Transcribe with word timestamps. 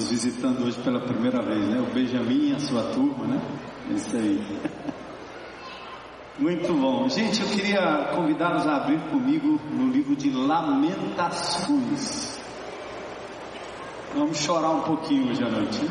nos 0.00 0.08
visitando 0.08 0.64
hoje 0.64 0.80
pela 0.80 1.00
primeira 1.00 1.42
vez, 1.42 1.68
né? 1.68 1.78
O 1.78 1.84
Benjamin 1.92 2.54
a 2.54 2.58
sua 2.58 2.84
turma, 2.84 3.26
né? 3.26 3.38
É 3.90 3.92
isso 3.92 4.16
aí. 4.16 4.42
Muito 6.38 6.72
bom. 6.72 7.06
Gente, 7.10 7.42
eu 7.42 7.48
queria 7.48 8.10
convidá-los 8.14 8.66
a 8.66 8.76
abrir 8.76 8.98
comigo 9.10 9.60
no 9.70 9.90
livro 9.90 10.16
de 10.16 10.30
Lamentações. 10.30 12.40
Vamos 14.14 14.38
chorar 14.38 14.70
um 14.70 14.80
pouquinho 14.80 15.30
hoje 15.30 15.44
à 15.44 15.50
noite. 15.50 15.82
Hein? 15.82 15.90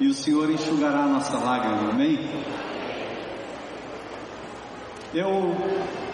E 0.00 0.08
o 0.08 0.14
Senhor 0.14 0.50
enxugará 0.50 1.00
a 1.00 1.08
nossa 1.08 1.36
lágrima, 1.36 1.90
amém? 1.90 2.26
Eu 5.12 5.54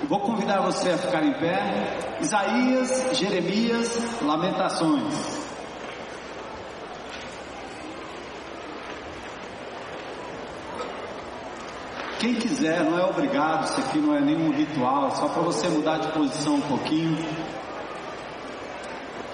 vou 0.09 0.19
convidar 0.21 0.61
você 0.61 0.91
a 0.91 0.99
ficar 0.99 1.23
em 1.23 1.35
pé. 1.35 2.19
Isaías, 2.21 3.17
Jeremias, 3.17 3.97
Lamentações. 4.21 5.38
Quem 12.19 12.35
quiser, 12.35 12.83
não 12.83 12.99
é 12.99 13.05
obrigado, 13.05 13.65
isso 13.65 13.81
aqui 13.81 13.99
não 13.99 14.13
é 14.13 14.21
nenhum 14.21 14.51
ritual, 14.51 15.07
é 15.07 15.11
só 15.13 15.29
para 15.29 15.41
você 15.41 15.69
mudar 15.69 15.99
de 15.99 16.09
posição 16.09 16.57
um 16.57 16.61
pouquinho. 16.63 17.17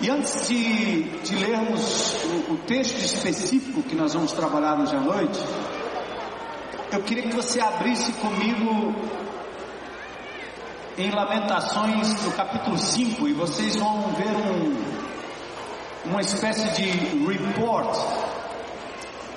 E 0.02 0.10
antes 0.10 0.46
de, 0.46 1.04
de 1.20 1.34
lermos 1.36 2.14
o, 2.24 2.52
o, 2.52 2.56
texto 2.66 2.98
específico 2.98 3.82
que 3.82 3.94
nós 3.94 4.12
vamos 4.12 4.32
trabalhar 4.32 4.78
hoje 4.78 4.94
à 4.94 5.00
noite, 5.00 5.40
eu 6.92 7.00
queria 7.02 7.22
que 7.22 7.34
você 7.34 7.58
abrisse 7.58 8.12
comigo 8.12 8.94
em 10.98 11.10
Lamentações, 11.10 12.22
no 12.22 12.32
capítulo 12.32 12.76
5, 12.76 13.26
e 13.28 13.32
vocês 13.32 13.76
vão 13.76 14.12
ver 14.12 14.28
um, 14.28 16.10
uma 16.10 16.20
espécie 16.20 16.68
de 16.74 16.90
report 17.26 17.96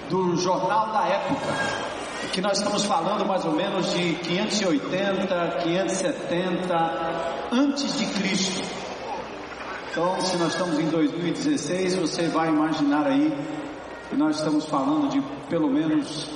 do 0.09 0.35
jornal 0.35 0.91
da 0.91 1.07
época 1.07 1.86
que 2.31 2.41
nós 2.41 2.57
estamos 2.57 2.83
falando 2.85 3.25
mais 3.25 3.45
ou 3.45 3.53
menos 3.53 3.93
de 3.93 4.15
580, 4.15 5.59
570 5.63 7.47
antes 7.51 7.97
de 7.97 8.05
Cristo. 8.05 8.61
Então, 9.91 10.19
se 10.21 10.37
nós 10.37 10.53
estamos 10.53 10.79
em 10.79 10.87
2016, 10.89 11.95
você 11.95 12.27
vai 12.27 12.47
imaginar 12.49 13.05
aí 13.07 13.31
que 14.09 14.15
nós 14.15 14.37
estamos 14.37 14.65
falando 14.65 15.09
de 15.09 15.19
pelo 15.49 15.69
menos 15.69 16.29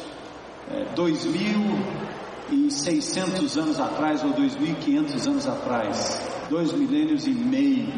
é, 0.72 0.86
2.600 0.96 3.58
anos 3.58 3.80
atrás 3.80 4.24
ou 4.24 4.34
2.500 4.34 5.28
anos 5.28 5.48
atrás, 5.48 6.20
dois 6.50 6.74
milênios 6.74 7.28
e 7.28 7.32
meio, 7.32 7.94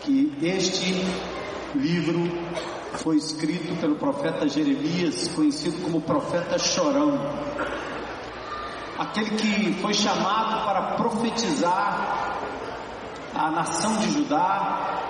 que 0.00 0.32
este 0.42 1.04
livro 1.74 2.30
foi 2.98 3.16
escrito 3.16 3.78
pelo 3.80 3.96
profeta 3.96 4.48
Jeremias, 4.48 5.28
conhecido 5.28 5.82
como 5.82 6.00
profeta 6.00 6.58
chorão. 6.58 7.18
Aquele 8.98 9.30
que 9.30 9.72
foi 9.80 9.92
chamado 9.92 10.64
para 10.64 10.82
profetizar 10.96 12.38
a 13.34 13.50
nação 13.50 13.96
de 13.96 14.12
Judá, 14.12 15.00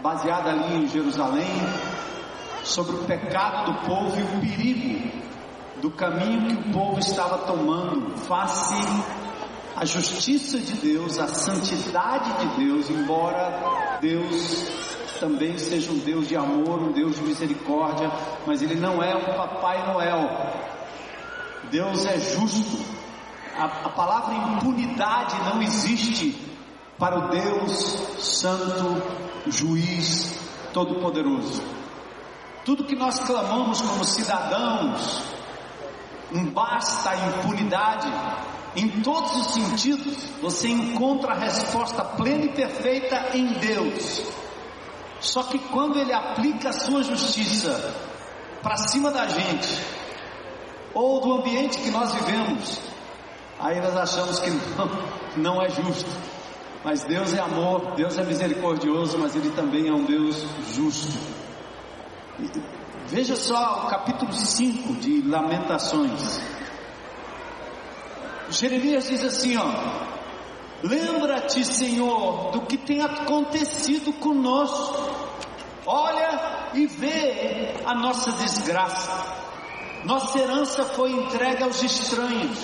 baseada 0.00 0.50
ali 0.50 0.84
em 0.84 0.88
Jerusalém, 0.88 1.50
sobre 2.62 2.96
o 2.96 3.04
pecado 3.04 3.72
do 3.72 3.86
povo 3.86 4.18
e 4.18 4.22
o 4.22 4.40
perigo 4.40 5.10
do 5.80 5.90
caminho 5.90 6.48
que 6.48 6.68
o 6.68 6.72
povo 6.72 6.98
estava 6.98 7.38
tomando 7.38 8.16
face 8.18 8.74
à 9.74 9.84
justiça 9.84 10.58
de 10.58 10.72
Deus, 10.74 11.18
à 11.18 11.28
santidade 11.28 12.32
de 12.38 12.64
Deus, 12.64 12.88
embora 12.88 13.98
Deus 14.00 14.95
também 15.18 15.58
seja 15.58 15.90
um 15.92 15.98
Deus 15.98 16.28
de 16.28 16.36
amor, 16.36 16.80
um 16.80 16.92
Deus 16.92 17.16
de 17.16 17.22
misericórdia, 17.22 18.10
mas 18.46 18.62
Ele 18.62 18.74
não 18.76 19.02
é 19.02 19.14
um 19.16 19.24
Papai 19.36 19.86
Noel. 19.92 20.28
Deus 21.70 22.04
é 22.06 22.18
justo. 22.18 22.84
A, 23.56 23.64
a 23.64 23.88
palavra 23.88 24.34
impunidade 24.34 25.36
não 25.50 25.62
existe 25.62 26.36
para 26.98 27.18
o 27.18 27.28
Deus 27.28 27.72
Santo, 28.18 29.02
Juiz, 29.46 30.38
Todo-Poderoso. 30.72 31.62
Tudo 32.64 32.84
que 32.84 32.96
nós 32.96 33.18
clamamos 33.20 33.80
como 33.80 34.04
cidadãos, 34.04 35.22
um 36.32 36.44
basta 36.50 37.14
impunidade, 37.14 38.12
em 38.74 39.00
todos 39.00 39.34
os 39.36 39.54
sentidos, 39.54 40.16
você 40.42 40.68
encontra 40.68 41.32
a 41.32 41.38
resposta 41.38 42.04
plena 42.04 42.44
e 42.44 42.48
perfeita 42.50 43.30
em 43.34 43.46
Deus. 43.54 44.22
Só 45.20 45.42
que 45.44 45.58
quando 45.58 45.98
ele 45.98 46.12
aplica 46.12 46.70
a 46.70 46.72
sua 46.72 47.02
justiça 47.02 47.94
para 48.62 48.76
cima 48.76 49.10
da 49.10 49.26
gente, 49.26 49.80
ou 50.92 51.20
do 51.20 51.32
ambiente 51.34 51.78
que 51.78 51.90
nós 51.90 52.12
vivemos, 52.14 52.80
aí 53.58 53.80
nós 53.80 53.96
achamos 53.96 54.38
que 54.40 54.50
não, 54.50 54.90
não 55.36 55.62
é 55.62 55.68
justo. 55.68 56.10
Mas 56.84 57.04
Deus 57.04 57.34
é 57.34 57.40
amor, 57.40 57.94
Deus 57.96 58.16
é 58.16 58.24
misericordioso, 58.24 59.18
mas 59.18 59.34
Ele 59.34 59.50
também 59.50 59.88
é 59.88 59.92
um 59.92 60.04
Deus 60.04 60.46
justo. 60.72 61.18
Veja 63.08 63.36
só 63.36 63.84
o 63.84 63.86
capítulo 63.88 64.32
5 64.32 64.94
de 64.94 65.22
Lamentações. 65.22 66.40
Jeremias 68.50 69.08
diz 69.08 69.24
assim: 69.24 69.56
ó, 69.56 69.64
Lembra-te, 70.82 71.64
Senhor, 71.64 72.50
do 72.52 72.62
que 72.62 72.76
tem 72.76 73.00
acontecido 73.00 74.12
conosco. 74.14 75.26
Olha 75.86 76.70
e 76.74 76.86
vê 76.86 77.74
a 77.84 77.94
nossa 77.94 78.32
desgraça. 78.32 79.44
Nossa 80.04 80.38
herança 80.38 80.84
foi 80.84 81.12
entregue 81.12 81.62
aos 81.62 81.82
estranhos, 81.82 82.58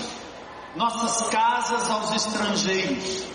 nossas 0.76 1.28
casas 1.28 1.90
aos 1.90 2.12
estrangeiros. 2.12 3.26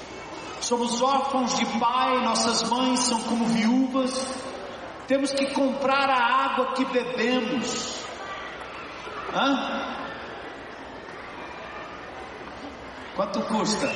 Somos 0.61 1.01
órfãos 1.01 1.57
de 1.57 1.65
pai, 1.79 2.23
nossas 2.23 2.63
mães 2.69 2.99
são 3.01 3.21
como 3.23 3.45
viúvas. 3.45 4.27
Temos 5.07 5.31
que 5.31 5.47
comprar 5.53 6.09
a 6.09 6.45
água 6.45 6.73
que 6.73 6.85
bebemos. 6.85 7.97
Hã? 9.33 9.97
Quanto 13.15 13.41
custa? 13.43 13.87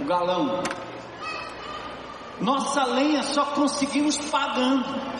O 0.00 0.04
galão. 0.04 0.62
Nossa 2.40 2.84
lenha 2.84 3.22
só 3.22 3.44
conseguimos 3.46 4.16
pagando. 4.16 5.18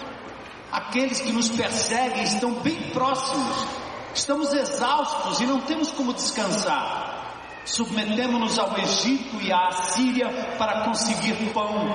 Aqueles 0.71 1.21
que 1.21 1.33
nos 1.33 1.49
perseguem 1.49 2.23
estão 2.23 2.53
bem 2.55 2.91
próximos. 2.91 3.67
Estamos 4.15 4.53
exaustos 4.53 5.41
e 5.41 5.47
não 5.47 5.61
temos 5.63 5.91
como 5.93 6.13
descansar. 6.13 7.17
Submetemos-nos 7.65 8.59
ao 8.59 8.79
Egito 8.79 9.41
e 9.43 9.53
à 9.53 9.71
Síria 9.73 10.57
para 10.59 10.85
conseguir 10.85 11.53
pão. 11.53 11.89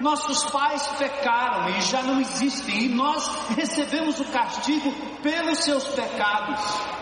Nossos 0.00 0.44
pais 0.50 0.86
pecaram 0.98 1.70
e 1.70 1.82
já 1.82 2.02
não 2.02 2.20
existem, 2.20 2.84
e 2.84 2.88
nós 2.88 3.28
recebemos 3.56 4.20
o 4.20 4.24
castigo 4.26 4.92
pelos 5.22 5.58
seus 5.58 5.84
pecados. 5.88 6.97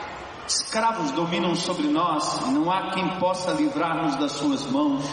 Escravos 0.46 1.10
dominam 1.10 1.56
sobre 1.56 1.88
nós, 1.88 2.40
não 2.52 2.70
há 2.70 2.92
quem 2.92 3.18
possa 3.18 3.50
livrar-nos 3.50 4.14
das 4.14 4.32
suas 4.32 4.64
mãos. 4.66 5.04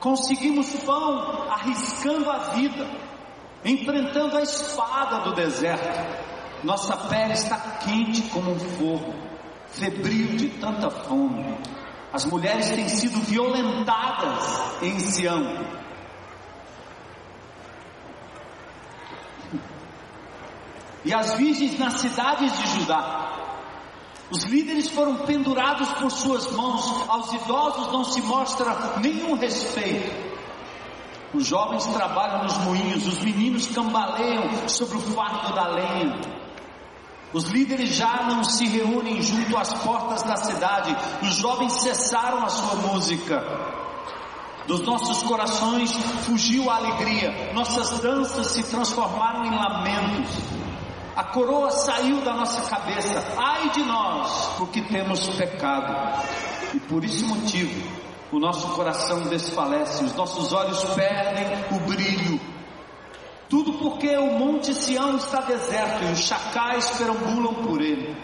Conseguimos 0.00 0.68
pão 0.84 1.48
arriscando 1.48 2.28
a 2.28 2.38
vida, 2.50 2.90
enfrentando 3.64 4.36
a 4.36 4.42
espada 4.42 5.20
do 5.20 5.34
deserto. 5.34 6.26
Nossa 6.64 6.96
pele 6.96 7.34
está 7.34 7.56
quente 7.84 8.22
como 8.30 8.50
um 8.50 8.58
forno, 8.58 9.14
febril 9.68 10.36
de 10.36 10.48
tanta 10.48 10.90
fome. 10.90 11.56
As 12.12 12.24
mulheres 12.24 12.70
têm 12.70 12.88
sido 12.88 13.20
violentadas 13.20 14.82
em 14.82 14.98
Sião. 14.98 15.44
E 21.04 21.14
as 21.14 21.34
virgens 21.34 21.78
nas 21.78 21.94
cidades 21.94 22.58
de 22.58 22.80
Judá 22.80 23.47
os 24.30 24.42
líderes 24.44 24.90
foram 24.90 25.16
pendurados 25.18 25.88
por 25.92 26.10
suas 26.10 26.50
mãos, 26.52 27.08
aos 27.08 27.32
idosos 27.32 27.92
não 27.92 28.04
se 28.04 28.20
mostra 28.22 28.98
nenhum 29.00 29.34
respeito. 29.34 30.28
Os 31.32 31.46
jovens 31.46 31.86
trabalham 31.86 32.44
nos 32.44 32.58
moinhos, 32.58 33.06
os 33.06 33.18
meninos 33.20 33.66
cambaleiam 33.68 34.68
sobre 34.68 34.98
o 34.98 35.00
fardo 35.00 35.54
da 35.54 35.68
lenha. 35.68 36.20
Os 37.32 37.44
líderes 37.44 37.94
já 37.94 38.24
não 38.24 38.42
se 38.42 38.66
reúnem 38.66 39.20
junto 39.20 39.56
às 39.56 39.72
portas 39.74 40.22
da 40.22 40.36
cidade, 40.36 40.96
os 41.22 41.34
jovens 41.34 41.72
cessaram 41.74 42.44
a 42.44 42.48
sua 42.48 42.76
música. 42.76 43.42
Dos 44.66 44.80
nossos 44.82 45.22
corações 45.22 45.92
fugiu 46.26 46.70
a 46.70 46.76
alegria, 46.76 47.52
nossas 47.54 48.00
danças 48.00 48.48
se 48.48 48.62
transformaram 48.64 49.46
em 49.46 49.54
lamentos. 49.54 50.57
A 51.18 51.24
coroa 51.24 51.68
saiu 51.72 52.20
da 52.20 52.32
nossa 52.32 52.62
cabeça. 52.70 53.34
Ai 53.36 53.70
de 53.70 53.82
nós, 53.82 54.54
porque 54.56 54.80
temos 54.82 55.28
pecado. 55.30 56.24
E 56.72 56.78
por 56.78 57.04
esse 57.04 57.24
motivo, 57.24 57.90
o 58.30 58.38
nosso 58.38 58.68
coração 58.68 59.22
desfalece, 59.22 60.04
os 60.04 60.14
nossos 60.14 60.52
olhos 60.52 60.80
perdem 60.94 61.76
o 61.76 61.80
brilho. 61.80 62.40
Tudo 63.48 63.72
porque 63.78 64.16
o 64.16 64.38
Monte 64.38 64.72
Sião 64.72 65.16
está 65.16 65.40
deserto 65.40 66.04
e 66.04 66.12
os 66.12 66.20
chacais 66.20 66.88
perambulam 66.90 67.64
por 67.64 67.82
ele. 67.82 68.16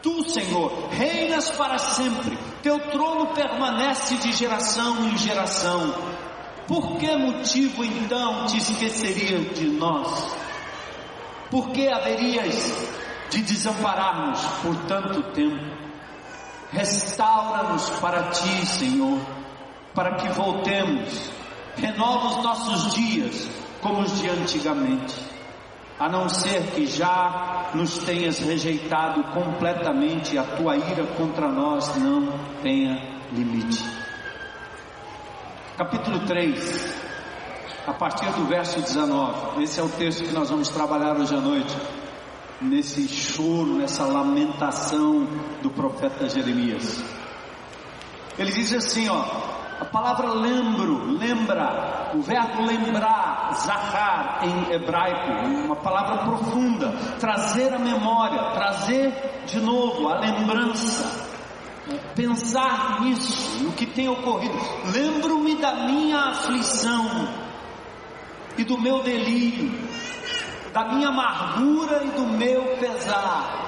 Tu, 0.00 0.30
Senhor, 0.30 0.90
reinas 0.90 1.50
para 1.50 1.78
sempre, 1.78 2.38
teu 2.62 2.78
trono 2.92 3.34
permanece 3.34 4.14
de 4.18 4.32
geração 4.32 5.08
em 5.08 5.16
geração. 5.16 5.92
Por 6.68 6.96
que 6.96 7.16
motivo 7.16 7.82
então 7.82 8.46
te 8.46 8.58
esquecerias 8.58 9.58
de 9.58 9.66
nós? 9.66 10.43
Por 11.54 11.70
que 11.70 11.88
haverias 11.88 12.90
de 13.30 13.40
desamparar-nos 13.42 14.40
por 14.60 14.74
tanto 14.88 15.22
tempo? 15.34 15.64
Restaura-nos 16.72 17.90
para 18.00 18.24
ti, 18.30 18.66
Senhor, 18.66 19.20
para 19.94 20.16
que 20.16 20.28
voltemos. 20.30 21.30
Renova 21.76 22.26
os 22.26 22.42
nossos 22.42 22.94
dias 22.96 23.48
como 23.80 24.00
os 24.00 24.20
de 24.20 24.30
antigamente, 24.30 25.14
a 25.96 26.08
não 26.08 26.28
ser 26.28 26.60
que 26.72 26.88
já 26.88 27.70
nos 27.72 27.98
tenhas 27.98 28.40
rejeitado 28.40 29.22
completamente, 29.32 30.36
a 30.36 30.42
tua 30.42 30.76
ira 30.76 31.06
contra 31.16 31.46
nós 31.46 31.96
não 31.98 32.36
tenha 32.64 33.00
limite. 33.30 33.80
Capítulo 35.76 36.18
3, 36.26 37.03
a 37.86 37.92
partir 37.92 38.30
do 38.32 38.44
verso 38.46 38.80
19. 38.80 39.62
Esse 39.62 39.80
é 39.80 39.82
o 39.82 39.88
texto 39.88 40.24
que 40.24 40.32
nós 40.32 40.50
vamos 40.50 40.68
trabalhar 40.68 41.16
hoje 41.16 41.34
à 41.34 41.40
noite, 41.40 41.76
nesse 42.60 43.06
choro, 43.08 43.74
nessa 43.76 44.04
lamentação 44.04 45.26
do 45.62 45.70
profeta 45.70 46.28
Jeremias. 46.28 47.02
Ele 48.38 48.52
diz 48.52 48.72
assim, 48.72 49.08
ó, 49.08 49.22
a 49.80 49.84
palavra 49.84 50.32
lembro, 50.32 51.12
lembra, 51.12 52.12
o 52.14 52.22
verbo 52.22 52.62
lembrar, 52.62 53.52
zahar 53.54 54.40
em 54.42 54.72
hebraico, 54.72 55.46
uma 55.66 55.76
palavra 55.76 56.24
profunda, 56.24 56.92
trazer 57.20 57.72
a 57.74 57.78
memória, 57.78 58.52
trazer 58.54 59.42
de 59.46 59.60
novo 59.60 60.08
a 60.08 60.18
lembrança, 60.20 61.28
pensar 62.14 63.02
nisso, 63.02 63.62
no 63.62 63.72
que 63.72 63.84
tem 63.84 64.08
ocorrido. 64.08 64.56
Lembro-me 64.92 65.56
da 65.56 65.86
minha 65.86 66.30
aflição 66.30 67.44
e 68.56 68.64
do 68.64 68.80
meu 68.80 69.02
delírio, 69.02 69.72
da 70.72 70.84
minha 70.92 71.08
amargura 71.08 72.04
e 72.04 72.10
do 72.10 72.26
meu 72.26 72.76
pesar. 72.76 73.62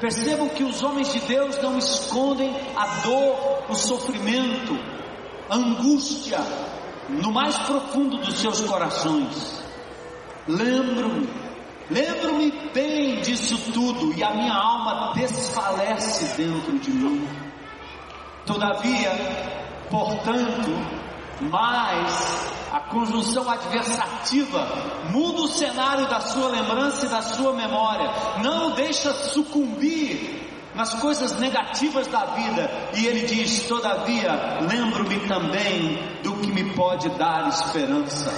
Percebam 0.00 0.48
que 0.48 0.62
os 0.62 0.82
homens 0.82 1.12
de 1.12 1.20
Deus 1.20 1.60
não 1.60 1.76
escondem 1.76 2.54
a 2.76 2.86
dor, 3.02 3.64
o 3.68 3.74
sofrimento, 3.74 4.78
angústia 5.50 6.38
no 7.08 7.32
mais 7.32 7.56
profundo 7.58 8.18
dos 8.18 8.38
seus 8.38 8.60
corações. 8.62 9.64
Lembro-me, 10.46 11.28
lembro-me 11.90 12.50
bem 12.72 13.20
disso 13.20 13.72
tudo 13.72 14.12
e 14.16 14.22
a 14.22 14.34
minha 14.34 14.54
alma 14.54 15.12
desfalece 15.14 16.36
dentro 16.36 16.78
de 16.78 16.90
mim. 16.90 17.28
Todavia, 18.46 19.10
portanto, 19.90 20.70
mais 21.40 22.58
a 22.72 22.80
conjunção 22.80 23.48
adversativa 23.48 24.66
muda 25.10 25.42
o 25.42 25.48
cenário 25.48 26.08
da 26.08 26.20
sua 26.20 26.48
lembrança 26.48 27.06
e 27.06 27.08
da 27.08 27.22
sua 27.22 27.52
memória, 27.54 28.10
não 28.42 28.68
o 28.68 28.74
deixa 28.74 29.12
sucumbir 29.12 30.38
nas 30.74 30.94
coisas 30.94 31.38
negativas 31.40 32.06
da 32.06 32.24
vida, 32.26 32.70
e 32.94 33.06
ele 33.06 33.26
diz: 33.26 33.64
Todavia, 33.66 34.60
lembro-me 34.60 35.18
também 35.26 35.98
do 36.22 36.34
que 36.34 36.52
me 36.52 36.72
pode 36.74 37.08
dar 37.18 37.48
esperança. 37.48 38.32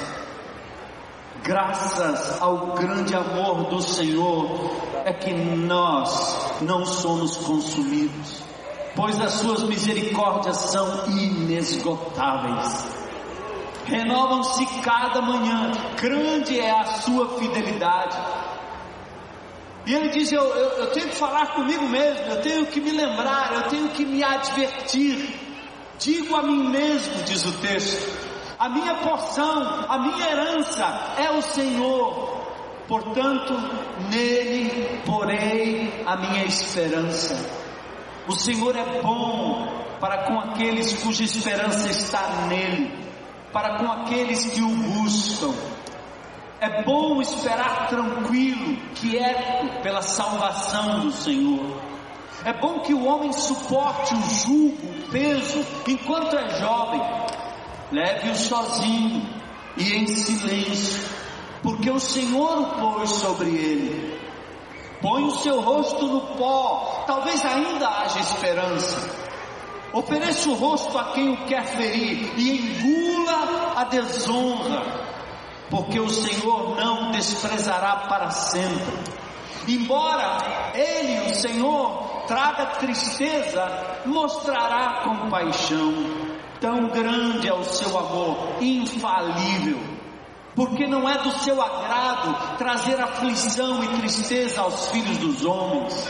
Graças 1.42 2.40
ao 2.40 2.74
grande 2.74 3.14
amor 3.14 3.64
do 3.64 3.82
Senhor, 3.82 4.70
é 5.04 5.12
que 5.12 5.32
nós 5.32 6.60
não 6.62 6.84
somos 6.84 7.36
consumidos, 7.36 8.42
pois 8.94 9.20
as 9.20 9.32
suas 9.34 9.62
misericórdias 9.62 10.56
são 10.56 11.06
inesgotáveis. 11.08 12.86
Renovam-se 13.86 14.64
cada 14.82 15.20
manhã, 15.20 15.72
grande 15.96 16.60
é 16.60 16.70
a 16.70 16.84
sua 16.84 17.38
fidelidade. 17.38 18.16
E 19.86 19.94
ele 19.94 20.10
diz: 20.10 20.30
eu, 20.30 20.42
eu, 20.42 20.68
eu, 20.78 20.86
tenho 20.92 21.08
que 21.08 21.16
falar 21.16 21.54
comigo 21.54 21.88
mesmo, 21.88 22.24
eu 22.26 22.40
tenho 22.42 22.66
que 22.66 22.80
me 22.80 22.90
lembrar, 22.90 23.52
eu 23.54 23.62
tenho 23.64 23.88
que 23.88 24.04
me 24.04 24.22
advertir. 24.22 25.34
Digo 25.98 26.36
a 26.36 26.42
mim 26.42 26.68
mesmo, 26.68 27.22
diz 27.24 27.44
o 27.44 27.52
texto: 27.58 28.30
a 28.58 28.68
minha 28.68 28.94
porção, 28.96 29.86
a 29.88 29.98
minha 29.98 30.30
herança 30.30 31.14
é 31.18 31.30
o 31.30 31.42
Senhor, 31.42 32.44
portanto, 32.86 33.54
nele 34.10 35.00
porei 35.04 36.04
a 36.06 36.16
minha 36.16 36.44
esperança. 36.44 37.59
O 38.28 38.34
Senhor 38.34 38.76
é 38.76 39.00
bom 39.02 39.66
para 40.00 40.24
com 40.24 40.38
aqueles 40.38 41.02
cuja 41.02 41.24
esperança 41.24 41.90
está 41.90 42.46
nele, 42.46 42.92
para 43.52 43.78
com 43.78 43.90
aqueles 43.90 44.50
que 44.50 44.60
o 44.60 44.68
buscam. 44.68 45.54
É 46.60 46.82
bom 46.82 47.20
esperar 47.22 47.88
tranquilo, 47.88 48.76
quieto, 48.94 49.82
pela 49.82 50.02
salvação 50.02 51.00
do 51.00 51.12
Senhor. 51.12 51.80
É 52.44 52.52
bom 52.52 52.80
que 52.80 52.94
o 52.94 53.04
homem 53.04 53.32
suporte 53.32 54.14
o 54.14 54.22
jugo, 54.22 54.86
o 54.86 55.10
peso, 55.10 55.64
enquanto 55.86 56.36
é 56.36 56.58
jovem. 56.58 57.00
Leve-o 57.92 58.34
sozinho 58.34 59.26
e 59.76 59.94
em 59.94 60.06
silêncio, 60.06 61.08
porque 61.62 61.90
o 61.90 61.98
Senhor 61.98 62.60
o 62.60 62.66
pôs 62.80 63.10
sobre 63.10 63.48
ele. 63.48 64.20
Põe 65.00 65.24
o 65.24 65.30
seu 65.30 65.60
rosto 65.60 66.06
no 66.06 66.20
pó, 66.36 67.04
talvez 67.06 67.44
ainda 67.44 67.88
haja 67.88 68.20
esperança. 68.20 69.30
Ofereça 69.92 70.48
o 70.48 70.54
rosto 70.54 70.96
a 70.98 71.12
quem 71.12 71.30
o 71.32 71.46
quer 71.46 71.64
ferir 71.64 72.32
e 72.36 72.58
engula 72.58 73.72
a 73.76 73.84
desonra 73.84 75.10
porque 75.70 76.00
o 76.00 76.08
Senhor 76.08 76.76
não 76.76 77.12
desprezará 77.12 78.08
para 78.08 78.28
sempre. 78.30 78.98
Embora 79.68 80.72
Ele, 80.74 81.30
o 81.30 81.34
Senhor, 81.34 82.24
traga 82.26 82.66
tristeza, 82.78 84.00
mostrará 84.04 85.04
compaixão. 85.04 85.94
Tão 86.60 86.88
grande 86.88 87.48
é 87.48 87.54
o 87.54 87.64
seu 87.64 87.96
amor, 87.96 88.56
infalível. 88.60 89.78
Porque 90.54 90.86
não 90.86 91.08
é 91.08 91.18
do 91.18 91.30
seu 91.40 91.60
agrado 91.60 92.56
trazer 92.58 93.00
aflição 93.00 93.82
e 93.84 93.88
tristeza 94.00 94.60
aos 94.60 94.88
filhos 94.88 95.18
dos 95.18 95.44
homens, 95.44 96.08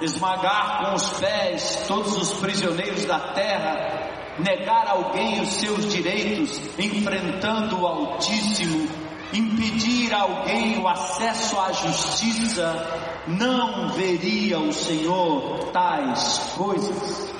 esmagar 0.00 0.84
com 0.84 0.94
os 0.94 1.10
pés 1.18 1.84
todos 1.88 2.16
os 2.16 2.34
prisioneiros 2.40 3.04
da 3.06 3.18
terra 3.32 4.12
negar 4.38 4.86
a 4.86 4.92
alguém 4.92 5.40
os 5.40 5.48
seus 5.54 5.92
direitos, 5.92 6.60
enfrentando 6.78 7.80
o 7.80 7.86
Altíssimo, 7.86 8.88
impedir 9.32 10.12
a 10.12 10.22
alguém 10.22 10.78
o 10.78 10.88
acesso 10.88 11.58
à 11.58 11.72
justiça, 11.72 13.22
não 13.26 13.88
veria 13.90 14.58
o 14.58 14.72
Senhor 14.72 15.70
tais 15.72 16.52
coisas. 16.56 17.34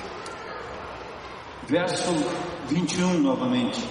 Verso 1.67 2.13
21 2.67 3.19
novamente. 3.21 3.83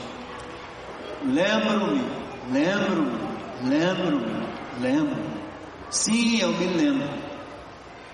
Lembro-me, 1.24 2.23
lembro-me, 2.52 3.18
lembro-me, 3.64 4.46
lembro-me. 4.80 5.34
Sim, 5.90 6.40
eu 6.40 6.52
me 6.52 6.66
lembro 6.66 7.24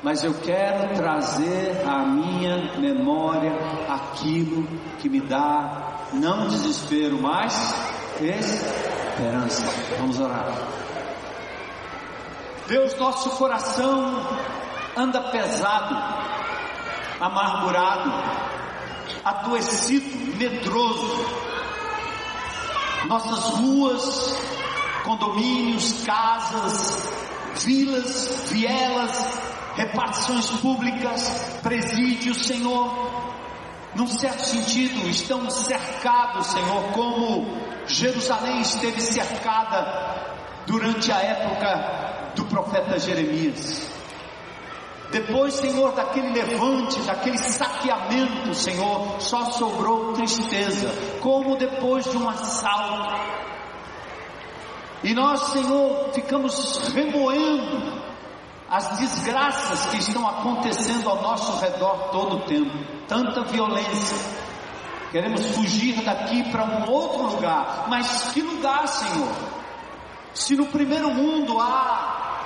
mas 0.03 0.25
eu 0.25 0.33
quero 0.33 0.95
trazer 0.95 1.87
à 1.87 2.07
minha 2.07 2.79
memória 2.79 3.53
aquilo 3.87 4.67
que 4.99 5.11
me 5.11 5.21
dá 5.21 6.07
não 6.15 6.49
desespero, 6.49 7.21
mas 7.21 7.55
esperança. 8.15 9.63
Vamos 9.99 10.19
orar. 10.19 10.47
Deus, 12.67 12.97
nosso 12.97 13.31
coração 13.37 14.27
anda 14.97 15.21
pesado, 15.31 15.95
amargurado, 17.21 18.11
adoecido, 19.25 20.37
medroso. 20.37 21.50
Nossas 23.07 23.59
ruas, 23.59 24.37
condomínios, 25.05 26.03
casas, 26.05 27.09
vilas, 27.65 28.45
vielas, 28.51 29.41
repartições 29.75 30.51
públicas, 30.61 31.59
presídios, 31.63 32.47
Senhor, 32.47 32.93
num 33.95 34.07
certo 34.07 34.41
sentido, 34.41 35.09
estão 35.09 35.49
cercados, 35.51 36.47
Senhor, 36.49 36.83
como 36.93 37.47
Jerusalém 37.87 38.61
esteve 38.61 39.01
cercada 39.01 40.37
durante 40.67 41.11
a 41.11 41.19
época 41.19 42.33
do 42.37 42.45
profeta 42.45 42.99
Jeremias. 42.99 43.90
Depois, 45.11 45.55
Senhor, 45.55 45.93
daquele 45.93 46.31
levante, 46.33 47.01
daquele 47.01 47.39
saqueamento, 47.39 48.55
Senhor, 48.55 49.21
só 49.21 49.47
sobrou 49.47 50.13
tristeza, 50.13 50.89
como 51.21 51.57
depois 51.57 52.05
de 52.09 52.17
um 52.17 52.29
assalto. 52.29 53.21
E 55.03 55.13
nós, 55.13 55.41
Senhor, 55.53 56.11
ficamos 56.13 56.79
remoendo 56.95 58.01
as 58.69 58.99
desgraças 58.99 59.87
que 59.87 59.97
estão 59.97 60.29
acontecendo 60.29 61.09
ao 61.09 61.21
nosso 61.23 61.59
redor 61.59 62.11
todo 62.13 62.37
o 62.37 62.41
tempo, 62.43 62.71
tanta 63.09 63.43
violência. 63.43 64.17
Queremos 65.11 65.45
fugir 65.57 66.05
daqui 66.05 66.49
para 66.53 66.65
um 66.65 66.89
outro 66.89 67.35
lugar, 67.35 67.87
mas 67.89 68.31
que 68.33 68.43
lugar, 68.43 68.87
Senhor? 68.87 69.33
Se 70.33 70.55
no 70.55 70.67
primeiro 70.67 71.13
mundo 71.13 71.59
há 71.59 72.45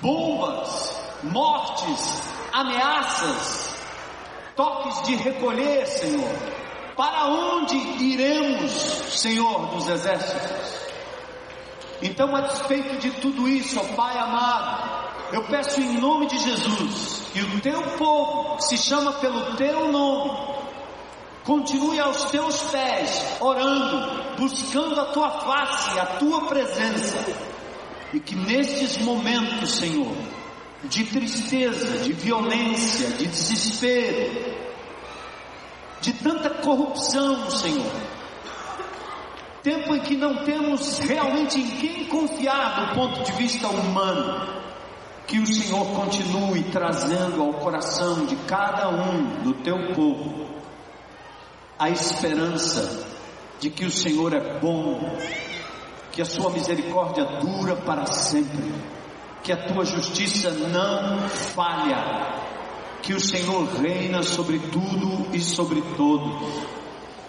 bombas, 0.00 1.05
mortes, 1.26 2.22
ameaças, 2.52 3.74
toques 4.54 5.02
de 5.02 5.16
recolher, 5.16 5.86
Senhor, 5.86 6.30
para 6.96 7.26
onde 7.26 7.76
iremos, 8.02 8.72
Senhor 8.72 9.66
dos 9.66 9.88
exércitos? 9.88 10.86
Então, 12.02 12.34
a 12.34 12.42
despeito 12.42 12.96
de 12.98 13.10
tudo 13.20 13.48
isso, 13.48 13.78
ó 13.80 13.84
Pai 13.94 14.18
amado, 14.18 15.06
eu 15.32 15.42
peço 15.44 15.80
em 15.80 15.98
nome 15.98 16.26
de 16.26 16.38
Jesus 16.38 17.30
que 17.32 17.40
o 17.40 17.60
teu 17.60 17.82
povo 17.98 18.60
se 18.60 18.78
chama 18.78 19.12
pelo 19.14 19.56
teu 19.56 19.90
nome. 19.90 20.56
Continue 21.44 22.00
aos 22.00 22.24
teus 22.24 22.60
pés, 22.70 23.36
orando, 23.40 24.36
buscando 24.36 25.00
a 25.00 25.06
tua 25.06 25.30
face, 25.30 25.98
a 25.98 26.06
tua 26.18 26.46
presença. 26.46 27.18
E 28.12 28.20
que 28.20 28.34
nestes 28.34 28.98
momentos, 28.98 29.76
Senhor, 29.76 30.12
de 30.88 31.04
tristeza, 31.04 31.98
de 31.98 32.12
violência, 32.12 33.10
de 33.12 33.26
desespero, 33.26 34.54
de 36.00 36.12
tanta 36.12 36.50
corrupção, 36.50 37.50
Senhor, 37.50 37.90
tempo 39.62 39.94
em 39.94 40.00
que 40.00 40.16
não 40.16 40.44
temos 40.44 40.98
realmente 40.98 41.58
em 41.58 41.68
quem 41.78 42.04
confiar 42.04 42.86
do 42.86 42.94
ponto 42.94 43.22
de 43.24 43.32
vista 43.32 43.68
humano, 43.68 44.56
que 45.26 45.40
o 45.40 45.46
Senhor 45.46 45.84
continue 45.86 46.62
trazendo 46.64 47.42
ao 47.42 47.52
coração 47.54 48.26
de 48.26 48.36
cada 48.46 48.88
um 48.88 49.42
do 49.42 49.54
teu 49.54 49.92
povo 49.92 50.46
a 51.78 51.90
esperança 51.90 53.06
de 53.60 53.70
que 53.70 53.84
o 53.84 53.90
Senhor 53.90 54.32
é 54.34 54.58
bom, 54.60 55.00
que 56.12 56.22
a 56.22 56.24
sua 56.24 56.50
misericórdia 56.50 57.24
dura 57.40 57.76
para 57.76 58.06
sempre, 58.06 58.72
que 59.46 59.52
a 59.52 59.56
tua 59.56 59.84
justiça 59.84 60.50
não 60.50 61.28
falha, 61.28 62.34
que 63.00 63.14
o 63.14 63.20
Senhor 63.20 63.64
reina 63.80 64.24
sobre 64.24 64.58
tudo 64.58 65.28
e 65.32 65.40
sobre 65.40 65.80
todos, 65.96 66.64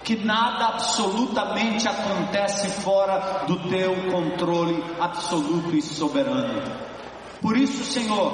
que 0.03 0.15
nada 0.25 0.69
absolutamente 0.69 1.87
acontece 1.87 2.69
fora 2.81 3.45
do 3.45 3.69
teu 3.69 3.95
controle 4.11 4.83
absoluto 4.99 5.75
e 5.75 5.81
soberano. 5.83 6.63
Por 7.39 7.55
isso, 7.55 7.83
Senhor, 7.83 8.33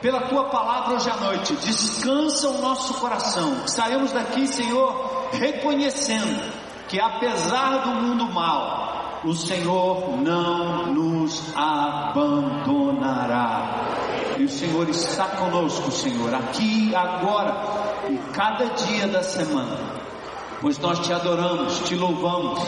pela 0.00 0.28
tua 0.28 0.44
palavra 0.44 0.94
hoje 0.94 1.10
à 1.10 1.16
noite, 1.16 1.56
descansa 1.56 2.48
o 2.48 2.60
nosso 2.60 2.94
coração. 2.94 3.66
Saímos 3.66 4.12
daqui, 4.12 4.46
Senhor, 4.46 5.28
reconhecendo 5.32 6.52
que 6.86 7.00
apesar 7.00 7.78
do 7.78 7.94
mundo 7.96 8.32
mal, 8.32 8.83
o 9.24 9.34
Senhor 9.34 10.18
não 10.20 10.92
nos 10.92 11.42
abandonará. 11.54 12.74
E 14.38 14.44
o 14.44 14.48
Senhor 14.48 14.88
está 14.88 15.26
conosco, 15.28 15.90
Senhor, 15.90 16.34
aqui, 16.34 16.94
agora 16.94 17.54
e 18.10 18.16
cada 18.32 18.66
dia 18.66 19.08
da 19.08 19.22
semana. 19.22 19.78
Pois 20.60 20.78
nós 20.78 20.98
te 21.00 21.12
adoramos, 21.12 21.78
te 21.80 21.94
louvamos 21.94 22.60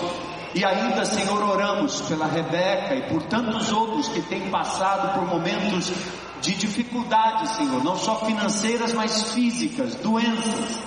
e 0.57 0.65
ainda, 0.65 1.05
Senhor, 1.05 1.43
oramos 1.43 2.01
pela 2.03 2.27
Rebeca 2.27 2.95
e 2.95 3.03
por 3.11 3.23
tantos 3.25 3.71
outros 3.71 4.09
que 4.09 4.23
têm 4.23 4.49
passado 4.49 5.19
por 5.19 5.29
momentos 5.29 5.93
de 6.41 6.55
dificuldade, 6.55 7.57
Senhor, 7.57 7.85
não 7.85 7.99
só 7.99 8.25
financeiras, 8.25 8.95
mas 8.95 9.33
físicas, 9.33 9.97
doenças. 9.97 10.79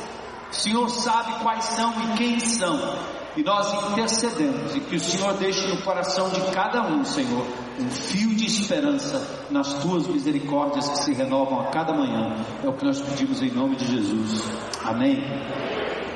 O 0.52 0.56
Senhor 0.56 0.90
sabe 0.90 1.34
quais 1.44 1.66
são 1.66 1.94
e 2.02 2.18
quem 2.18 2.40
são. 2.40 2.98
E 3.40 3.44
nós 3.44 3.72
intercedemos 3.90 4.76
e 4.76 4.82
que 4.82 4.98
o 4.98 5.00
Senhor 5.00 5.34
deixe 5.36 5.66
no 5.66 5.82
coração 5.82 6.30
de 6.30 6.42
cada 6.52 6.82
um, 6.82 7.06
Senhor, 7.06 7.48
um 7.80 7.90
fio 7.90 8.36
de 8.36 8.46
esperança 8.46 9.46
nas 9.50 9.76
tuas 9.76 10.06
misericórdias 10.08 10.90
que 10.90 10.98
se 10.98 11.14
renovam 11.14 11.62
a 11.62 11.68
cada 11.68 11.94
manhã. 11.94 12.36
É 12.62 12.68
o 12.68 12.74
que 12.74 12.84
nós 12.84 13.00
pedimos 13.00 13.42
em 13.42 13.50
nome 13.52 13.78
de 13.78 13.86
Jesus. 13.86 14.44
Amém. 14.84 15.24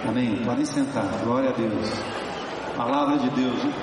Amém. 0.05 0.43
Podem 0.43 0.65
sentar. 0.65 1.07
Glória 1.23 1.51
a 1.51 1.53
Deus. 1.53 1.89
Palavra 2.75 3.17
de 3.17 3.29
Deus. 3.29 3.63
Hein? 3.63 3.73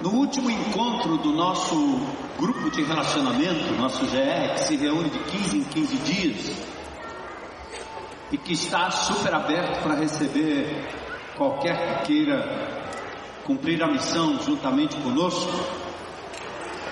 No 0.00 0.27
último 0.38 0.50
encontro 0.50 1.18
do 1.18 1.32
nosso 1.32 1.74
grupo 2.38 2.70
de 2.70 2.82
relacionamento, 2.84 3.74
nosso 3.74 4.06
GR, 4.06 4.54
que 4.54 4.60
se 4.60 4.76
reúne 4.76 5.10
de 5.10 5.18
15 5.18 5.58
em 5.58 5.64
15 5.64 5.96
dias 5.96 6.56
e 8.30 8.38
que 8.38 8.52
está 8.52 8.88
super 8.90 9.34
aberto 9.34 9.82
para 9.82 9.96
receber 9.96 10.86
qualquer 11.36 12.02
que 12.02 12.06
queira 12.06 12.88
cumprir 13.44 13.82
a 13.82 13.88
missão 13.88 14.40
juntamente 14.40 14.96
conosco. 14.98 15.50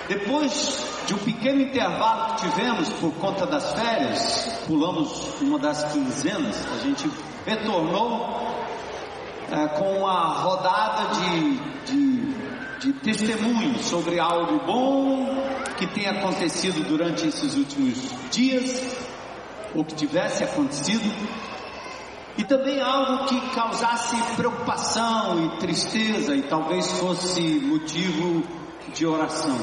Depois 0.09 0.85
de 1.05 1.13
um 1.13 1.19
pequeno 1.19 1.61
intervalo 1.61 2.35
que 2.35 2.49
tivemos 2.49 2.89
por 2.93 3.13
conta 3.13 3.45
das 3.45 3.73
férias, 3.73 4.63
pulamos 4.67 5.41
uma 5.41 5.57
das 5.57 5.93
quinzenas, 5.93 6.65
a 6.73 6.79
gente 6.79 7.09
retornou 7.45 8.57
é, 9.49 9.67
com 9.69 9.99
uma 9.99 10.33
rodada 10.33 11.15
de, 11.15 11.57
de, 11.85 12.16
de 12.79 12.93
testemunhos 12.93 13.85
sobre 13.85 14.19
algo 14.19 14.59
bom 14.65 15.43
que 15.77 15.87
tem 15.87 16.07
acontecido 16.07 16.87
durante 16.87 17.27
esses 17.27 17.55
últimos 17.55 17.97
dias, 18.31 18.97
ou 19.75 19.83
que 19.83 19.95
tivesse 19.95 20.43
acontecido, 20.43 21.11
e 22.37 22.43
também 22.43 22.79
algo 22.79 23.25
que 23.25 23.39
causasse 23.55 24.15
preocupação 24.35 25.45
e 25.45 25.59
tristeza 25.59 26.35
e 26.35 26.43
talvez 26.43 26.91
fosse 26.99 27.41
motivo 27.41 28.43
de 28.93 29.05
oração. 29.05 29.57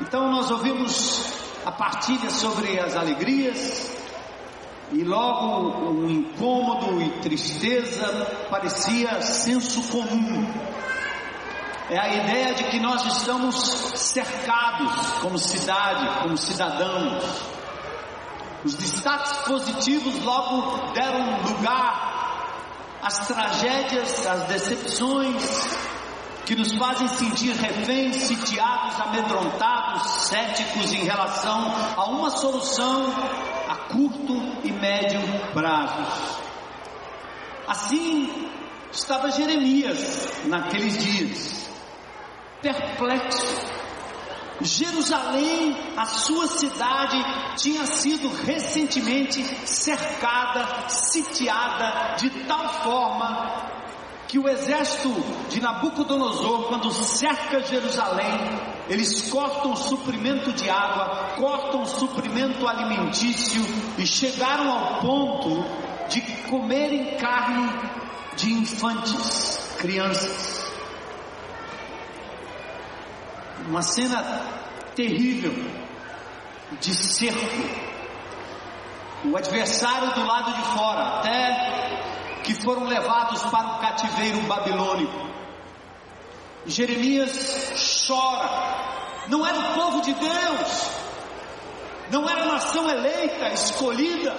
Então 0.00 0.30
nós 0.30 0.50
ouvimos 0.50 1.32
a 1.64 1.72
partilha 1.72 2.30
sobre 2.30 2.78
as 2.78 2.94
alegrias 2.96 3.98
e 4.92 5.02
logo 5.04 5.90
um 5.90 6.08
incômodo 6.08 7.00
e 7.02 7.10
tristeza 7.20 8.06
parecia 8.50 9.20
senso 9.20 9.82
comum. 9.90 10.46
É 11.90 11.98
a 11.98 12.14
ideia 12.14 12.54
de 12.54 12.64
que 12.64 12.78
nós 12.78 13.04
estamos 13.06 13.56
cercados 13.94 14.92
como 15.20 15.38
cidade, 15.38 16.22
como 16.22 16.36
cidadãos 16.36 17.58
os 18.64 18.74
destaques 18.74 19.32
positivos 19.46 20.22
logo 20.24 20.92
deram 20.92 21.42
lugar 21.42 22.98
às 23.00 23.26
tragédias, 23.26 24.26
às 24.26 24.42
decepções 24.48 25.78
que 26.44 26.56
nos 26.56 26.74
fazem 26.76 27.06
sentir 27.08 27.54
reféns, 27.54 28.16
sitiados, 28.16 29.00
amedrontados, 29.00 30.26
céticos 30.26 30.92
em 30.92 31.04
relação 31.04 31.72
a 31.96 32.06
uma 32.06 32.30
solução 32.30 33.06
a 33.68 33.76
curto 33.92 34.34
e 34.64 34.72
médio 34.72 35.20
prazos. 35.52 36.40
Assim 37.68 38.50
estava 38.90 39.30
Jeremias 39.30 40.46
naqueles 40.46 40.98
dias, 40.98 41.57
perplexo, 42.60 43.78
Jerusalém, 44.60 45.76
a 45.96 46.04
sua 46.04 46.48
cidade, 46.48 47.16
tinha 47.56 47.86
sido 47.86 48.28
recentemente 48.28 49.42
cercada, 49.66 50.88
sitiada 50.88 52.16
de 52.16 52.28
tal 52.44 52.82
forma 52.82 53.78
que 54.26 54.38
o 54.38 54.48
exército 54.48 55.08
de 55.48 55.60
Nabucodonosor, 55.60 56.68
quando 56.68 56.90
cerca 56.92 57.62
Jerusalém, 57.62 58.60
eles 58.88 59.30
cortam 59.30 59.72
o 59.72 59.76
suprimento 59.76 60.52
de 60.52 60.68
água, 60.68 61.34
cortam 61.36 61.82
o 61.82 61.86
suprimento 61.86 62.66
alimentício 62.66 63.62
e 63.96 64.06
chegaram 64.06 64.70
ao 64.70 65.00
ponto 65.00 65.64
de 66.08 66.20
comerem 66.48 67.16
carne 67.16 67.72
de 68.36 68.52
infantes. 68.52 69.56
crianças. 69.78 70.67
Uma 73.66 73.82
cena 73.82 74.22
terrível 74.94 75.52
de 76.80 76.94
cerco. 76.94 77.88
O 79.24 79.36
adversário 79.36 80.14
do 80.14 80.24
lado 80.24 80.52
de 80.52 80.62
fora, 80.76 81.18
até 81.18 82.40
que 82.44 82.54
foram 82.54 82.84
levados 82.84 83.42
para 83.44 83.76
o 83.76 83.78
cativeiro 83.80 84.40
babilônico. 84.42 85.28
Jeremias 86.66 88.06
chora. 88.06 89.26
Não 89.28 89.46
era 89.46 89.58
o 89.58 89.74
povo 89.74 90.00
de 90.00 90.14
Deus, 90.14 90.90
não 92.10 92.28
era 92.28 92.44
a 92.44 92.46
nação 92.46 92.88
eleita, 92.88 93.48
escolhida, 93.52 94.34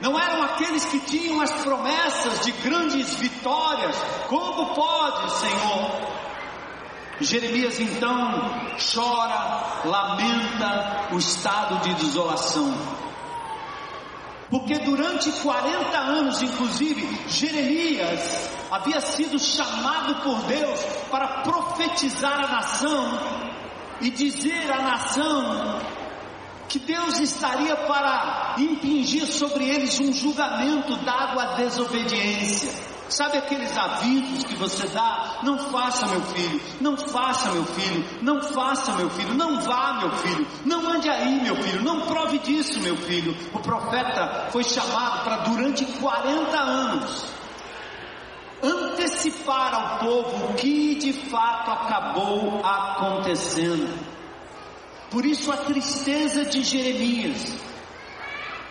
não 0.00 0.18
eram 0.18 0.42
aqueles 0.42 0.84
que 0.84 1.00
tinham 1.00 1.40
as 1.40 1.50
promessas 1.50 2.40
de 2.40 2.52
grandes 2.52 3.12
vitórias. 3.14 3.96
Como 4.28 4.74
pode, 4.74 5.32
Senhor? 5.32 6.23
Jeremias 7.20 7.78
então 7.78 8.32
chora, 8.92 9.82
lamenta 9.84 11.08
o 11.12 11.18
estado 11.18 11.80
de 11.82 11.94
desolação. 11.94 12.74
Porque 14.50 14.78
durante 14.80 15.30
40 15.32 15.98
anos, 15.98 16.42
inclusive, 16.42 17.28
Jeremias 17.28 18.50
havia 18.70 19.00
sido 19.00 19.38
chamado 19.38 20.22
por 20.22 20.42
Deus 20.42 20.80
para 21.10 21.42
profetizar 21.42 22.44
a 22.44 22.48
nação 22.48 23.18
e 24.00 24.10
dizer 24.10 24.70
à 24.70 24.82
nação 24.82 25.80
que 26.68 26.78
Deus 26.78 27.20
estaria 27.20 27.76
para 27.76 28.56
impingir 28.58 29.26
sobre 29.26 29.68
eles 29.68 29.98
um 30.00 30.12
julgamento 30.12 30.96
dado 31.04 31.38
à 31.38 31.54
desobediência. 31.54 32.93
Sabe 33.08 33.38
aqueles 33.38 33.76
avisos 33.76 34.44
que 34.44 34.54
você 34.56 34.86
dá? 34.88 35.40
Não 35.42 35.58
faça, 35.58 36.06
meu 36.06 36.22
filho, 36.22 36.60
não 36.80 36.96
faça, 36.96 37.50
meu 37.52 37.64
filho, 37.64 38.04
não 38.22 38.42
faça, 38.42 38.92
meu 38.92 39.10
filho, 39.10 39.34
não 39.34 39.60
vá, 39.60 39.98
meu 40.00 40.10
filho, 40.12 40.46
não 40.64 40.90
ande 40.90 41.08
aí, 41.08 41.42
meu 41.42 41.54
filho, 41.56 41.82
não 41.82 42.02
prove 42.06 42.38
disso, 42.38 42.80
meu 42.80 42.96
filho. 42.96 43.36
O 43.52 43.60
profeta 43.60 44.48
foi 44.50 44.64
chamado 44.64 45.24
para 45.24 45.36
durante 45.38 45.84
40 45.84 46.56
anos 46.58 47.34
antecipar 48.62 49.74
ao 49.74 49.98
povo 49.98 50.46
o 50.46 50.54
que 50.54 50.94
de 50.94 51.12
fato 51.12 51.70
acabou 51.70 52.60
acontecendo. 52.64 53.92
Por 55.10 55.24
isso 55.24 55.52
a 55.52 55.58
tristeza 55.58 56.44
de 56.44 56.62
Jeremias, 56.62 57.54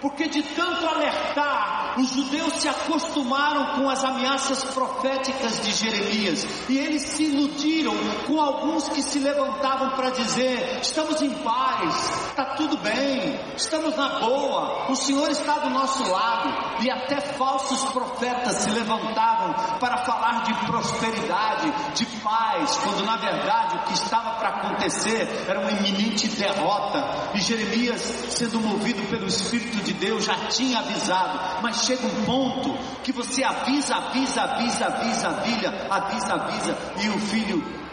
porque 0.03 0.27
de 0.27 0.43
tanto 0.43 0.85
alertar, 0.85 1.97
os 1.97 2.09
judeus 2.09 2.55
se 2.55 2.67
acostumaram 2.67 3.77
com 3.77 3.89
as 3.89 4.03
ameaças 4.03 4.61
proféticas 4.65 5.61
de 5.61 5.71
Jeremias 5.71 6.45
e 6.67 6.77
eles 6.77 7.03
se 7.03 7.23
iludiram 7.23 7.93
com 8.27 8.41
alguns 8.41 8.89
que 8.89 9.01
se 9.01 9.17
levantavam 9.19 9.91
para 9.91 10.09
dizer: 10.09 10.79
estamos 10.81 11.21
em 11.21 11.29
paz, 11.35 12.27
está 12.27 12.55
tudo 12.55 12.75
bem, 12.79 13.39
estamos 13.55 13.95
na 13.95 14.19
boa, 14.19 14.91
o 14.91 14.95
Senhor 14.95 15.29
está 15.29 15.59
do 15.59 15.69
nosso 15.69 16.03
lado. 16.11 16.73
E 16.83 16.91
até 16.91 17.21
falsos 17.21 17.81
profetas 17.91 18.57
se 18.57 18.71
levantavam 18.71 19.79
para 19.79 19.99
falar 19.99 20.43
de 20.43 20.53
prosperidade, 20.65 21.71
de 21.95 22.05
paz, 22.21 22.77
quando 22.83 23.05
na 23.05 23.15
verdade 23.15 23.77
o 23.77 23.83
que 23.83 23.93
estava 23.93 24.31
para 24.31 24.49
acontecer 24.49 25.45
era 25.47 25.61
uma 25.61 25.71
iminente 25.71 26.27
derrota. 26.27 27.31
E 27.35 27.39
Jeremias, 27.39 28.01
sendo 28.01 28.59
movido 28.59 29.01
pelo 29.09 29.27
Espírito 29.27 29.77
de 29.77 29.92
Deus 29.93 30.25
já 30.25 30.35
tinha 30.47 30.79
avisado, 30.79 31.61
mas 31.61 31.83
chega 31.83 32.05
um 32.05 32.25
ponto 32.25 32.73
que 33.03 33.11
você 33.11 33.43
avisa, 33.43 33.95
avisa, 33.95 34.41
avisa, 34.41 34.85
avisa, 34.85 35.27
avisa, 35.27 35.87
avisa, 35.89 36.33
avisa, 36.33 36.77
e 37.03 37.09
o 37.09 37.19
filho 37.19 37.83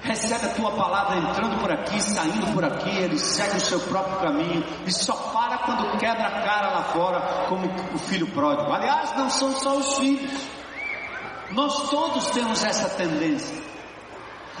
recebe 0.00 0.46
a 0.46 0.54
tua 0.54 0.70
palavra 0.72 1.18
entrando 1.18 1.60
por 1.60 1.70
aqui, 1.70 2.00
saindo 2.00 2.52
por 2.52 2.64
aqui, 2.64 2.90
ele 2.90 3.18
segue 3.18 3.56
o 3.56 3.60
seu 3.60 3.80
próprio 3.80 4.18
caminho 4.20 4.64
e 4.86 4.92
só 4.92 5.14
para 5.32 5.58
quando 5.58 5.98
quebra 5.98 6.26
a 6.26 6.42
cara 6.42 6.68
lá 6.70 6.82
fora, 6.84 7.46
como 7.48 7.66
o 7.94 7.98
filho 7.98 8.26
pródigo. 8.28 8.72
Aliás, 8.72 9.16
não 9.16 9.28
são 9.28 9.52
só 9.52 9.76
os 9.76 9.98
filhos, 9.98 10.48
nós 11.50 11.90
todos 11.90 12.26
temos 12.30 12.62
essa 12.64 12.88
tendência. 12.90 13.77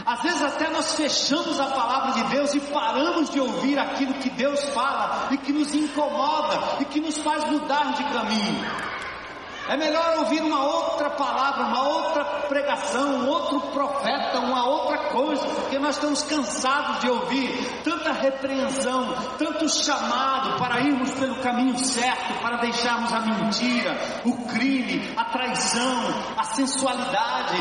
Às 0.08 0.22
vezes 0.22 0.42
até 0.42 0.70
nós 0.70 0.94
fechamos 0.94 1.60
a 1.60 1.66
palavra 1.66 2.12
de 2.12 2.24
Deus 2.30 2.54
e 2.54 2.60
paramos 2.60 3.28
de 3.28 3.38
ouvir 3.38 3.78
aquilo 3.78 4.14
que 4.14 4.30
Deus 4.30 4.58
fala 4.70 5.28
e 5.30 5.36
que 5.36 5.52
nos 5.52 5.74
incomoda 5.74 6.80
e 6.80 6.86
que 6.86 6.98
nos 6.98 7.18
faz 7.18 7.44
mudar 7.44 7.92
de 7.92 8.04
caminho. 8.04 8.64
É 9.68 9.76
melhor 9.76 10.20
ouvir 10.20 10.40
uma 10.40 10.64
outra 10.64 11.10
palavra, 11.10 11.66
uma 11.66 11.82
outra 11.86 12.24
pregação, 12.48 13.06
um 13.16 13.28
outro 13.28 13.60
profeta, 13.70 14.38
uma 14.38 14.66
outra 14.66 14.96
coisa, 15.10 15.46
porque 15.46 15.78
nós 15.78 15.96
estamos 15.96 16.22
cansados 16.22 17.00
de 17.00 17.10
ouvir 17.10 17.82
tanta 17.84 18.10
repreensão, 18.10 19.14
tanto 19.38 19.68
chamado 19.68 20.58
para 20.58 20.80
irmos 20.80 21.12
pelo 21.16 21.36
caminho 21.42 21.78
certo, 21.78 22.40
para 22.40 22.56
deixarmos 22.56 23.12
a 23.12 23.20
mentira, 23.20 23.94
o 24.24 24.32
crime, 24.46 25.12
a 25.18 25.26
traição, 25.26 26.02
a 26.34 26.44
sensualidade, 26.44 27.58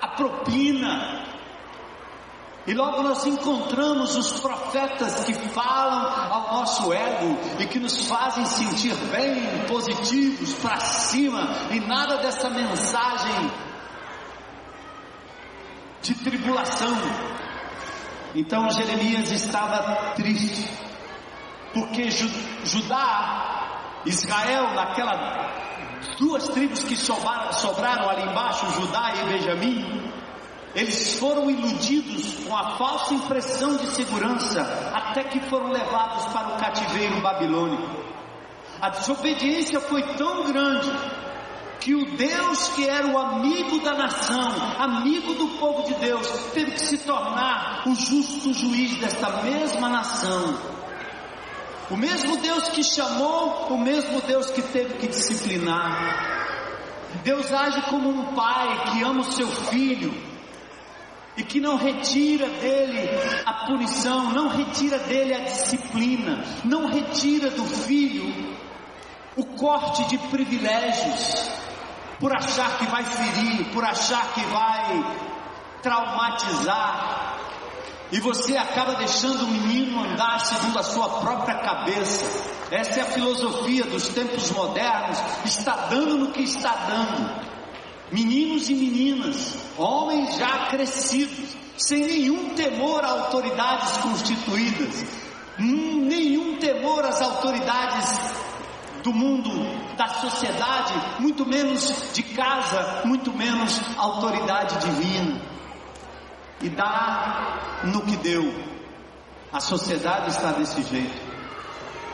a 0.00 0.08
propina, 0.10 1.31
e 2.66 2.74
logo 2.74 3.02
nós 3.02 3.26
encontramos 3.26 4.16
os 4.16 4.40
profetas 4.40 5.24
que 5.24 5.34
falam 5.34 6.32
ao 6.32 6.52
nosso 6.54 6.92
ego 6.92 7.36
e 7.58 7.66
que 7.66 7.80
nos 7.80 8.06
fazem 8.06 8.44
sentir 8.44 8.94
bem, 9.10 9.66
positivos, 9.66 10.54
para 10.54 10.78
cima, 10.78 11.40
e 11.72 11.80
nada 11.80 12.18
dessa 12.18 12.48
mensagem 12.50 13.50
de 16.02 16.14
tribulação. 16.14 16.96
Então 18.34 18.70
Jeremias 18.70 19.32
estava 19.32 20.12
triste, 20.14 20.70
porque 21.74 22.10
Judá, 22.64 24.00
Israel, 24.06 24.72
naquela 24.74 25.50
duas 26.18 26.48
tribos 26.48 26.82
que 26.84 26.96
sobraram, 26.96 27.52
sobraram 27.52 28.08
ali 28.08 28.22
embaixo, 28.22 28.66
Judá 28.72 29.12
e 29.16 29.32
Benjamim, 29.32 30.12
eles 30.74 31.18
foram 31.18 31.50
iludidos 31.50 32.44
com 32.44 32.56
a 32.56 32.76
falsa 32.76 33.12
impressão 33.14 33.76
de 33.76 33.86
segurança 33.88 34.62
até 34.94 35.24
que 35.24 35.40
foram 35.40 35.70
levados 35.70 36.24
para 36.32 36.54
o 36.54 36.56
cativeiro 36.58 37.20
babilônico. 37.20 38.02
A 38.80 38.88
desobediência 38.88 39.80
foi 39.80 40.02
tão 40.16 40.44
grande 40.44 40.90
que 41.78 41.94
o 41.94 42.16
Deus 42.16 42.68
que 42.68 42.88
era 42.88 43.06
o 43.06 43.18
amigo 43.18 43.80
da 43.80 43.92
nação, 43.92 44.52
amigo 44.78 45.34
do 45.34 45.48
povo 45.58 45.82
de 45.82 45.94
Deus, 45.94 46.26
teve 46.54 46.70
que 46.72 46.80
se 46.80 46.98
tornar 46.98 47.82
o 47.86 47.94
justo 47.94 48.54
juiz 48.54 48.98
desta 48.98 49.42
mesma 49.42 49.88
nação. 49.88 50.58
O 51.90 51.96
mesmo 51.96 52.38
Deus 52.38 52.68
que 52.68 52.82
chamou, 52.82 53.66
o 53.68 53.78
mesmo 53.78 54.20
Deus 54.22 54.50
que 54.50 54.62
teve 54.62 54.94
que 54.94 55.08
disciplinar. 55.08 56.30
Deus 57.22 57.52
age 57.52 57.82
como 57.82 58.08
um 58.08 58.34
pai 58.34 58.84
que 58.90 59.02
ama 59.02 59.20
o 59.20 59.32
seu 59.32 59.48
filho, 59.48 60.31
e 61.36 61.42
que 61.42 61.60
não 61.60 61.76
retira 61.76 62.46
dele 62.48 63.08
a 63.46 63.66
punição, 63.66 64.32
não 64.32 64.48
retira 64.48 64.98
dele 64.98 65.34
a 65.34 65.40
disciplina, 65.40 66.44
não 66.64 66.86
retira 66.86 67.50
do 67.50 67.64
filho 67.64 68.52
o 69.34 69.44
corte 69.56 70.04
de 70.08 70.18
privilégios, 70.28 71.50
por 72.20 72.36
achar 72.36 72.78
que 72.78 72.86
vai 72.86 73.04
ferir, 73.04 73.64
por 73.72 73.82
achar 73.82 74.34
que 74.34 74.40
vai 74.42 75.16
traumatizar, 75.82 77.38
e 78.12 78.20
você 78.20 78.58
acaba 78.58 78.94
deixando 78.96 79.44
o 79.44 79.48
menino 79.48 80.04
andar 80.04 80.38
segundo 80.40 80.78
a 80.78 80.82
sua 80.82 81.08
própria 81.20 81.54
cabeça. 81.60 82.26
Essa 82.70 83.00
é 83.00 83.02
a 83.02 83.06
filosofia 83.06 83.84
dos 83.84 84.08
tempos 84.08 84.50
modernos, 84.50 85.18
está 85.46 85.86
dando 85.88 86.18
no 86.18 86.30
que 86.30 86.42
está 86.42 86.74
dando 86.86 87.51
meninos 88.12 88.68
e 88.68 88.74
meninas, 88.74 89.56
homens 89.76 90.36
já 90.36 90.66
crescidos, 90.66 91.56
sem 91.78 92.00
nenhum 92.00 92.50
temor 92.50 93.02
a 93.04 93.08
autoridades 93.08 93.96
constituídas, 93.98 95.04
hum, 95.58 96.04
nenhum 96.06 96.58
temor 96.58 97.04
às 97.04 97.20
autoridades 97.22 98.34
do 99.02 99.12
mundo, 99.12 99.50
da 99.96 100.08
sociedade, 100.08 100.92
muito 101.20 101.44
menos 101.44 102.12
de 102.12 102.22
casa, 102.22 103.02
muito 103.04 103.32
menos 103.32 103.80
autoridade 103.96 104.78
divina. 104.86 105.40
E 106.60 106.68
dá 106.68 107.80
no 107.84 108.02
que 108.02 108.16
deu. 108.18 108.72
A 109.52 109.58
sociedade 109.58 110.30
está 110.30 110.52
desse 110.52 110.82
jeito. 110.82 111.32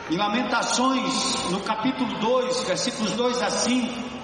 Em 0.09 0.17
Lamentações, 0.17 1.51
no 1.51 1.59
capítulo 1.61 2.17
2, 2.19 2.63
versículos 2.63 3.11
2 3.11 3.41
a 3.43 3.51
5, 3.51 4.18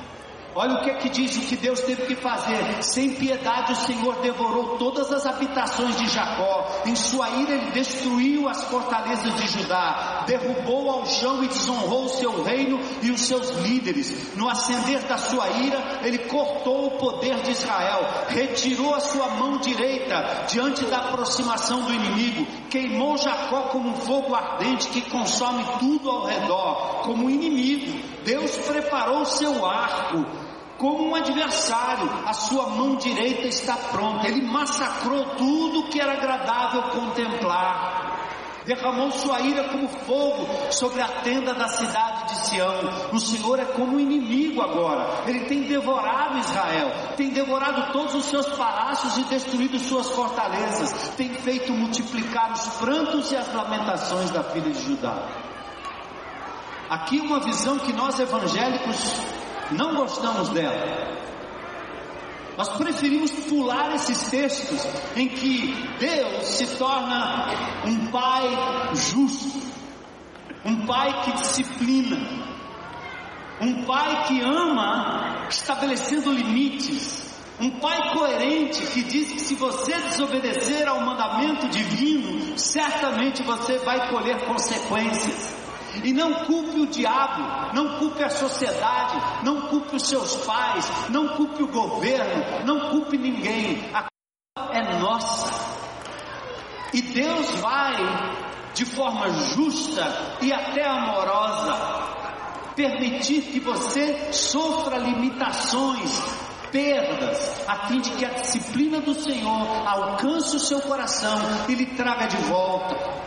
Olha 0.57 0.75
o 0.75 0.83
que 0.83 0.89
é 0.89 0.93
que 0.93 1.09
diz 1.09 1.35
o 1.35 1.41
que 1.41 1.57
Deus 1.57 1.81
teve 1.81 2.05
que 2.05 2.15
fazer. 2.15 2.81
Sem 2.81 3.13
piedade 3.15 3.73
o 3.73 3.75
Senhor 3.75 4.21
devorou 4.21 4.77
todas 4.77 5.11
as 5.11 5.25
habitações 5.25 5.97
de 5.97 6.07
Jacó. 6.07 6.81
Em 6.85 6.95
sua 6.95 7.29
ira 7.29 7.55
ele 7.55 7.71
destruiu 7.71 8.47
as 8.47 8.63
fortalezas 8.63 9.35
de 9.35 9.47
Judá, 9.47 10.23
derrubou 10.25 10.89
ao 10.89 11.05
chão 11.07 11.43
e 11.43 11.49
desonrou 11.49 12.05
o 12.05 12.09
seu 12.09 12.41
reino 12.41 12.79
e 13.01 13.11
os 13.11 13.19
seus 13.19 13.49
líderes. 13.49 14.33
No 14.37 14.47
acender 14.47 15.01
da 15.03 15.17
sua 15.17 15.45
ira, 15.49 15.99
ele 16.03 16.19
cortou 16.19 16.87
o 16.87 16.97
poder 16.99 17.35
de 17.41 17.51
Israel, 17.51 18.07
retirou 18.29 18.95
a 18.95 19.01
sua 19.01 19.27
mão 19.31 19.57
direita 19.57 20.45
diante 20.47 20.85
da 20.85 20.99
aproximação 20.99 21.81
do 21.81 21.93
inimigo, 21.93 22.47
queimou 22.69 23.17
Jacó 23.17 23.63
como 23.63 23.89
um 23.89 23.95
fogo 23.95 24.33
ardente 24.33 24.87
que 24.87 25.01
consome 25.09 25.65
tudo 25.79 26.09
ao 26.09 26.25
redor, 26.25 27.01
como 27.03 27.29
inimigo. 27.29 28.15
Deus 28.23 28.55
preparou 28.57 29.21
o 29.21 29.25
seu 29.25 29.65
arco 29.65 30.44
como 30.77 31.09
um 31.09 31.15
adversário, 31.15 32.09
a 32.25 32.33
sua 32.33 32.67
mão 32.67 32.95
direita 32.97 33.47
está 33.47 33.75
pronta. 33.77 34.27
Ele 34.27 34.41
massacrou 34.41 35.35
tudo 35.37 35.89
que 35.89 36.01
era 36.01 36.13
agradável 36.13 36.83
contemplar. 36.89 38.05
Derramou 38.65 39.11
sua 39.11 39.41
ira 39.41 39.65
como 39.69 39.87
fogo 39.87 40.47
sobre 40.71 40.99
a 40.99 41.07
tenda 41.21 41.53
da 41.53 41.67
cidade 41.67 42.29
de 42.29 42.47
Sião. 42.47 43.09
O 43.13 43.19
Senhor 43.19 43.59
é 43.59 43.65
como 43.65 43.95
um 43.95 43.99
inimigo 43.99 44.61
agora. 44.61 45.23
Ele 45.27 45.45
tem 45.45 45.61
devorado 45.63 46.39
Israel, 46.39 46.91
tem 47.15 47.29
devorado 47.29 47.93
todos 47.93 48.15
os 48.15 48.25
seus 48.25 48.47
palácios 48.57 49.17
e 49.17 49.23
destruído 49.25 49.77
suas 49.77 50.09
fortalezas. 50.09 51.09
Tem 51.15 51.29
feito 51.35 51.71
multiplicar 51.71 52.51
os 52.53 52.65
prantos 52.77 53.31
e 53.31 53.35
as 53.35 53.53
lamentações 53.53 54.31
da 54.31 54.43
filha 54.43 54.71
de 54.71 54.81
Judá. 54.81 55.29
Aqui 56.89 57.19
uma 57.19 57.39
visão 57.39 57.77
que 57.77 57.93
nós 57.93 58.19
evangélicos 58.19 59.13
não 59.71 59.95
gostamos 59.95 60.49
dela. 60.49 61.15
Nós 62.57 62.69
preferimos 62.69 63.31
pular 63.31 63.95
esses 63.95 64.29
textos 64.29 64.87
em 65.15 65.27
que 65.27 65.73
Deus 65.99 66.47
se 66.47 66.77
torna 66.77 67.49
um 67.85 68.07
pai 68.11 68.49
justo, 68.93 69.61
um 70.63 70.85
pai 70.85 71.23
que 71.23 71.33
disciplina, 71.33 72.17
um 73.59 73.83
pai 73.83 74.27
que 74.27 74.41
ama 74.41 75.47
estabelecendo 75.49 76.31
limites, 76.31 77.35
um 77.59 77.71
pai 77.79 78.13
coerente 78.13 78.85
que 78.87 79.03
diz 79.03 79.33
que 79.33 79.39
se 79.39 79.55
você 79.55 79.93
desobedecer 79.93 80.87
ao 80.87 81.01
mandamento 81.01 81.67
divino, 81.67 82.57
certamente 82.57 83.43
você 83.43 83.79
vai 83.79 84.09
colher 84.09 84.45
consequências. 84.45 85.64
E 86.03 86.13
não 86.13 86.45
culpe 86.45 86.79
o 86.81 86.87
diabo, 86.87 87.73
não 87.73 87.97
culpe 87.99 88.23
a 88.23 88.29
sociedade, 88.29 89.43
não 89.43 89.61
culpe 89.67 89.95
os 89.95 90.07
seus 90.07 90.35
pais, 90.45 90.85
não 91.09 91.29
culpe 91.29 91.63
o 91.63 91.67
governo, 91.67 92.65
não 92.65 92.91
culpe 92.91 93.17
ninguém. 93.17 93.89
A 93.93 94.03
culpa 94.03 94.77
é 94.77 94.99
nossa. 94.99 95.75
E 96.93 97.01
Deus 97.01 97.49
vai, 97.59 97.95
de 98.73 98.85
forma 98.85 99.29
justa 99.29 100.37
e 100.41 100.51
até 100.51 100.85
amorosa, 100.85 102.05
permitir 102.75 103.41
que 103.41 103.59
você 103.59 104.31
sofra 104.31 104.97
limitações, 104.97 106.21
perdas, 106.71 107.63
a 107.67 107.87
fim 107.87 108.01
de 108.01 108.11
que 108.11 108.25
a 108.25 108.33
disciplina 108.33 108.99
do 108.99 109.13
Senhor 109.13 109.87
alcance 109.87 110.55
o 110.55 110.59
seu 110.59 110.81
coração 110.81 111.37
e 111.69 111.73
lhe 111.73 111.85
traga 111.95 112.27
de 112.27 112.37
volta. 112.37 113.24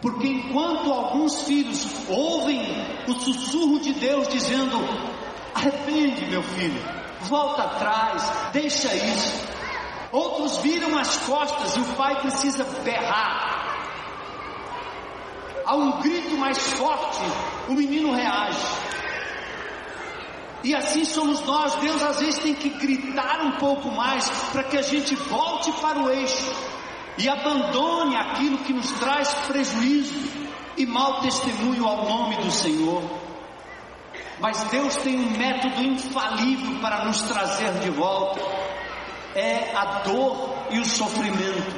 Porque 0.00 0.28
enquanto 0.28 0.92
alguns 0.92 1.42
filhos 1.42 1.86
ouvem 2.08 2.62
o 3.08 3.14
sussurro 3.14 3.80
de 3.80 3.92
Deus 3.94 4.28
dizendo: 4.28 4.78
arrepende, 5.54 6.26
meu 6.26 6.42
filho, 6.42 6.80
volta 7.22 7.64
atrás, 7.64 8.22
deixa 8.52 8.94
isso. 8.94 9.48
Outros 10.12 10.58
viram 10.58 10.96
as 10.96 11.16
costas 11.18 11.76
e 11.76 11.80
o 11.80 11.84
pai 11.96 12.20
precisa 12.20 12.64
berrar. 12.84 13.58
Há 15.66 15.74
um 15.74 16.00
grito 16.00 16.36
mais 16.38 16.58
forte, 16.74 17.20
o 17.68 17.74
menino 17.74 18.14
reage. 18.14 18.88
E 20.64 20.74
assim 20.74 21.04
somos 21.04 21.40
nós. 21.44 21.74
Deus 21.76 22.02
às 22.02 22.20
vezes 22.20 22.38
tem 22.38 22.54
que 22.54 22.70
gritar 22.70 23.42
um 23.42 23.52
pouco 23.58 23.90
mais 23.90 24.28
para 24.50 24.64
que 24.64 24.78
a 24.78 24.82
gente 24.82 25.14
volte 25.14 25.70
para 25.72 25.98
o 25.98 26.10
eixo 26.10 26.77
e 27.18 27.28
abandone 27.28 28.16
aquilo 28.16 28.58
que 28.58 28.72
nos 28.72 28.92
traz 28.92 29.32
prejuízo 29.48 30.14
e 30.76 30.86
mau 30.86 31.20
testemunho 31.20 31.86
ao 31.86 32.04
nome 32.04 32.36
do 32.36 32.50
Senhor. 32.50 33.02
Mas 34.38 34.62
Deus 34.70 34.94
tem 34.96 35.18
um 35.18 35.36
método 35.36 35.82
infalível 35.82 36.80
para 36.80 37.04
nos 37.04 37.22
trazer 37.22 37.72
de 37.80 37.90
volta: 37.90 38.40
é 39.34 39.74
a 39.74 40.00
dor 40.04 40.54
e 40.70 40.78
o 40.78 40.84
sofrimento, 40.84 41.76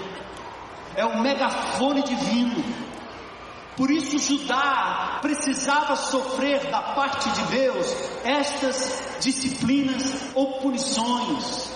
é 0.94 1.07
o 1.07 1.20
megafone 1.20 2.03
divino. 2.03 2.62
Por 3.79 3.90
isso, 3.90 4.18
Judá 4.18 5.20
precisava 5.22 5.96
sofrer 5.96 6.70
da 6.70 6.83
parte 6.83 7.31
de 7.31 7.42
Deus 7.44 7.87
estas 8.24 9.16
disciplinas 9.20 10.35
ou 10.35 10.59
punições. 10.61 11.69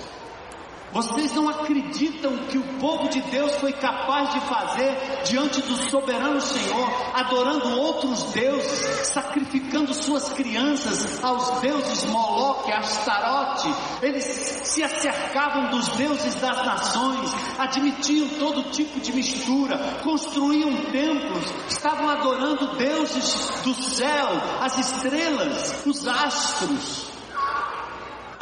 Vocês 0.94 1.35
não 1.35 1.48
acreditam 1.48 2.38
que 2.46 2.57
o 2.57 2.78
povo 2.78 3.09
de 3.09 3.20
Deus 3.22 3.52
foi 3.57 3.72
capaz 3.72 4.33
de 4.33 4.40
fazer 4.42 5.24
diante 5.24 5.61
do 5.62 5.90
soberano 5.90 6.40
Senhor, 6.40 6.88
adorando 7.12 7.80
outros 7.80 8.22
deuses, 8.33 9.09
sacrificando 9.09 9.92
suas 9.92 10.28
crianças 10.35 11.22
aos 11.24 11.61
deuses 11.61 12.04
Moloque, 12.04 12.70
Astarote. 12.70 13.74
Eles 14.02 14.24
se 14.24 14.85
acercavam 14.85 15.70
dos 15.70 15.88
deuses 15.96 16.37
das 16.37 16.64
nações, 16.64 17.28
admitiam 17.59 18.28
todo 18.38 18.70
tipo 18.70 19.00
de 19.00 19.12
mistura, 19.12 19.76
construíam 20.04 20.76
templos, 20.92 21.52
estavam 21.70 22.09
adorando 22.09 22.76
deuses 22.76 23.50
do 23.64 23.74
céu, 23.74 24.28
as 24.61 24.78
estrelas, 24.78 25.85
os 25.85 26.07
astros 26.07 27.13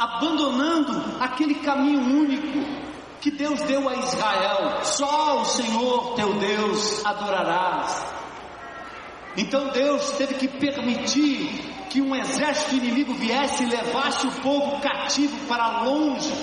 abandonando 0.03 1.15
aquele 1.19 1.55
caminho 1.55 2.01
único 2.01 2.59
que 3.21 3.31
Deus 3.31 3.61
deu 3.61 3.87
a 3.87 3.95
Israel. 3.95 4.83
Só 4.83 5.41
o 5.41 5.45
Senhor 5.45 6.15
teu 6.15 6.33
Deus 6.33 7.05
adorarás. 7.05 8.05
Então 9.37 9.69
Deus 9.69 10.11
teve 10.11 10.35
que 10.35 10.47
permitir 10.47 11.73
que 11.89 12.01
um 12.01 12.13
exército 12.15 12.75
inimigo 12.75 13.13
viesse 13.13 13.63
e 13.63 13.67
levasse 13.67 14.27
o 14.27 14.31
povo 14.41 14.81
cativo 14.81 15.47
para 15.47 15.83
longe, 15.83 16.33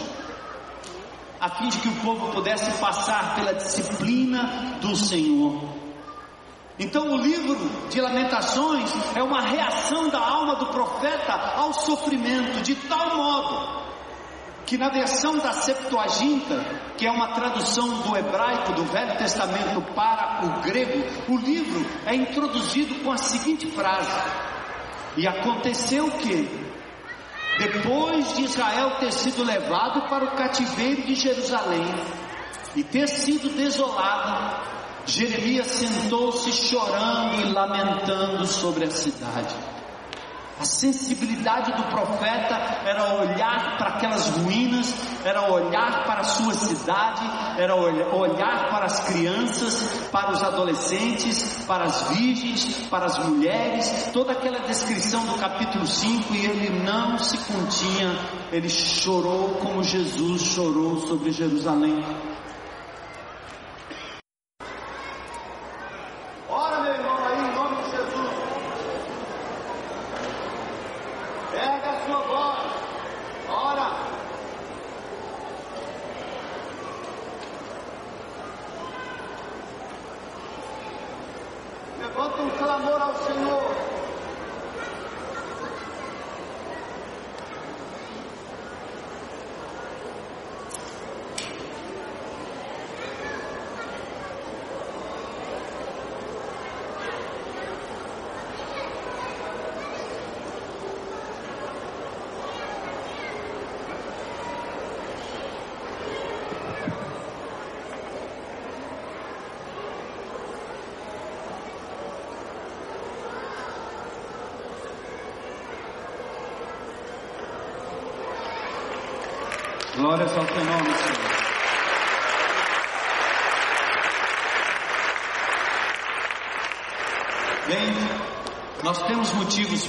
a 1.38 1.50
fim 1.50 1.68
de 1.68 1.78
que 1.78 1.88
o 1.88 1.96
povo 1.96 2.32
pudesse 2.32 2.70
passar 2.80 3.34
pela 3.34 3.52
disciplina 3.54 4.78
do 4.80 4.96
Senhor. 4.96 5.69
Então 6.80 7.12
o 7.12 7.16
livro 7.18 7.56
de 7.90 8.00
Lamentações 8.00 8.90
é 9.14 9.22
uma 9.22 9.42
reação 9.42 10.08
da 10.08 10.18
alma 10.18 10.56
do 10.56 10.68
profeta 10.68 11.34
ao 11.56 11.74
sofrimento, 11.74 12.62
de 12.62 12.74
tal 12.74 13.16
modo 13.16 13.80
que 14.64 14.78
na 14.78 14.88
versão 14.88 15.36
da 15.36 15.52
Septuaginta, 15.52 16.64
que 16.96 17.04
é 17.04 17.10
uma 17.10 17.34
tradução 17.34 18.02
do 18.02 18.16
hebraico 18.16 18.72
do 18.72 18.84
Velho 18.84 19.18
Testamento 19.18 19.82
para 19.94 20.46
o 20.46 20.60
grego, 20.62 21.04
o 21.28 21.36
livro 21.36 21.84
é 22.06 22.14
introduzido 22.14 22.94
com 23.02 23.12
a 23.12 23.18
seguinte 23.18 23.66
frase: 23.72 24.16
E 25.18 25.26
aconteceu 25.26 26.08
que, 26.12 26.48
depois 27.58 28.32
de 28.36 28.44
Israel 28.44 28.92
ter 29.00 29.12
sido 29.12 29.44
levado 29.44 30.08
para 30.08 30.24
o 30.24 30.36
cativeiro 30.36 31.02
de 31.02 31.14
Jerusalém 31.14 31.92
e 32.74 32.84
ter 32.84 33.08
sido 33.08 33.54
desolado, 33.54 34.79
Jeremias 35.10 35.66
sentou-se 35.66 36.52
chorando 36.52 37.40
e 37.40 37.52
lamentando 37.52 38.46
sobre 38.46 38.84
a 38.84 38.90
cidade. 38.90 39.56
A 40.60 40.64
sensibilidade 40.64 41.72
do 41.72 41.82
profeta 41.84 42.54
era 42.84 43.14
olhar 43.14 43.76
para 43.76 43.96
aquelas 43.96 44.28
ruínas, 44.28 44.94
era 45.24 45.50
olhar 45.50 46.04
para 46.04 46.20
a 46.20 46.24
sua 46.24 46.54
cidade, 46.54 47.22
era 47.58 47.74
olhar 47.74 48.70
para 48.70 48.84
as 48.84 49.00
crianças, 49.00 50.08
para 50.12 50.30
os 50.32 50.42
adolescentes, 50.44 51.64
para 51.66 51.84
as 51.84 52.02
virgens, 52.10 52.86
para 52.88 53.06
as 53.06 53.18
mulheres, 53.26 54.10
toda 54.12 54.32
aquela 54.32 54.60
descrição 54.60 55.24
do 55.26 55.34
capítulo 55.38 55.86
5 55.86 56.34
e 56.34 56.44
ele 56.44 56.84
não 56.84 57.18
se 57.18 57.36
continha, 57.38 58.16
ele 58.52 58.68
chorou 58.68 59.54
como 59.54 59.82
Jesus 59.82 60.42
chorou 60.42 61.00
sobre 61.08 61.32
Jerusalém. 61.32 62.04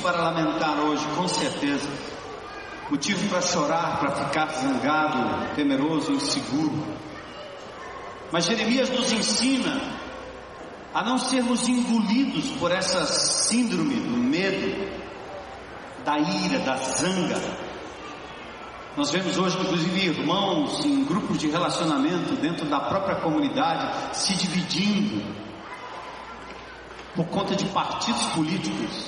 Para 0.02 0.22
lamentar 0.22 0.80
hoje, 0.80 1.06
com 1.16 1.28
certeza. 1.28 1.88
Motivo 2.90 3.30
para 3.30 3.42
chorar, 3.42 4.00
para 4.00 4.12
ficar 4.12 4.48
zangado, 4.48 5.56
temeroso, 5.56 6.12
inseguro. 6.12 6.84
Mas 8.32 8.46
Jeremias 8.46 8.90
nos 8.90 9.12
ensina 9.12 9.82
a 10.94 11.04
não 11.04 11.18
sermos 11.18 11.68
engolidos 11.70 12.50
por 12.58 12.72
essa 12.72 13.06
síndrome 13.06 13.96
do 13.96 14.18
medo, 14.18 14.92
da 16.04 16.20
ira, 16.20 16.60
da 16.60 16.76
zanga. 16.76 17.40
Nós 18.98 19.10
vemos 19.10 19.38
hoje, 19.38 19.58
inclusive, 19.58 20.08
irmãos 20.08 20.84
em 20.84 21.06
grupos 21.06 21.38
de 21.38 21.50
relacionamento 21.50 22.36
dentro 22.36 22.66
da 22.66 22.80
própria 22.82 23.16
comunidade 23.18 24.18
se 24.18 24.36
dividindo 24.36 25.24
por 27.16 27.26
conta 27.28 27.56
de 27.56 27.66
partidos 27.66 28.26
políticos, 28.28 29.08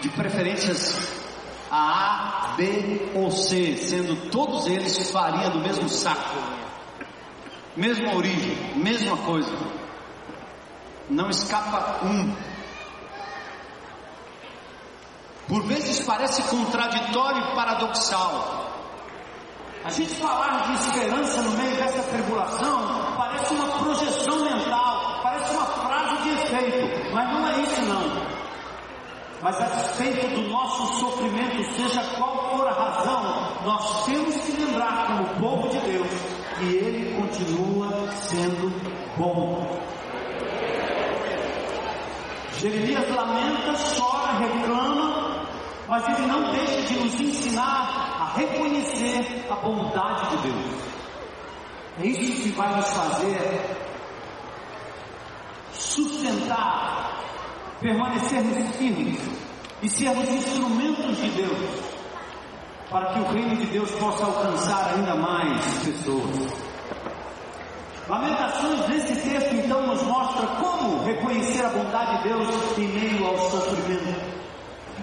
de 0.00 0.08
preferências 0.08 1.24
A, 1.70 2.54
B 2.56 3.12
ou 3.14 3.30
C, 3.30 3.76
sendo 3.76 4.30
todos 4.30 4.66
eles 4.66 5.10
farinha 5.10 5.50
do 5.50 5.60
mesmo 5.60 5.88
saco, 5.88 6.36
mesma 7.76 8.14
origem, 8.14 8.56
mesma 8.76 9.16
coisa. 9.18 9.56
Não 11.08 11.28
escapa 11.28 12.04
um. 12.04 12.34
Por 15.48 15.64
vezes 15.64 16.00
parece 16.04 16.42
contraditório 16.44 17.42
e 17.42 17.54
paradoxal. 17.54 18.68
A 19.84 19.90
gente 19.90 20.14
falar 20.14 20.66
de 20.66 20.74
esperança 20.74 21.42
no 21.42 21.50
meio 21.52 21.76
dessa 21.76 22.02
tribulação 22.02 23.14
parece 23.16 23.54
uma 23.54 23.78
projeção 23.78 24.44
mental, 24.44 25.20
parece 25.22 25.54
uma 25.54 25.66
frase 25.66 26.22
de 26.22 26.28
efeito, 26.30 27.14
mas 27.14 27.32
não 27.32 27.48
é. 27.48 27.59
Mas 29.42 29.60
a 29.60 29.64
despeito 29.64 30.28
do 30.28 30.48
nosso 30.48 31.00
sofrimento, 31.00 31.62
seja 31.74 32.02
qual 32.16 32.56
for 32.56 32.68
a 32.68 32.72
razão, 32.72 33.64
nós 33.64 34.04
temos 34.04 34.34
que 34.36 34.52
lembrar, 34.52 35.06
como 35.06 35.40
povo 35.40 35.68
de 35.70 35.78
Deus, 35.80 36.08
que 36.58 36.64
Ele 36.76 37.16
continua 37.16 38.12
sendo 38.12 38.70
bom. 39.16 39.80
Jeremias 42.60 43.08
lamenta, 43.08 43.72
chora, 43.96 44.32
reclama, 44.32 45.46
mas 45.88 46.06
ele 46.06 46.26
não 46.26 46.52
deixa 46.52 46.82
de 46.82 46.98
nos 47.00 47.14
ensinar 47.18 48.18
a 48.20 48.38
reconhecer 48.38 49.46
a 49.50 49.56
bondade 49.56 50.36
de 50.36 50.48
Deus. 50.48 50.90
É 52.00 52.06
isso 52.06 52.42
que 52.42 52.48
vai 52.50 52.76
nos 52.76 52.86
fazer 52.90 53.76
sustentar, 55.72 57.09
permanecermos 57.80 58.76
firmes 58.76 59.18
e 59.82 59.88
sermos 59.88 60.28
instrumentos 60.28 61.16
de 61.16 61.30
Deus 61.30 61.90
para 62.90 63.12
que 63.12 63.20
o 63.20 63.32
reino 63.32 63.56
de 63.56 63.66
Deus 63.66 63.90
possa 63.92 64.24
alcançar 64.24 64.94
ainda 64.94 65.14
mais 65.14 65.64
pessoas. 65.84 66.70
Lamentações 68.08 68.88
nesse 68.88 69.14
texto 69.16 69.54
então 69.54 69.86
nos 69.86 70.02
mostra 70.02 70.46
como 70.46 71.04
reconhecer 71.04 71.64
a 71.64 71.68
bondade 71.68 72.22
de 72.22 72.28
Deus 72.28 72.78
em 72.78 72.88
meio 72.88 73.26
ao 73.26 73.38
sofrimento. 73.50 74.40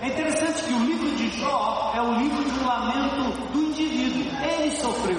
É 0.02 0.08
interessante 0.10 0.63
que 0.63 0.74
o 0.74 0.80
livro 0.80 1.10
de 1.16 1.30
Jó 1.40 1.94
é 1.96 2.02
o 2.02 2.13
livro 2.16 2.44
de 2.44 2.60
um 2.60 2.68
lamento 2.68 3.52
do 3.54 3.60
indivíduo. 3.60 4.38
Ele 4.44 4.76
sofreu. 4.76 5.18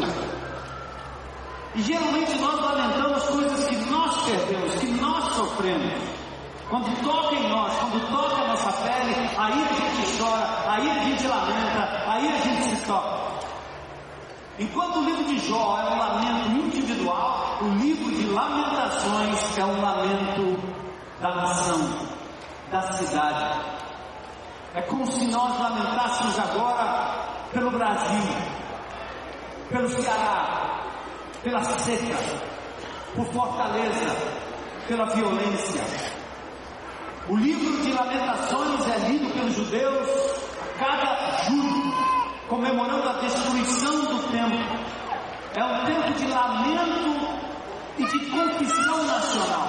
E 1.75 1.83
geralmente 1.83 2.39
nós 2.39 2.61
lamentamos 2.61 3.25
coisas 3.25 3.67
que 3.67 3.77
nós 3.91 4.23
perdemos, 4.25 4.75
que 4.75 4.87
nós 5.01 5.35
sofremos. 5.35 6.18
Quando 6.69 7.03
toca 7.03 7.35
em 7.35 7.49
nós, 7.49 7.75
quando 7.79 8.11
toca 8.11 8.43
a 8.43 8.49
nossa 8.49 8.73
pele, 8.83 9.15
aí 9.39 9.65
a 9.65 9.73
gente 9.73 10.19
chora, 10.19 10.71
aí 10.71 10.91
a 10.91 11.05
gente 11.05 11.27
lamenta, 11.27 12.05
aí 12.07 12.29
a 12.29 12.39
gente 12.39 12.77
se 12.77 12.85
toca. 12.85 13.29
Enquanto 14.59 14.99
o 14.99 15.05
livro 15.05 15.25
de 15.25 15.39
Jó 15.49 15.79
é 15.81 15.95
um 15.95 15.99
lamento 15.99 16.51
individual, 16.51 17.59
o 17.63 17.69
livro 17.77 18.13
de 18.13 18.27
Lamentações 18.27 19.57
é 19.57 19.65
um 19.65 19.81
lamento 19.81 20.59
da 21.21 21.35
nação, 21.37 22.09
da 22.71 22.83
cidade. 22.93 23.61
É 24.75 24.83
como 24.83 25.07
se 25.11 25.25
nós 25.27 25.59
lamentássemos 25.59 26.39
agora 26.39 27.29
pelo 27.51 27.71
Brasil, 27.71 28.23
pelo 29.71 29.89
Ceará, 29.89 30.83
pela 31.43 31.63
seca, 31.63 32.19
por 33.15 33.25
Fortaleza, 33.33 34.15
pela 34.87 35.07
violência. 35.07 36.18
O 37.29 37.37
livro 37.37 37.83
de 37.83 37.93
Lamentações 37.93 38.89
é 38.89 39.11
lido 39.11 39.31
pelos 39.35 39.55
judeus 39.55 40.09
cada 40.79 41.43
julho 41.45 41.93
comemorando 42.49 43.07
a 43.07 43.13
destruição 43.21 44.01
do 44.07 44.33
templo. 44.33 44.59
É 45.55 45.63
um 45.63 45.85
tempo 45.85 46.13
de 46.15 46.27
lamento 46.27 47.39
e 47.99 48.05
de 48.05 48.31
confissão 48.31 49.05
nacional. 49.05 49.69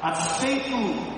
A 0.00 0.10
despeito 0.12 1.14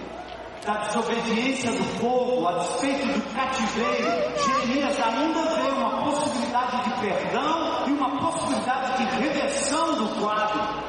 da 0.67 0.75
desobediência 0.89 1.71
do 1.71 2.01
povo, 2.01 2.49
a 2.49 2.59
despeito 2.59 3.07
do 3.07 3.33
cativeiro, 3.33 4.11
Jeremias 4.45 4.99
ainda 5.01 5.55
vê 5.55 5.69
uma 5.71 6.03
possibilidade 6.03 6.83
de 6.83 7.01
perdão 7.01 7.87
e 7.87 7.93
uma 7.93 8.11
possibilidade 8.19 8.99
de 8.99 9.23
reversão 9.23 9.95
do 9.95 10.21
quadro. 10.21 10.83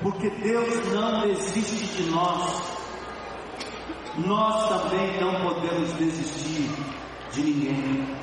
Porque 0.00 0.30
Deus 0.30 0.92
não 0.92 1.22
desiste 1.22 1.84
de 1.84 2.10
nós. 2.12 2.73
Nós 4.18 4.68
também 4.68 5.20
não 5.20 5.40
podemos 5.40 5.92
desistir 5.94 6.70
de 7.32 7.42
ninguém. 7.42 8.16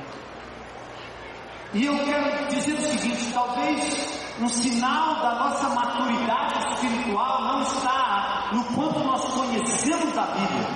E 1.73 1.85
eu 1.85 1.97
quero 2.05 2.47
dizer 2.47 2.73
o 2.73 2.81
seguinte: 2.81 3.33
talvez 3.33 4.35
um 4.39 4.47
sinal 4.47 5.15
da 5.15 5.35
nossa 5.35 5.69
maturidade 5.69 6.73
espiritual 6.73 7.41
não 7.43 7.61
está 7.61 8.49
no 8.53 8.63
quanto 8.75 8.99
nós 8.99 9.23
conhecemos 9.33 10.17
a 10.17 10.25
Bíblia, 10.27 10.67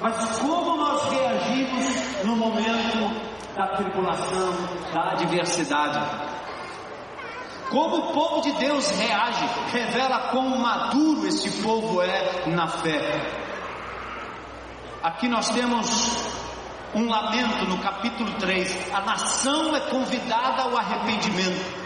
mas 0.00 0.38
como 0.38 0.76
nós 0.76 1.04
reagimos 1.10 2.24
no 2.24 2.36
momento 2.36 3.30
da 3.54 3.66
tribulação, 3.76 4.52
da 4.92 5.12
adversidade. 5.12 6.30
Como 7.70 7.96
o 7.96 8.12
povo 8.12 8.40
de 8.40 8.52
Deus 8.58 8.90
reage, 8.98 9.44
revela 9.70 10.30
quão 10.30 10.58
maduro 10.58 11.26
esse 11.28 11.62
povo 11.62 12.02
é 12.02 12.46
na 12.48 12.66
fé. 12.66 13.49
Aqui 15.02 15.28
nós 15.28 15.48
temos 15.48 15.88
um 16.94 17.08
lamento 17.08 17.64
no 17.64 17.78
capítulo 17.78 18.32
3. 18.34 18.92
A 18.92 19.00
nação 19.00 19.74
é 19.74 19.80
convidada 19.88 20.62
ao 20.62 20.76
arrependimento. 20.76 21.80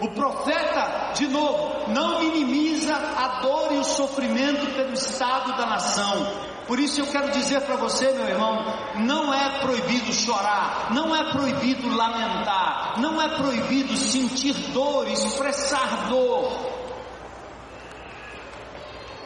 O 0.00 0.08
profeta, 0.08 1.12
de 1.14 1.28
novo, 1.28 1.88
não 1.92 2.18
minimiza 2.18 2.96
a 2.96 3.40
dor 3.40 3.72
e 3.72 3.78
o 3.78 3.84
sofrimento 3.84 4.66
pelo 4.74 4.92
estado 4.92 5.56
da 5.56 5.66
nação. 5.66 6.26
Por 6.66 6.80
isso 6.80 7.00
eu 7.00 7.06
quero 7.06 7.30
dizer 7.30 7.60
para 7.60 7.76
você, 7.76 8.10
meu 8.12 8.26
irmão, 8.26 8.74
não 8.96 9.32
é 9.32 9.60
proibido 9.60 10.12
chorar, 10.12 10.88
não 10.92 11.14
é 11.14 11.30
proibido 11.30 11.88
lamentar, 11.94 12.94
não 12.98 13.22
é 13.22 13.28
proibido 13.36 13.96
sentir 13.96 14.52
dor, 14.72 15.06
expressar 15.06 16.08
dor. 16.08 16.75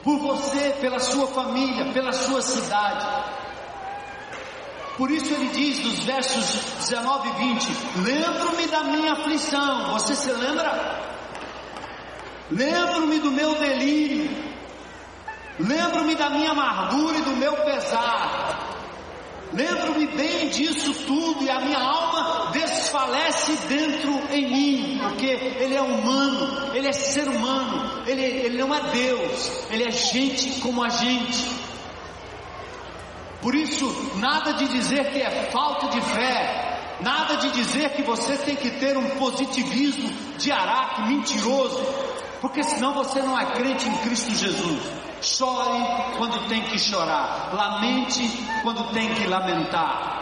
Por 0.03 0.19
você, 0.19 0.77
pela 0.81 0.99
sua 0.99 1.27
família, 1.29 1.93
pela 1.93 2.13
sua 2.13 2.41
cidade. 2.41 3.07
Por 4.97 5.11
isso 5.11 5.33
ele 5.33 5.49
diz 5.49 5.83
nos 5.85 6.05
versos 6.05 6.63
19 6.89 7.29
e 7.29 7.33
20: 7.33 7.69
Lembro-me 8.03 8.67
da 8.67 8.85
minha 8.85 9.13
aflição. 9.13 9.93
Você 9.93 10.15
se 10.15 10.31
lembra? 10.31 11.01
Lembro-me 12.51 13.19
do 13.19 13.31
meu 13.31 13.55
delírio. 13.55 14.31
Lembro-me 15.59 16.15
da 16.15 16.31
minha 16.31 16.51
amargura 16.51 17.19
e 17.19 17.23
do 17.23 17.37
meu 17.37 17.55
pesar. 17.65 18.80
Lembro-me 19.53 20.07
bem 20.07 20.49
disso 20.49 20.95
tudo 21.07 21.43
e 21.43 21.51
a 21.51 21.61
minha 21.61 21.79
alma 21.79 22.53
desfalece 22.53 23.57
dentro 23.69 24.13
em 24.33 24.49
mim, 24.49 24.99
porque 25.03 25.27
ele 25.27 25.75
é 25.75 25.81
humano, 25.81 26.73
ele 26.75 26.87
é 26.87 26.93
ser 26.93 27.27
humano, 27.29 28.05
ele, 28.07 28.23
ele 28.23 28.59
não 28.59 28.73
é 28.73 28.81
Deus, 28.93 29.65
ele 29.71 29.85
é 29.85 29.91
gente 29.91 30.61
como 30.61 30.85
a 30.85 30.89
gente. 30.89 31.51
Por 33.43 33.55
isso, 33.55 34.13
nada 34.17 34.53
de 34.53 34.69
dizer 34.69 35.11
que 35.11 35.21
é 35.21 35.49
falta 35.51 35.89
de 35.89 36.01
fé, 36.01 36.97
nada 37.01 37.37
de 37.37 37.51
dizer 37.51 37.91
que 37.91 38.03
você 38.03 38.37
tem 38.37 38.55
que 38.55 38.71
ter 38.71 38.97
um 38.97 39.11
positivismo 39.11 40.11
de 40.39 40.53
araque 40.53 41.09
mentiroso, 41.09 41.81
porque 42.41 42.63
senão 42.63 42.95
você 42.95 43.21
não 43.21 43.39
é 43.39 43.45
crente 43.53 43.89
em 43.89 43.97
Cristo 43.99 44.35
Jesus. 44.35 44.81
Chore 45.21 46.17
quando 46.17 46.49
tem 46.49 46.63
que 46.63 46.79
chorar, 46.79 47.51
lamente 47.53 48.23
quando 48.63 48.91
tem 48.93 49.13
que 49.15 49.27
lamentar. 49.27 50.21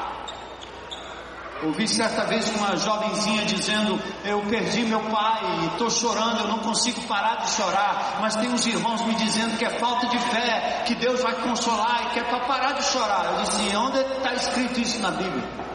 Ouvi 1.62 1.88
certa 1.88 2.24
vez 2.24 2.48
uma 2.50 2.76
jovenzinha 2.76 3.44
dizendo: 3.44 4.00
Eu 4.24 4.40
perdi 4.42 4.82
meu 4.82 5.00
pai, 5.00 5.66
estou 5.72 5.90
chorando, 5.90 6.40
eu 6.40 6.48
não 6.48 6.58
consigo 6.58 7.00
parar 7.02 7.36
de 7.36 7.50
chorar. 7.50 8.18
Mas 8.20 8.36
tem 8.36 8.48
uns 8.48 8.64
irmãos 8.66 9.04
me 9.04 9.14
dizendo 9.14 9.56
que 9.58 9.64
é 9.64 9.70
falta 9.70 10.06
de 10.06 10.18
fé, 10.18 10.84
que 10.86 10.94
Deus 10.94 11.20
vai 11.20 11.34
consolar 11.42 12.06
e 12.06 12.10
que 12.10 12.20
é 12.20 12.24
para 12.24 12.40
parar 12.46 12.72
de 12.72 12.84
chorar. 12.84 13.24
Eu 13.24 13.42
disse: 13.42 13.76
Onde 13.76 13.98
está 13.98 14.34
escrito 14.34 14.80
isso 14.80 15.00
na 15.00 15.10
Bíblia? 15.10 15.68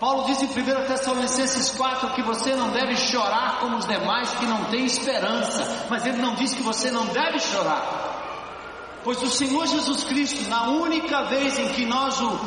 Paulo 0.00 0.24
diz 0.24 0.40
em 0.40 0.46
1 0.46 0.86
Tessalonicenses 0.86 1.72
4 1.76 2.14
que 2.14 2.22
você 2.22 2.56
não 2.56 2.70
deve 2.70 2.96
chorar 2.96 3.60
como 3.60 3.76
os 3.76 3.86
demais 3.86 4.30
que 4.30 4.46
não 4.46 4.64
têm 4.64 4.86
esperança, 4.86 5.86
mas 5.90 6.06
ele 6.06 6.16
não 6.16 6.34
diz 6.34 6.54
que 6.54 6.62
você 6.62 6.90
não 6.90 7.04
deve 7.04 7.38
chorar. 7.38 8.18
Pois 9.04 9.22
o 9.22 9.28
Senhor 9.28 9.66
Jesus 9.66 10.04
Cristo, 10.04 10.48
na 10.48 10.68
única 10.68 11.24
vez 11.24 11.58
em 11.58 11.68
que 11.68 11.84
nós 11.84 12.18
o, 12.18 12.38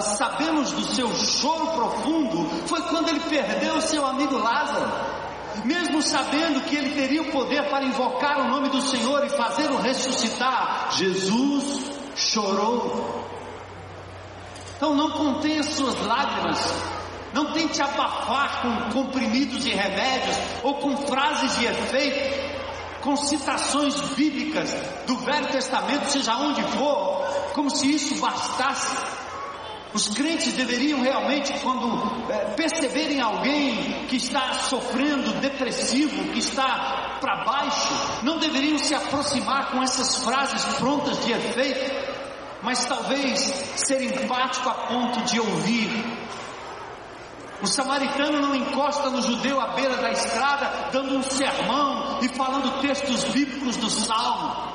sabemos 0.00 0.70
do 0.70 0.84
seu 0.84 1.12
choro 1.12 1.66
profundo, 1.72 2.48
foi 2.68 2.80
quando 2.82 3.08
ele 3.08 3.20
perdeu 3.20 3.74
o 3.74 3.82
seu 3.82 4.06
amigo 4.06 4.38
Lázaro. 4.38 4.88
Mesmo 5.64 6.00
sabendo 6.00 6.60
que 6.62 6.76
ele 6.76 6.90
teria 6.94 7.22
o 7.22 7.32
poder 7.32 7.68
para 7.68 7.84
invocar 7.84 8.38
o 8.38 8.48
nome 8.48 8.68
do 8.68 8.80
Senhor 8.82 9.24
e 9.26 9.30
fazê-lo 9.30 9.78
ressuscitar, 9.78 10.92
Jesus 10.92 11.90
chorou. 12.14 13.24
Então 14.76 14.94
não 14.94 15.10
contenha 15.10 15.62
suas 15.62 15.94
lágrimas, 16.06 16.99
não 17.32 17.52
tente 17.52 17.80
abafar 17.80 18.62
com 18.62 19.02
comprimidos 19.02 19.64
e 19.64 19.70
remédios 19.70 20.36
ou 20.62 20.74
com 20.74 20.96
frases 20.96 21.56
de 21.58 21.66
efeito 21.66 22.50
com 23.00 23.16
citações 23.16 23.98
bíblicas 24.14 24.70
do 25.06 25.16
Velho 25.18 25.48
Testamento, 25.48 26.10
seja 26.10 26.36
onde 26.36 26.62
for, 26.62 27.24
como 27.54 27.70
se 27.70 27.94
isso 27.94 28.20
bastasse. 28.20 29.20
Os 29.92 30.08
crentes 30.08 30.52
deveriam 30.52 31.00
realmente, 31.00 31.52
quando 31.60 32.30
é, 32.30 32.54
perceberem 32.54 33.20
alguém 33.20 34.06
que 34.06 34.16
está 34.16 34.52
sofrendo, 34.54 35.32
depressivo, 35.40 36.30
que 36.32 36.38
está 36.38 37.18
para 37.20 37.44
baixo, 37.44 37.92
não 38.22 38.38
deveriam 38.38 38.78
se 38.78 38.94
aproximar 38.94 39.72
com 39.72 39.82
essas 39.82 40.22
frases 40.22 40.64
prontas 40.76 41.24
de 41.24 41.32
efeito, 41.32 41.90
mas 42.62 42.84
talvez 42.84 43.40
ser 43.74 44.00
empático 44.02 44.68
a 44.68 44.74
ponto 44.74 45.22
de 45.22 45.40
ouvir 45.40 45.88
o 47.62 47.66
samaritano 47.66 48.40
não 48.40 48.54
encosta 48.54 49.10
no 49.10 49.20
judeu 49.20 49.60
à 49.60 49.68
beira 49.74 49.96
da 49.96 50.10
estrada, 50.10 50.90
dando 50.92 51.16
um 51.16 51.22
sermão 51.22 52.18
e 52.22 52.28
falando 52.28 52.80
textos 52.80 53.24
bíblicos 53.24 53.76
do 53.76 53.90
salmo. 53.90 54.70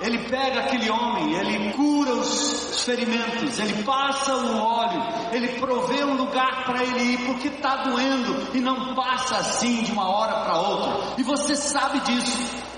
Ele 0.00 0.18
pega 0.30 0.60
aquele 0.60 0.90
homem, 0.90 1.34
ele 1.34 1.72
cura 1.74 2.14
os 2.14 2.82
ferimentos, 2.84 3.58
ele 3.58 3.82
passa 3.82 4.34
o 4.34 4.58
óleo, 4.58 5.02
ele 5.30 5.60
provê 5.60 6.02
um 6.04 6.14
lugar 6.14 6.64
para 6.64 6.82
ele 6.82 7.02
ir, 7.02 7.26
porque 7.26 7.48
está 7.48 7.84
doendo 7.84 8.56
e 8.56 8.60
não 8.60 8.94
passa 8.94 9.36
assim 9.36 9.82
de 9.82 9.92
uma 9.92 10.08
hora 10.08 10.42
para 10.44 10.58
outra. 10.58 11.14
E 11.18 11.22
você 11.22 11.54
sabe 11.54 12.00
disso. 12.00 12.69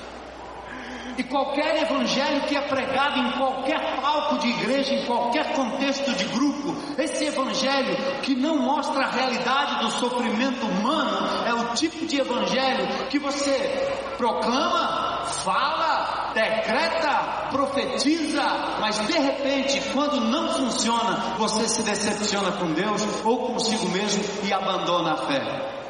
E 1.16 1.22
qualquer 1.25 1.83
evangelho 1.83 2.40
que 2.42 2.57
é 2.57 2.61
pregado 2.62 3.18
em 3.18 3.33
qualquer 3.33 4.01
palco 4.01 4.38
de 4.38 4.48
igreja, 4.48 4.94
em 4.94 5.05
qualquer 5.05 5.53
contexto 5.53 6.11
de 6.12 6.25
grupo, 6.27 6.75
esse 6.98 7.27
evangelho 7.27 7.96
que 8.22 8.35
não 8.35 8.57
mostra 8.59 9.05
a 9.05 9.11
realidade 9.11 9.85
do 9.85 9.90
sofrimento 9.92 10.66
humano, 10.66 11.46
é 11.46 11.55
o 11.55 11.75
tipo 11.75 12.07
de 12.07 12.20
evangelho 12.20 13.09
que 13.11 13.18
você 13.18 14.14
proclama, 14.16 15.25
fala, 15.44 16.31
decreta, 16.33 17.48
profetiza, 17.51 18.42
mas 18.81 19.07
de 19.07 19.18
repente, 19.18 19.81
quando 19.92 20.20
não 20.20 20.48
funciona, 20.55 21.35
você 21.37 21.68
se 21.68 21.83
decepciona 21.83 22.53
com 22.53 22.72
Deus 22.72 23.03
ou 23.25 23.53
consigo 23.53 23.88
mesmo 23.90 24.25
e 24.44 24.53
abandona 24.53 25.12
a 25.12 25.16
fé. 25.27 25.83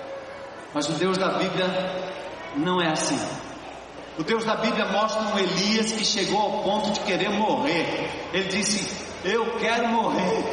Mas 0.75 0.89
o 0.89 0.93
Deus 0.93 1.19
da 1.19 1.39
Bíblia 1.39 1.67
não 2.57 2.81
é 2.81 2.91
assim. 2.91 3.19
O 4.18 4.22
Deus 4.22 4.44
da 4.44 4.57
Bíblia 4.57 4.85
mostra 4.87 5.22
um 5.22 5.38
Elias 5.38 5.92
que 5.92 6.05
chegou 6.05 6.38
ao 6.38 6.62
ponto 6.62 6.90
de 6.90 7.01
querer 7.01 7.31
morrer. 7.31 8.11
Ele 8.33 8.48
disse: 8.48 8.94
Eu 9.25 9.57
quero 9.59 9.88
morrer, 9.88 10.44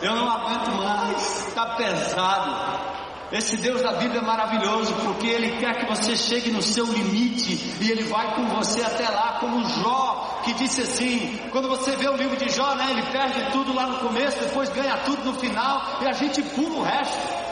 eu 0.00 0.16
não 0.16 0.30
aguento 0.30 0.70
mais, 0.74 1.46
está 1.48 1.76
pesado. 1.76 2.94
Esse 3.30 3.56
Deus 3.56 3.82
da 3.82 3.92
Bíblia 3.94 4.20
é 4.20 4.24
maravilhoso 4.24 4.94
porque 5.04 5.26
Ele 5.26 5.58
quer 5.58 5.74
que 5.80 5.86
você 5.86 6.16
chegue 6.16 6.50
no 6.50 6.62
seu 6.62 6.86
limite 6.86 7.76
e 7.80 7.90
Ele 7.90 8.04
vai 8.04 8.34
com 8.34 8.46
você 8.46 8.82
até 8.82 9.08
lá, 9.08 9.38
como 9.40 9.62
Jó, 9.68 10.40
que 10.44 10.54
disse 10.54 10.80
assim: 10.82 11.38
quando 11.50 11.68
você 11.68 11.96
vê 11.96 12.08
o 12.08 12.16
livro 12.16 12.36
de 12.36 12.48
Jó, 12.48 12.74
né, 12.74 12.86
ele 12.90 13.02
perde 13.02 13.52
tudo 13.52 13.74
lá 13.74 13.86
no 13.86 13.98
começo, 13.98 14.38
depois 14.38 14.70
ganha 14.70 14.96
tudo 14.98 15.24
no 15.24 15.34
final 15.38 15.98
e 16.00 16.06
a 16.06 16.12
gente 16.12 16.42
pula 16.42 16.78
o 16.78 16.82
resto. 16.82 17.43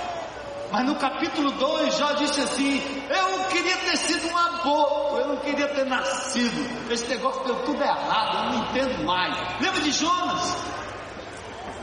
Mas 0.72 0.87
no 0.87 0.94
capítulo 0.94 1.50
2, 1.50 1.98
Jó 1.98 2.12
disse 2.12 2.40
assim: 2.40 2.82
Eu 3.11 3.44
queria 3.50 3.76
ter 3.76 3.96
sido 3.98 4.26
um 4.32 4.38
aborto, 4.38 5.18
eu 5.18 5.28
não 5.28 5.37
queria 5.37 5.68
ter 5.68 5.85
nascido. 5.85 6.90
Esse 6.90 7.06
negócio 7.08 7.44
deu 7.44 7.56
tudo 7.56 7.82
errado, 7.82 8.38
eu 8.38 8.52
não 8.52 8.64
entendo 8.64 9.04
mais. 9.04 9.37
Lembra 9.61 9.82
de 9.82 9.92
Jonas? 9.92 10.56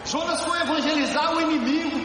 Jonas 0.06 0.44
foi 0.44 0.60
evangelizar 0.60 1.36
o 1.36 1.42
inimigo, 1.42 2.00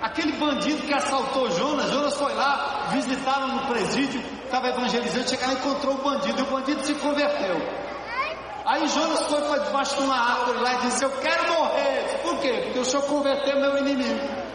aquele 0.00 0.32
bandido 0.38 0.82
que 0.82 0.94
assaltou 0.94 1.50
Jonas. 1.50 1.90
Jonas 1.90 2.16
foi 2.16 2.34
lá, 2.34 2.86
visitaram 2.90 3.48
no 3.48 3.66
presídio, 3.66 4.22
estava 4.42 4.68
evangelizando, 4.68 5.28
chegaram 5.28 5.52
e 5.52 5.56
encontrou 5.56 5.96
o 5.96 6.02
bandido, 6.02 6.40
e 6.40 6.42
o 6.42 6.46
bandido 6.46 6.82
se 6.86 6.94
converteu. 6.94 7.56
Aí 8.64 8.88
Jonas 8.88 9.26
foi 9.26 9.42
para 9.42 9.58
debaixo 9.58 9.94
de 9.96 10.04
uma 10.04 10.16
árvore 10.16 10.58
lá 10.60 10.72
e 10.72 10.78
disse: 10.86 11.04
Eu 11.04 11.10
quero 11.10 11.52
morrer. 11.52 12.20
Por 12.22 12.38
quê? 12.38 12.62
Porque 12.64 12.78
o 12.78 12.84
senhor 12.86 13.02
converteu 13.02 13.60
meu 13.60 13.76
inimigo. 13.76 14.49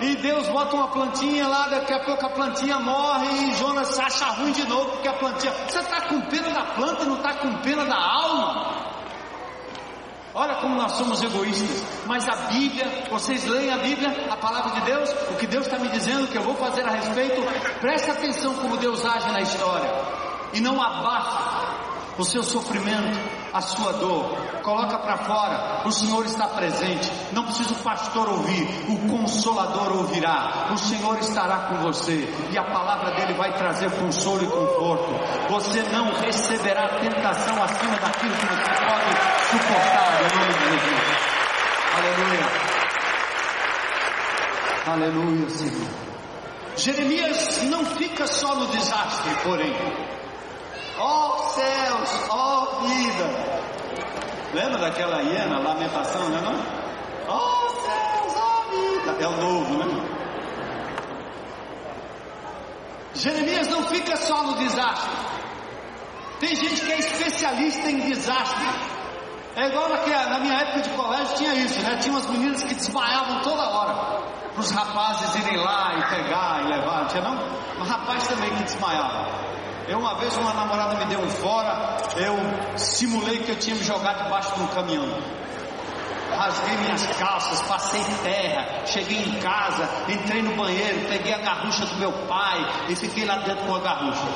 E 0.00 0.16
Deus 0.16 0.48
bota 0.48 0.76
uma 0.76 0.88
plantinha 0.88 1.48
lá, 1.48 1.68
daqui 1.68 1.92
a 1.92 2.04
pouco 2.04 2.26
a 2.26 2.30
plantinha 2.30 2.78
morre 2.78 3.28
e 3.46 3.54
Jonas 3.54 3.98
acha 3.98 4.26
ruim 4.26 4.52
de 4.52 4.66
novo 4.66 4.90
porque 4.90 5.08
a 5.08 5.14
plantinha. 5.14 5.52
Você 5.68 5.78
está 5.78 6.02
com 6.02 6.20
pena 6.22 6.50
da 6.50 6.64
planta, 6.74 7.04
não 7.04 7.16
está 7.16 7.34
com 7.34 7.52
pena 7.62 7.84
da 7.86 7.96
alma? 7.96 8.86
Olha 10.34 10.56
como 10.56 10.74
nós 10.76 10.92
somos 10.92 11.22
egoístas. 11.22 11.82
Mas 12.04 12.28
a 12.28 12.36
Bíblia, 12.52 13.06
vocês 13.10 13.46
leem 13.46 13.72
a 13.72 13.78
Bíblia, 13.78 14.28
a 14.30 14.36
palavra 14.36 14.72
de 14.72 14.82
Deus, 14.82 15.10
o 15.30 15.36
que 15.36 15.46
Deus 15.46 15.64
está 15.64 15.78
me 15.78 15.88
dizendo 15.88 16.28
que 16.28 16.36
eu 16.36 16.42
vou 16.42 16.54
fazer 16.56 16.84
a 16.84 16.90
respeito, 16.90 17.40
preste 17.80 18.10
atenção 18.10 18.52
como 18.54 18.76
Deus 18.76 19.02
age 19.02 19.32
na 19.32 19.40
história. 19.40 19.90
E 20.52 20.60
não 20.60 20.80
abafa 20.80 22.12
o 22.18 22.24
seu 22.24 22.42
sofrimento, 22.42 23.18
a 23.56 23.60
sua 23.62 23.92
dor, 23.94 24.36
coloca 24.62 24.98
para 24.98 25.16
fora. 25.24 25.82
O 25.86 25.90
Senhor 25.90 26.26
está 26.26 26.46
presente. 26.48 27.10
Não 27.32 27.44
precisa 27.44 27.72
o 27.72 27.82
pastor 27.82 28.28
ouvir, 28.28 28.68
o 28.88 29.08
consolador 29.08 29.96
ouvirá. 29.96 30.68
O 30.72 30.76
Senhor 30.76 31.18
estará 31.18 31.68
com 31.68 31.76
você 31.76 32.28
e 32.50 32.58
a 32.58 32.64
palavra 32.64 33.12
dele 33.12 33.32
vai 33.32 33.56
trazer 33.56 33.90
consolo 33.92 34.42
e 34.42 34.46
conforto. 34.46 35.08
Você 35.48 35.82
não 35.84 36.12
receberá 36.20 37.00
tentação 37.00 37.62
acima 37.62 37.96
daquilo 37.96 38.34
que 38.34 38.46
você 38.46 38.72
pode 38.84 39.10
suportar 39.50 40.20
em 40.20 40.38
nome 40.38 40.52
de 40.52 40.64
Jesus. 40.70 41.06
Aleluia. 41.96 42.46
Aleluia, 44.86 45.50
Senhor. 45.50 45.88
Jeremias 46.76 47.62
não 47.70 47.86
fica 47.86 48.26
só 48.26 48.54
no 48.54 48.66
desastre, 48.66 49.34
porém. 49.42 49.74
Ó 50.98 51.36
oh, 51.36 51.38
céus, 51.54 52.28
ó 52.30 52.42
oh. 52.42 52.45
Lembra 54.56 54.78
daquela 54.78 55.20
hiena, 55.20 55.58
lamentação, 55.58 56.30
né 56.30 56.40
não? 56.40 56.54
Oh, 57.28 57.68
céus, 57.68 58.34
oh. 58.38 59.22
É 59.22 59.28
o 59.28 59.36
novo, 59.36 59.76
né? 59.76 60.08
Jeremias 63.12 63.68
não 63.68 63.82
fica 63.82 64.16
só 64.16 64.44
no 64.44 64.56
desastre. 64.56 65.10
Tem 66.40 66.56
gente 66.56 66.80
que 66.80 66.90
é 66.90 66.98
especialista 67.00 67.90
em 67.90 68.00
desastre. 68.00 68.66
É 69.56 69.66
igual 69.68 69.90
naquela, 69.90 70.30
na 70.30 70.38
minha 70.38 70.54
época 70.54 70.80
de 70.80 70.88
colégio 70.96 71.36
tinha 71.36 71.52
isso, 71.52 71.78
né? 71.82 71.98
Tinha 71.98 72.14
umas 72.14 72.26
meninas 72.30 72.64
que 72.64 72.74
desmaiavam 72.74 73.42
toda 73.42 73.62
hora. 73.62 74.22
Para 74.54 74.60
os 74.60 74.70
rapazes 74.70 75.34
irem 75.34 75.58
lá 75.58 75.98
e 75.98 76.16
pegar 76.16 76.62
e 76.64 76.68
levar, 76.68 77.00
não 77.00 77.08
tinha 77.08 77.22
não? 77.22 77.36
Mas 77.78 77.88
rapaz 77.90 78.26
também 78.26 78.48
que 78.56 78.62
desmaiava. 78.62 79.45
Eu 79.88 80.00
uma 80.00 80.14
vez 80.14 80.36
uma 80.36 80.52
namorada 80.52 80.96
me 80.96 81.04
deu 81.04 81.20
um 81.20 81.30
fora, 81.30 81.96
eu 82.16 82.36
simulei 82.76 83.38
que 83.38 83.50
eu 83.50 83.56
tinha 83.56 83.76
me 83.76 83.84
jogado 83.84 84.24
debaixo 84.24 84.52
de 84.54 84.62
um 84.62 84.66
caminhão. 84.66 85.22
Rasguei 86.36 86.76
minhas 86.78 87.06
calças, 87.18 87.62
passei 87.62 88.02
terra, 88.24 88.84
cheguei 88.84 89.18
em 89.18 89.38
casa, 89.38 89.88
entrei 90.08 90.42
no 90.42 90.56
banheiro, 90.56 91.06
peguei 91.08 91.32
a 91.32 91.38
garrucha 91.38 91.86
do 91.86 91.94
meu 91.96 92.12
pai 92.26 92.66
e 92.88 92.96
fiquei 92.96 93.24
lá 93.24 93.36
dentro 93.36 93.64
com 93.64 93.76
a 93.76 93.80
garrucha. 93.80 94.26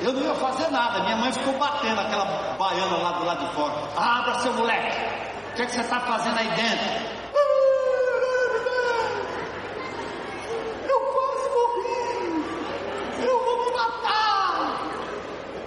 Eu 0.00 0.12
não 0.14 0.22
ia 0.22 0.34
fazer 0.36 0.70
nada, 0.70 1.02
minha 1.04 1.16
mãe 1.16 1.30
ficou 1.30 1.58
batendo 1.58 2.00
aquela 2.00 2.24
baiana 2.58 2.96
lá 2.96 3.12
do 3.12 3.26
lado 3.26 3.46
de 3.46 3.54
fora. 3.54 3.74
Abra 3.94 4.38
seu 4.38 4.54
moleque, 4.54 4.96
o 5.52 5.54
que, 5.54 5.62
é 5.62 5.66
que 5.66 5.72
você 5.72 5.80
está 5.82 6.00
fazendo 6.00 6.38
aí 6.38 6.48
dentro? 6.52 7.18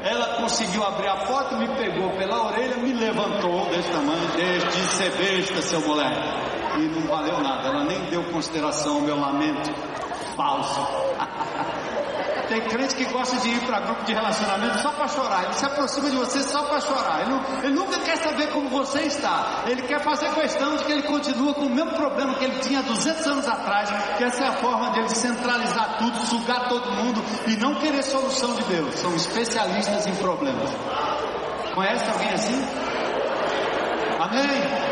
ela 0.03 0.30
conseguiu 0.41 0.83
abrir 0.83 1.07
a 1.07 1.17
porta, 1.17 1.55
me 1.55 1.67
pegou 1.75 2.09
pela 2.11 2.47
orelha, 2.47 2.75
me 2.77 2.93
levantou 2.93 3.69
desse 3.69 3.89
tamanho, 3.91 4.27
deixe 4.35 4.67
de 4.67 4.87
ser 4.87 5.11
besta, 5.11 5.61
seu 5.61 5.81
moleque. 5.81 6.27
E 6.77 6.87
não 6.87 7.01
valeu 7.07 7.39
nada, 7.41 7.67
ela 7.67 7.83
nem 7.83 7.99
deu 8.09 8.23
consideração 8.25 8.95
ao 8.95 9.01
meu 9.01 9.19
lamento 9.19 9.71
falso. 10.35 10.81
Tem 12.51 12.59
crente 12.63 12.95
que 12.95 13.05
gosta 13.05 13.37
de 13.37 13.47
ir 13.47 13.61
para 13.61 13.79
grupo 13.79 14.03
de 14.03 14.11
relacionamento 14.11 14.79
só 14.79 14.91
para 14.91 15.07
chorar. 15.07 15.45
Ele 15.45 15.53
se 15.53 15.65
aproxima 15.65 16.09
de 16.09 16.17
você 16.17 16.43
só 16.43 16.63
para 16.63 16.81
chorar. 16.81 17.21
Ele, 17.21 17.29
não, 17.29 17.63
ele, 17.63 17.73
nunca 17.73 17.97
quer 17.99 18.17
saber 18.17 18.51
como 18.51 18.67
você 18.67 19.03
está. 19.03 19.63
Ele 19.67 19.81
quer 19.83 20.01
fazer 20.03 20.29
questão 20.33 20.75
de 20.75 20.83
que 20.83 20.91
ele 20.91 21.03
continua 21.03 21.53
com 21.53 21.61
o 21.61 21.69
mesmo 21.69 21.93
problema 21.93 22.35
que 22.35 22.43
ele 22.43 22.59
tinha 22.59 22.83
200 22.83 23.25
anos 23.25 23.47
atrás. 23.47 23.89
Que 24.17 24.25
essa 24.25 24.43
é 24.43 24.47
a 24.49 24.51
forma 24.57 24.89
dele 24.89 25.07
centralizar 25.07 25.97
tudo, 25.97 26.25
sugar 26.25 26.67
todo 26.67 26.91
mundo 26.91 27.23
e 27.47 27.55
não 27.55 27.75
querer 27.75 28.03
solução 28.03 28.53
de 28.55 28.63
Deus. 28.63 28.95
São 28.95 29.15
especialistas 29.15 30.05
em 30.07 30.15
problemas. 30.15 30.69
Conhece 31.73 32.11
alguém 32.11 32.33
assim? 32.33 32.67
Amém? 34.19 34.91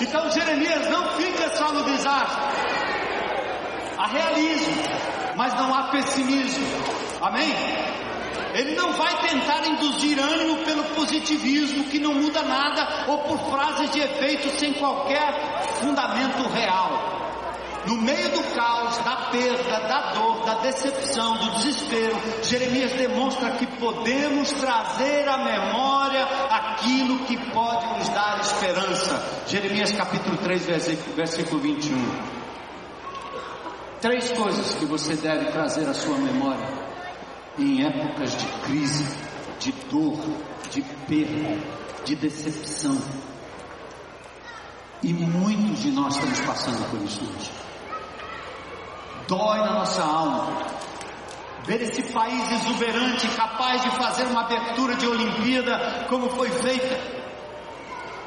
Então 0.00 0.30
Jeremias 0.30 0.88
não 0.88 1.10
fica 1.12 1.50
só 1.50 1.70
no 1.70 1.84
desastre. 1.84 2.43
Há 4.04 4.06
realismo, 4.06 4.82
mas 5.34 5.54
não 5.54 5.74
há 5.74 5.84
pessimismo. 5.84 6.66
Amém? 7.22 7.50
Ele 8.52 8.74
não 8.74 8.92
vai 8.92 9.16
tentar 9.26 9.66
induzir 9.66 10.18
ânimo 10.20 10.58
pelo 10.58 10.84
positivismo 10.94 11.84
que 11.84 11.98
não 11.98 12.12
muda 12.12 12.42
nada 12.42 13.06
ou 13.08 13.16
por 13.20 13.38
frases 13.50 13.90
de 13.92 14.00
efeito 14.00 14.50
sem 14.58 14.74
qualquer 14.74 15.32
fundamento 15.80 16.46
real. 16.52 17.14
No 17.86 17.96
meio 17.96 18.28
do 18.28 18.42
caos, 18.54 18.98
da 18.98 19.16
perda, 19.30 19.80
da 19.88 20.12
dor, 20.12 20.44
da 20.44 20.54
decepção, 20.56 21.38
do 21.38 21.50
desespero, 21.52 22.16
Jeremias 22.42 22.92
demonstra 22.92 23.52
que 23.52 23.66
podemos 23.66 24.52
trazer 24.52 25.26
à 25.26 25.38
memória 25.38 26.24
aquilo 26.50 27.20
que 27.20 27.38
pode 27.52 27.86
nos 27.98 28.08
dar 28.10 28.38
esperança. 28.38 29.44
Jeremias 29.46 29.92
capítulo 29.92 30.36
3, 30.36 30.66
versículo, 30.66 31.16
versículo 31.16 31.60
21. 31.62 32.43
Três 34.04 34.32
coisas 34.32 34.74
que 34.74 34.84
você 34.84 35.16
deve 35.16 35.50
trazer 35.50 35.88
à 35.88 35.94
sua 35.94 36.18
memória 36.18 36.68
em 37.58 37.86
épocas 37.86 38.36
de 38.36 38.44
crise, 38.60 39.02
de 39.58 39.72
dor, 39.90 40.18
de 40.70 40.82
perda, 41.08 41.58
de 42.04 42.14
decepção. 42.14 42.98
E 45.02 45.10
muitos 45.10 45.78
de 45.80 45.90
nós 45.90 46.16
estamos 46.16 46.38
passando 46.40 46.90
por 46.90 47.00
isso 47.00 47.24
hoje. 47.24 47.50
Dói 49.26 49.58
na 49.60 49.72
nossa 49.72 50.02
alma 50.02 50.66
ver 51.64 51.80
esse 51.80 52.02
país 52.12 52.52
exuberante, 52.52 53.26
capaz 53.28 53.80
de 53.80 53.90
fazer 53.92 54.24
uma 54.24 54.42
abertura 54.42 54.96
de 54.96 55.06
Olimpíada 55.06 56.04
como 56.10 56.28
foi 56.28 56.50
feita 56.50 57.23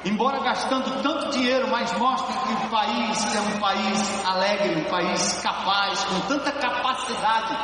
embora 0.08 0.40
gastando 0.40 1.02
tanto 1.02 1.32
dinheiro, 1.32 1.68
mas 1.70 1.92
mostra 1.98 2.34
que 2.34 2.54
o 2.54 2.70
país 2.70 3.36
é 3.36 3.42
um 3.42 3.60
país 3.60 4.26
alegre, 4.26 4.82
um 4.82 4.90
país 4.90 5.34
capaz, 5.42 6.04
com 6.06 6.20
tanta 6.22 6.52
capacidade, 6.52 7.58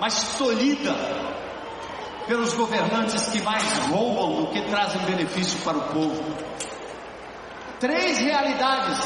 mas 0.00 0.36
tolhida 0.36 0.94
pelos 2.26 2.54
governantes 2.54 3.28
que 3.28 3.40
mais 3.42 3.64
roubam 3.88 4.42
do 4.42 4.46
que 4.48 4.62
trazem 4.62 5.00
benefício 5.02 5.60
para 5.60 5.76
o 5.76 5.82
povo. 5.88 6.22
Três 7.80 8.18
realidades 8.18 8.98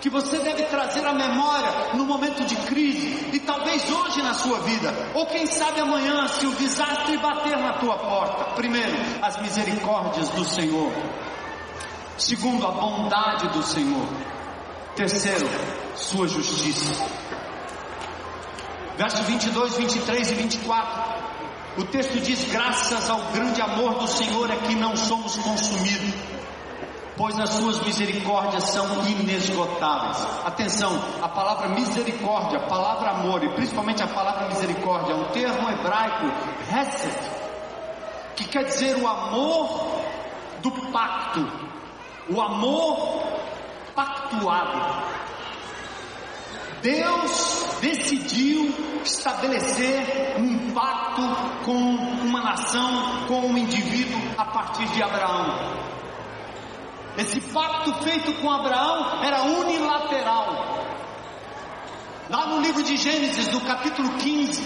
que 0.00 0.10
você 0.10 0.38
deve 0.38 0.64
trazer 0.64 1.06
à 1.06 1.12
memória 1.12 1.94
no 1.94 2.04
momento 2.04 2.44
de 2.44 2.56
crise 2.56 3.30
e 3.32 3.38
talvez 3.38 3.88
hoje 3.90 4.20
na 4.20 4.34
sua 4.34 4.58
vida, 4.60 4.92
ou 5.14 5.26
quem 5.26 5.46
sabe 5.46 5.80
amanhã, 5.80 6.26
se 6.26 6.46
o 6.46 6.54
desastre 6.56 7.16
bater 7.18 7.56
na 7.56 7.74
tua 7.74 7.96
porta. 7.98 8.54
Primeiro, 8.54 8.92
as 9.22 9.40
misericórdias 9.40 10.28
do 10.30 10.44
Senhor. 10.44 10.92
Segundo, 12.18 12.66
a 12.66 12.70
bondade 12.70 13.48
do 13.48 13.62
Senhor. 13.62 14.06
Terceiro, 14.94 15.48
sua 15.94 16.28
justiça. 16.28 16.94
Verso 18.96 19.22
22, 19.24 19.76
23 19.76 20.30
e 20.30 20.34
24. 20.34 21.22
O 21.78 21.84
texto 21.84 22.20
diz: 22.20 22.52
Graças 22.52 23.08
ao 23.08 23.20
grande 23.32 23.60
amor 23.62 23.94
do 23.94 24.06
Senhor 24.06 24.50
é 24.50 24.56
que 24.56 24.74
não 24.74 24.94
somos 24.94 25.36
consumidos, 25.36 26.14
pois 27.16 27.38
as 27.40 27.48
suas 27.48 27.80
misericórdias 27.80 28.64
são 28.64 28.86
inesgotáveis. 29.08 30.18
Atenção, 30.44 30.92
a 31.22 31.28
palavra 31.28 31.68
misericórdia, 31.70 32.58
a 32.58 32.66
palavra 32.68 33.10
amor 33.12 33.42
e 33.42 33.48
principalmente 33.54 34.02
a 34.02 34.08
palavra 34.08 34.48
misericórdia 34.48 35.14
é 35.14 35.16
um 35.16 35.24
termo 35.30 35.70
hebraico, 35.70 36.26
hesed, 36.70 37.30
que 38.36 38.44
quer 38.44 38.64
dizer 38.64 38.96
o 38.98 39.08
amor 39.08 40.02
do 40.60 40.70
pacto, 40.92 41.71
o 42.28 42.40
amor 42.40 43.22
pactuado. 43.94 45.12
Deus 46.80 47.78
decidiu 47.80 48.74
estabelecer 49.04 50.36
um 50.38 50.72
pacto 50.72 51.22
com 51.64 51.72
uma 51.72 52.42
nação, 52.42 53.26
com 53.28 53.40
um 53.40 53.56
indivíduo 53.56 54.20
a 54.36 54.44
partir 54.44 54.86
de 54.88 55.02
Abraão. 55.02 55.92
Esse 57.16 57.40
pacto 57.40 57.92
feito 58.02 58.32
com 58.40 58.50
Abraão 58.50 59.22
era 59.22 59.42
unilateral. 59.42 60.82
Lá 62.28 62.46
no 62.46 62.62
livro 62.62 62.82
de 62.82 62.96
Gênesis, 62.96 63.52
no 63.52 63.60
capítulo 63.60 64.08
15, 64.18 64.64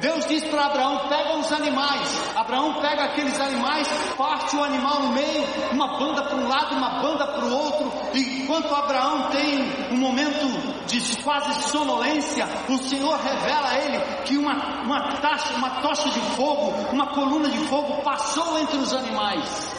Deus 0.00 0.26
diz 0.26 0.44
para 0.44 0.66
Abraão: 0.66 1.08
pega 1.08 1.36
os 1.38 1.52
animais. 1.52 2.36
Abraão 2.36 2.74
pega 2.80 3.04
aqueles 3.04 3.38
animais, 3.40 3.88
parte 4.16 4.56
o 4.56 4.64
animal 4.64 5.00
no 5.00 5.12
meio, 5.12 5.44
uma 5.72 5.98
banda 5.98 6.22
para 6.22 6.36
um 6.36 6.48
lado, 6.48 6.74
uma 6.76 7.00
banda 7.00 7.26
para 7.26 7.44
o 7.44 7.52
outro. 7.52 7.92
E 8.14 8.42
enquanto 8.42 8.74
Abraão 8.74 9.28
tem 9.30 9.92
um 9.92 9.96
momento 9.96 10.86
de 10.86 11.22
quase 11.22 11.62
sonolência, 11.68 12.46
o 12.68 12.78
Senhor 12.78 13.18
revela 13.18 13.68
a 13.68 13.78
ele 13.78 13.98
que 14.24 14.36
uma, 14.36 14.82
uma, 14.84 15.16
taxa, 15.16 15.54
uma 15.54 15.70
tocha 15.82 16.08
de 16.08 16.20
fogo, 16.36 16.72
uma 16.92 17.08
coluna 17.08 17.48
de 17.48 17.58
fogo 17.66 18.02
passou 18.02 18.58
entre 18.58 18.78
os 18.78 18.94
animais. 18.94 19.78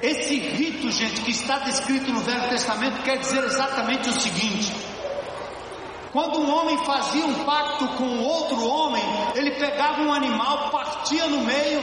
Esse 0.00 0.38
rito, 0.38 0.90
gente, 0.92 1.22
que 1.22 1.32
está 1.32 1.58
descrito 1.58 2.12
no 2.12 2.20
Velho 2.20 2.48
Testamento, 2.48 3.02
quer 3.02 3.18
dizer 3.18 3.42
exatamente 3.42 4.08
o 4.08 4.12
seguinte: 4.12 4.72
quando 6.12 6.38
um 6.38 6.50
homem 6.50 6.78
fazia 6.84 7.24
um 7.24 7.44
pacto 7.44 7.86
com 7.88 8.18
outro 8.20 8.66
homem, 8.66 9.02
ele 9.34 9.52
pegava 9.52 10.02
um 10.02 10.12
animal, 10.12 10.70
partia 10.70 11.26
no 11.26 11.40
meio 11.40 11.82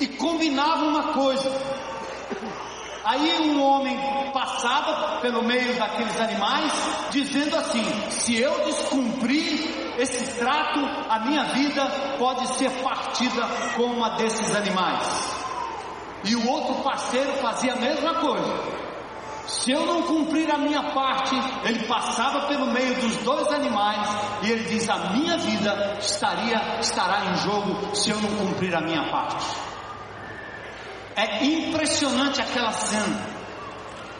e 0.00 0.06
combinava 0.08 0.84
uma 0.84 1.12
coisa. 1.12 1.50
Aí 3.04 3.48
um 3.48 3.62
homem 3.62 3.96
passava 4.32 5.20
pelo 5.20 5.44
meio 5.44 5.78
daqueles 5.78 6.20
animais, 6.20 6.72
dizendo 7.10 7.56
assim: 7.56 7.84
se 8.10 8.36
eu 8.36 8.64
descumprir 8.64 9.96
esse 9.96 10.38
trato, 10.38 10.80
a 11.08 11.20
minha 11.20 11.44
vida 11.44 11.86
pode 12.18 12.48
ser 12.56 12.70
partida 12.82 13.46
com 13.76 13.84
uma 13.84 14.16
desses 14.16 14.54
animais. 14.56 15.06
E 16.24 16.34
o 16.34 16.50
outro 16.50 16.82
parceiro 16.82 17.32
fazia 17.34 17.74
a 17.74 17.76
mesma 17.76 18.14
coisa. 18.14 18.75
Se 19.46 19.70
eu 19.70 19.86
não 19.86 20.02
cumprir 20.02 20.50
a 20.50 20.58
minha 20.58 20.82
parte, 20.92 21.34
ele 21.64 21.86
passava 21.86 22.48
pelo 22.48 22.66
meio 22.66 23.00
dos 23.00 23.16
dois 23.18 23.46
animais 23.48 24.08
e 24.42 24.50
ele 24.50 24.64
diz: 24.64 24.88
a 24.88 25.10
minha 25.10 25.38
vida 25.38 25.96
estaria 26.00 26.78
estará 26.80 27.26
em 27.26 27.36
jogo 27.36 27.94
se 27.94 28.10
eu 28.10 28.20
não 28.20 28.30
cumprir 28.36 28.74
a 28.74 28.80
minha 28.80 29.08
parte. 29.10 29.46
É 31.14 31.44
impressionante 31.44 32.40
aquela 32.40 32.72
cena. 32.72 33.35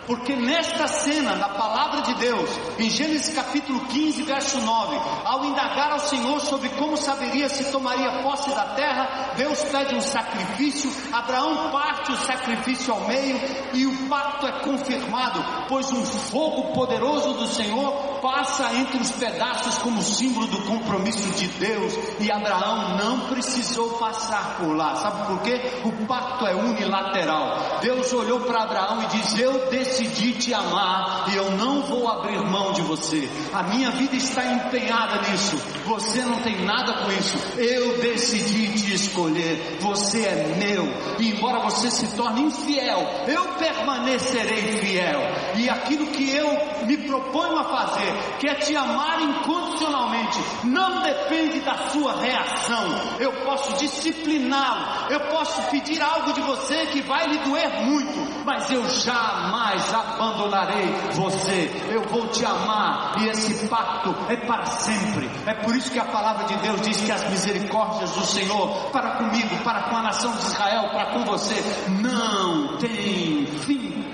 Porque 0.06 0.36
nesta 0.36 0.86
cena 0.86 1.34
da 1.34 1.48
palavra 1.48 2.02
de 2.02 2.14
Deus, 2.14 2.48
em 2.78 2.88
Gênesis 2.88 3.34
capítulo 3.34 3.80
15, 3.86 4.22
verso 4.22 4.60
9, 4.60 4.96
ao 5.24 5.44
indagar 5.46 5.90
ao 5.90 5.98
Senhor 5.98 6.40
sobre 6.40 6.68
como 6.70 6.96
saberia 6.96 7.48
se 7.48 7.72
tomaria 7.72 8.22
posse 8.22 8.50
da 8.50 8.74
terra, 8.74 9.32
Deus 9.36 9.64
pede 9.64 9.96
um 9.96 10.00
sacrifício, 10.00 10.92
Abraão 11.12 11.70
parte 11.72 12.12
o 12.12 12.16
sacrifício 12.18 12.94
ao 12.94 13.00
meio 13.08 13.40
e 13.74 13.84
o 13.84 14.08
pacto 14.08 14.46
é 14.46 14.60
confirmado, 14.60 15.44
pois 15.68 15.90
um 15.90 16.04
fogo 16.04 16.72
poderoso 16.72 17.34
do 17.34 17.48
Senhor 17.48 18.20
passa 18.22 18.72
entre 18.74 19.00
os 19.00 19.10
pedaços 19.10 19.76
como 19.78 20.00
símbolo 20.02 20.46
do 20.46 20.62
compromisso 20.66 21.28
de 21.30 21.48
Deus 21.48 21.92
e 22.20 22.30
Abraão 22.30 22.96
não 22.96 23.28
precisou 23.28 23.98
passar 23.98 24.58
por 24.58 24.76
lá. 24.76 24.94
Sabe 24.96 25.26
por 25.26 25.42
quê? 25.42 25.60
O 25.84 26.06
pacto 26.06 26.46
é 26.46 26.54
unilateral. 26.54 27.80
Deus 27.80 28.12
olhou 28.12 28.40
para 28.40 28.62
Abraão 28.62 29.02
e 29.02 29.06
diz: 29.06 29.38
Eu 29.38 29.68
decidi 29.70 29.95
decidi 29.96 30.32
te 30.34 30.52
amar 30.52 31.24
e 31.28 31.36
eu 31.36 31.50
não 31.52 31.82
vou 31.82 32.06
abrir 32.08 32.38
mão 32.42 32.72
de 32.72 32.82
você. 32.82 33.28
A 33.52 33.62
minha 33.62 33.90
vida 33.92 34.14
está 34.14 34.44
empenhada 34.44 35.22
nisso. 35.30 35.56
Você 35.86 36.22
não 36.22 36.36
tem 36.42 36.64
nada 36.64 36.92
com 36.92 37.12
isso. 37.12 37.38
Eu 37.56 37.98
decidi 37.98 38.72
te 38.72 38.94
escolher. 38.94 39.78
Você 39.80 40.20
é 40.20 40.54
meu. 40.58 40.84
E 41.18 41.30
embora 41.30 41.60
você 41.60 41.90
se 41.90 42.14
torne 42.14 42.42
infiel, 42.42 43.00
eu 43.26 43.54
permanecerei 43.54 44.78
fiel. 44.78 45.20
E 45.56 45.68
aquilo 45.70 46.06
que 46.08 46.30
eu 46.30 46.46
me 46.86 46.98
proponho 46.98 47.58
a 47.58 47.64
fazer 47.64 48.12
que 48.38 48.48
é 48.48 48.54
te 48.54 48.76
amar 48.76 49.20
incondicionalmente. 49.22 50.38
Não 50.64 51.02
depende 51.02 51.60
da 51.60 51.88
sua 51.90 52.20
reação. 52.20 53.16
Eu 53.18 53.32
posso 53.44 53.76
discipliná-lo, 53.78 55.10
eu 55.10 55.20
posso 55.28 55.62
pedir 55.70 56.02
algo 56.02 56.32
de 56.32 56.40
você 56.42 56.86
que 56.86 57.00
vai 57.02 57.26
lhe 57.28 57.38
doer 57.38 57.84
muito, 57.84 58.44
mas 58.44 58.70
eu 58.70 58.86
jamais 58.88 59.85
abandonarei 59.92 60.86
você. 61.12 61.70
Eu 61.88 62.02
vou 62.08 62.28
te 62.28 62.44
amar 62.44 63.14
e 63.18 63.28
esse 63.28 63.68
pacto 63.68 64.14
é 64.28 64.36
para 64.36 64.66
sempre. 64.66 65.30
É 65.46 65.54
por 65.54 65.74
isso 65.74 65.90
que 65.90 65.98
a 65.98 66.04
palavra 66.04 66.46
de 66.46 66.56
Deus 66.56 66.80
diz 66.82 67.00
que 67.00 67.12
as 67.12 67.28
misericórdias 67.30 68.10
do 68.12 68.24
Senhor 68.24 68.90
para 68.90 69.16
comigo, 69.16 69.56
para 69.64 69.84
com 69.88 69.96
a 69.96 70.02
nação 70.02 70.32
de 70.32 70.42
Israel, 70.46 70.90
para 70.90 71.06
com 71.12 71.24
você, 71.24 71.54
não 71.88 72.76
tem 72.78 73.46
fim. 73.46 74.04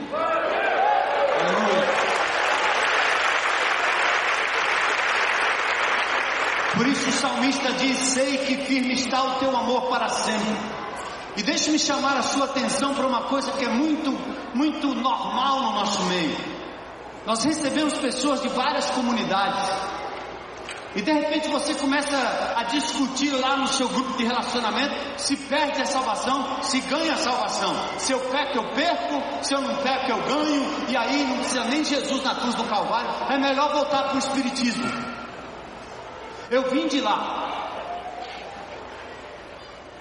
Por 6.77 6.87
isso 6.87 7.09
o 7.09 7.13
salmista 7.13 7.73
diz: 7.73 7.97
Sei 7.99 8.39
que 8.39 8.57
firme 8.57 8.95
está 8.95 9.23
o 9.23 9.39
teu 9.39 9.57
amor 9.57 9.83
para 9.83 10.09
sempre. 10.09 10.57
E 11.37 11.43
deixe-me 11.43 11.79
chamar 11.79 12.19
a 12.19 12.23
sua 12.23 12.45
atenção 12.45 12.95
para 12.95 13.07
uma 13.07 13.23
coisa 13.23 13.53
que 13.53 13.65
é 13.65 13.69
muito, 13.69 14.13
muito 14.55 14.95
normal 14.95 15.63
no 15.63 15.73
nosso 15.73 16.03
meio. 16.05 16.37
Nós 17.27 17.45
recebemos 17.45 17.95
pessoas 17.99 18.43
de 18.43 18.49
várias 18.49 18.91
comunidades. 18.91 19.71
E 20.95 21.01
de 21.01 21.11
repente 21.11 21.49
você 21.49 21.75
começa 21.75 22.17
a 22.55 22.65
discutir 22.65 23.31
lá 23.31 23.57
no 23.57 23.67
seu 23.67 23.89
grupo 23.89 24.15
de 24.19 24.25
relacionamento 24.25 24.95
se 25.17 25.37
perde 25.37 25.81
a 25.81 25.87
salvação, 25.87 26.63
se 26.63 26.81
ganha 26.81 27.15
a 27.15 27.17
salvação. 27.17 27.75
Se 27.97 28.13
eu 28.13 28.21
peco, 28.21 28.59
eu 28.59 28.75
perco, 28.75 29.45
se 29.45 29.55
eu 29.55 29.63
não 29.63 29.75
peco, 29.77 30.11
eu 30.11 30.23
ganho. 30.23 30.89
E 30.89 30.97
aí 30.97 31.25
não 31.25 31.39
precisa 31.39 31.65
nem 31.65 31.83
Jesus 31.83 32.23
na 32.23 32.35
cruz 32.35 32.55
do 32.57 32.65
Calvário. 32.65 33.11
É 33.31 33.39
melhor 33.39 33.73
voltar 33.73 34.05
para 34.05 34.17
o 34.17 34.19
Espiritismo. 34.19 34.85
Eu 36.51 36.69
vim 36.69 36.87
de 36.87 37.01
lá, 37.01 37.42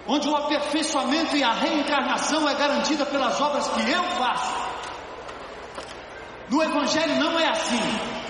onde 0.07 0.27
o 0.27 0.35
aperfeiçoamento 0.35 1.35
e 1.35 1.43
a 1.43 1.53
reencarnação 1.53 2.47
é 2.47 2.53
garantida 2.55 3.05
pelas 3.05 3.39
obras 3.39 3.67
que 3.67 3.89
eu 3.89 4.03
faço. 4.03 4.71
No 6.49 6.61
Evangelho 6.61 7.15
não 7.15 7.39
é 7.39 7.47
assim. 7.47 8.21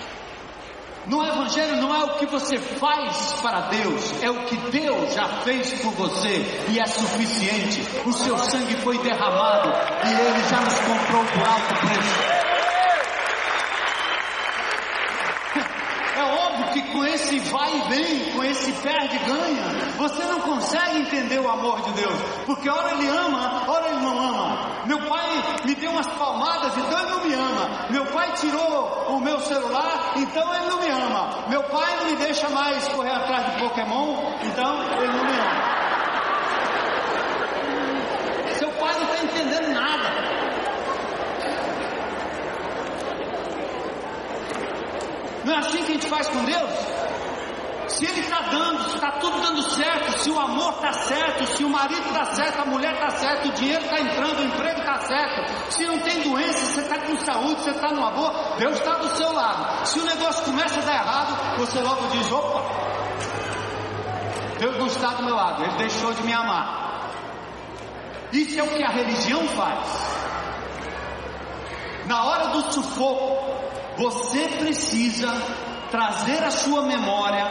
No 1.06 1.26
Evangelho 1.26 1.76
não 1.78 1.92
é 1.92 2.04
o 2.04 2.18
que 2.18 2.26
você 2.26 2.56
faz 2.58 3.32
para 3.42 3.62
Deus, 3.62 4.22
é 4.22 4.30
o 4.30 4.44
que 4.44 4.56
Deus 4.70 5.12
já 5.12 5.26
fez 5.42 5.80
por 5.80 5.92
você 5.94 6.44
e 6.70 6.78
é 6.78 6.86
suficiente. 6.86 7.82
O 8.06 8.12
seu 8.12 8.38
sangue 8.38 8.76
foi 8.76 8.98
derramado 8.98 9.68
e 10.06 10.12
Ele 10.12 10.48
já 10.48 10.60
nos 10.60 10.78
comprou 10.78 11.24
por 11.24 11.48
alto 11.48 11.74
preço. 11.80 12.41
Que 16.72 16.82
com 16.92 17.04
esse 17.04 17.38
vai 17.40 17.70
e 17.76 17.80
vem, 17.88 18.32
com 18.32 18.44
esse 18.44 18.72
perde 18.72 19.16
e 19.16 19.18
ganha, 19.18 19.64
você 19.96 20.24
não 20.24 20.40
consegue 20.40 20.98
entender 20.98 21.38
o 21.38 21.48
amor 21.48 21.82
de 21.82 21.92
Deus, 21.92 22.18
porque 22.46 22.68
ora 22.68 22.92
ele 22.92 23.06
ama, 23.08 23.64
ora 23.68 23.88
ele 23.88 24.00
não 24.00 24.18
ama. 24.18 24.72
Meu 24.86 24.98
pai 25.06 25.42
me 25.64 25.74
deu 25.74 25.90
umas 25.90 26.06
palmadas, 26.06 26.76
então 26.76 26.98
ele 27.00 27.10
não 27.10 27.24
me 27.24 27.34
ama. 27.34 27.86
Meu 27.90 28.06
pai 28.06 28.32
tirou 28.32 29.06
o 29.08 29.20
meu 29.20 29.38
celular, 29.40 30.14
então 30.16 30.54
ele 30.54 30.66
não 30.66 30.80
me 30.80 30.88
ama. 30.88 31.44
Meu 31.48 31.62
pai 31.64 31.96
não 31.96 32.06
me 32.06 32.16
deixa 32.16 32.48
mais 32.48 32.88
correr 32.88 33.12
atrás 33.12 33.52
de 33.52 33.60
Pokémon, 33.60 34.16
então 34.42 34.82
ele 34.98 35.12
não 35.12 35.24
me 35.24 35.32
ama. 35.32 35.82
Seu 38.58 38.70
pai 38.72 38.94
não 38.94 39.04
está 39.04 39.24
entendendo 39.24 39.74
nada. 39.74 40.01
Não 45.44 45.54
é 45.54 45.58
assim 45.58 45.78
que 45.78 45.92
a 45.92 45.94
gente 45.94 46.06
faz 46.06 46.28
com 46.28 46.44
Deus? 46.44 46.70
Se 47.88 48.06
Ele 48.06 48.20
está 48.20 48.40
dando, 48.42 48.84
se 48.88 48.94
está 48.94 49.12
tudo 49.12 49.40
dando 49.40 49.62
certo, 49.62 50.18
se 50.18 50.30
o 50.30 50.38
amor 50.38 50.74
está 50.74 50.92
certo, 50.92 51.46
se 51.46 51.64
o 51.64 51.68
marido 51.68 52.06
está 52.06 52.24
certo, 52.26 52.60
a 52.60 52.64
mulher 52.64 52.94
está 52.94 53.10
certa, 53.10 53.48
o 53.48 53.52
dinheiro 53.52 53.84
está 53.84 54.00
entrando, 54.00 54.38
o 54.40 54.44
emprego 54.44 54.80
está 54.80 54.98
certo, 55.00 55.72
se 55.72 55.86
não 55.86 55.98
tem 55.98 56.22
doença, 56.22 56.58
você 56.66 56.80
está 56.80 56.98
com 56.98 57.16
saúde, 57.18 57.60
você 57.60 57.70
está 57.70 57.92
no 57.92 58.04
amor, 58.04 58.32
Deus 58.58 58.78
está 58.78 58.96
do 58.96 59.08
seu 59.16 59.32
lado. 59.32 59.86
Se 59.86 59.98
o 59.98 60.04
negócio 60.04 60.44
começa 60.44 60.80
a 60.80 60.84
dar 60.84 60.94
errado, 60.94 61.58
você 61.58 61.80
logo 61.80 62.06
diz: 62.08 62.32
opa, 62.32 62.62
Deus 64.58 64.78
não 64.78 64.86
está 64.86 65.08
do 65.08 65.24
meu 65.24 65.34
lado, 65.34 65.62
Ele 65.64 65.76
deixou 65.76 66.14
de 66.14 66.22
me 66.22 66.32
amar. 66.32 67.10
Isso 68.32 68.58
é 68.58 68.62
o 68.62 68.68
que 68.68 68.82
a 68.82 68.88
religião 68.88 69.46
faz. 69.48 70.12
Na 72.06 72.24
hora 72.24 72.48
do 72.48 72.72
sufoco, 72.72 73.71
você 74.02 74.48
precisa 74.58 75.30
trazer 75.90 76.42
à 76.42 76.50
sua 76.50 76.82
memória 76.82 77.44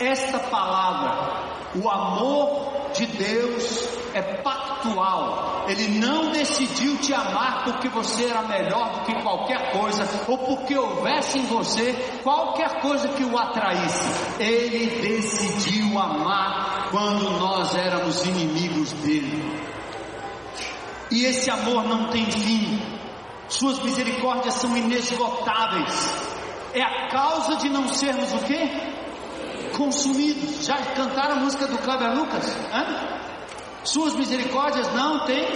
esta 0.00 0.38
palavra. 0.38 1.52
O 1.74 1.88
amor 1.88 2.90
de 2.94 3.06
Deus 3.06 3.88
é 4.14 4.22
pactual. 4.42 5.64
Ele 5.68 5.98
não 5.98 6.30
decidiu 6.30 6.96
te 6.98 7.12
amar 7.12 7.64
porque 7.64 7.88
você 7.88 8.24
era 8.24 8.42
melhor 8.42 8.92
do 8.92 9.00
que 9.06 9.22
qualquer 9.22 9.72
coisa 9.72 10.08
ou 10.28 10.38
porque 10.38 10.76
houvesse 10.76 11.38
em 11.38 11.46
você 11.46 11.92
qualquer 12.22 12.80
coisa 12.80 13.08
que 13.08 13.24
o 13.24 13.38
atraísse. 13.38 14.40
Ele 14.40 15.00
decidiu 15.00 15.98
amar 15.98 16.88
quando 16.90 17.30
nós 17.38 17.74
éramos 17.74 18.24
inimigos 18.24 18.92
dele. 18.92 19.60
E 21.10 21.24
esse 21.26 21.50
amor 21.50 21.84
não 21.84 22.08
tem 22.08 22.24
fim. 22.30 23.01
Suas 23.52 23.78
misericórdias 23.80 24.54
são 24.54 24.74
inesgotáveis. 24.74 26.08
É 26.72 26.82
a 26.82 27.08
causa 27.08 27.56
de 27.56 27.68
não 27.68 27.86
sermos 27.86 28.32
o 28.32 28.38
quê? 28.46 28.62
Consumidos. 29.76 30.64
Já 30.64 30.78
cantaram 30.94 31.34
a 31.34 31.40
música 31.40 31.66
do 31.66 31.76
Kleber 31.76 32.14
Lucas? 32.14 32.50
Hã? 32.72 33.20
Suas 33.84 34.14
misericórdias 34.16 34.90
não 34.94 35.26
têm 35.26 35.46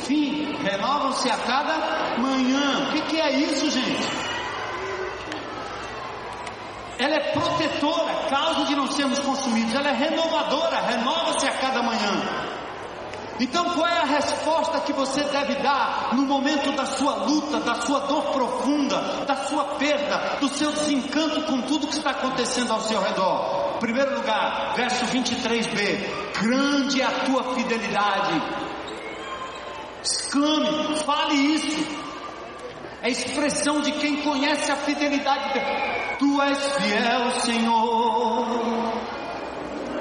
fim. 0.00 0.52
Renovam-se 0.62 1.30
a 1.30 1.36
cada 1.38 2.18
manhã. 2.18 2.88
O 2.88 2.92
que, 2.92 3.00
que 3.06 3.18
é 3.18 3.32
isso, 3.38 3.70
gente? 3.70 4.06
Ela 6.98 7.14
é 7.14 7.32
protetora, 7.32 8.28
causa 8.28 8.66
de 8.66 8.76
não 8.76 8.90
sermos 8.90 9.18
consumidos. 9.20 9.74
Ela 9.74 9.88
é 9.88 9.94
renovadora, 9.94 10.78
renova-se 10.82 11.46
a 11.46 11.52
cada 11.52 11.82
manhã. 11.82 12.55
Então, 13.38 13.64
qual 13.74 13.86
é 13.86 13.98
a 13.98 14.04
resposta 14.04 14.80
que 14.80 14.92
você 14.92 15.22
deve 15.24 15.56
dar 15.56 16.14
no 16.14 16.22
momento 16.22 16.72
da 16.72 16.86
sua 16.86 17.14
luta, 17.16 17.60
da 17.60 17.74
sua 17.82 18.00
dor 18.00 18.22
profunda, 18.32 19.24
da 19.26 19.36
sua 19.46 19.64
perda, 19.76 20.38
do 20.40 20.48
seu 20.48 20.72
desencanto 20.72 21.42
com 21.42 21.60
tudo 21.62 21.86
que 21.86 21.98
está 21.98 22.10
acontecendo 22.10 22.72
ao 22.72 22.80
seu 22.80 23.00
redor? 23.00 23.74
Em 23.76 23.78
primeiro 23.80 24.14
lugar, 24.16 24.72
verso 24.74 25.04
23b: 25.06 26.40
Grande 26.40 27.02
é 27.02 27.04
a 27.04 27.10
tua 27.26 27.54
fidelidade. 27.54 28.42
Exclame, 30.02 30.98
fale 31.04 31.34
isso. 31.34 32.06
É 33.02 33.10
expressão 33.10 33.82
de 33.82 33.92
quem 33.92 34.22
conhece 34.22 34.70
a 34.70 34.76
fidelidade. 34.76 35.52
De... 35.52 36.16
Tu 36.18 36.42
és 36.42 36.58
fiel, 36.76 37.30
Senhor. 37.42 38.46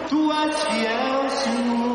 Tu 0.07 0.31
és 0.31 0.63
fiel, 0.63 1.29
Senhor. 1.29 1.94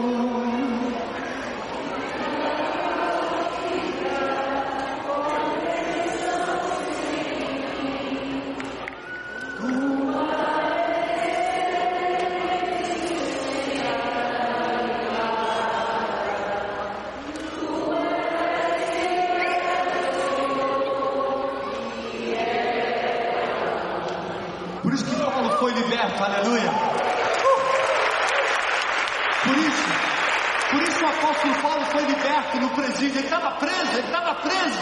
Isso, 29.71 30.71
por 30.71 30.83
isso 30.83 31.05
o 31.05 31.09
apóstolo 31.09 31.55
Paulo 31.63 31.85
foi 31.87 32.05
liberto 32.05 32.61
no 32.61 32.71
presídio, 32.71 33.19
ele 33.19 33.27
estava 33.27 33.53
preso, 33.53 33.93
ele 33.93 34.07
estava 34.07 34.35
preso. 34.37 34.79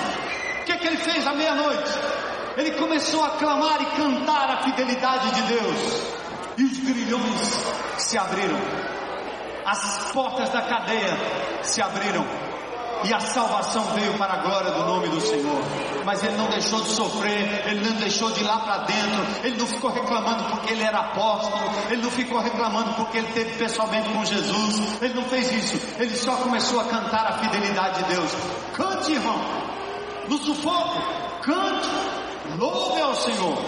O 0.61 0.65
que, 0.65 0.73
é 0.73 0.77
que 0.77 0.87
ele 0.87 0.97
fez 0.99 1.27
à 1.27 1.33
meia-noite? 1.33 1.91
Ele 2.57 2.73
começou 2.73 3.25
a 3.25 3.31
clamar 3.31 3.81
e 3.81 3.87
cantar 3.97 4.51
a 4.51 4.63
fidelidade 4.65 5.31
de 5.35 5.43
Deus. 5.43 6.19
E 6.57 6.65
os 6.65 6.79
grilhões 6.79 7.65
se 7.99 8.19
abriram. 8.19 8.59
As 9.65 10.13
portas 10.13 10.49
da 10.51 10.63
cadeia 10.63 11.17
se 11.63 11.81
abriram 11.81 12.48
e 13.05 13.13
a 13.13 13.21
salvação 13.21 13.85
veio 13.95 14.15
para 14.15 14.35
a 14.35 14.37
glória 14.39 14.71
do 14.73 14.85
nome 14.85 15.09
do 15.09 15.21
Senhor. 15.21 15.61
Mas 16.05 16.23
ele 16.23 16.37
não 16.37 16.49
deixou 16.49 16.81
de 16.81 16.91
sofrer, 16.91 17.67
ele 17.67 17.89
não 17.89 17.97
deixou 17.97 18.31
de 18.33 18.41
ir 18.41 18.45
lá 18.45 18.59
para 18.61 18.79
dentro, 18.79 19.27
ele 19.45 19.57
não 19.57 19.67
ficou 19.67 19.91
reclamando 19.91 20.45
porque 20.45 20.73
ele 20.73 20.83
era 20.83 20.99
apóstolo, 20.99 21.71
ele 21.91 22.03
não 22.03 22.11
ficou 22.11 22.41
reclamando 22.41 22.95
porque 22.95 23.19
ele 23.19 23.29
teve 23.29 23.57
pessoalmente 23.59 24.09
com 24.09 24.25
Jesus, 24.25 25.03
ele 25.03 25.15
não 25.15 25.25
fez 25.25 25.53
isso, 25.53 25.87
ele 25.99 26.17
só 26.17 26.37
começou 26.37 26.81
a 26.81 26.85
cantar 26.85 27.27
a 27.27 27.39
fidelidade 27.39 28.03
de 28.03 28.15
Deus. 28.15 28.33
Cante, 28.75 29.13
irmão, 29.13 29.39
no 30.29 30.39
sufoco, 30.39 31.03
cante, 31.43 31.89
louve 32.59 33.01
ao 33.01 33.15
Senhor. 33.15 33.59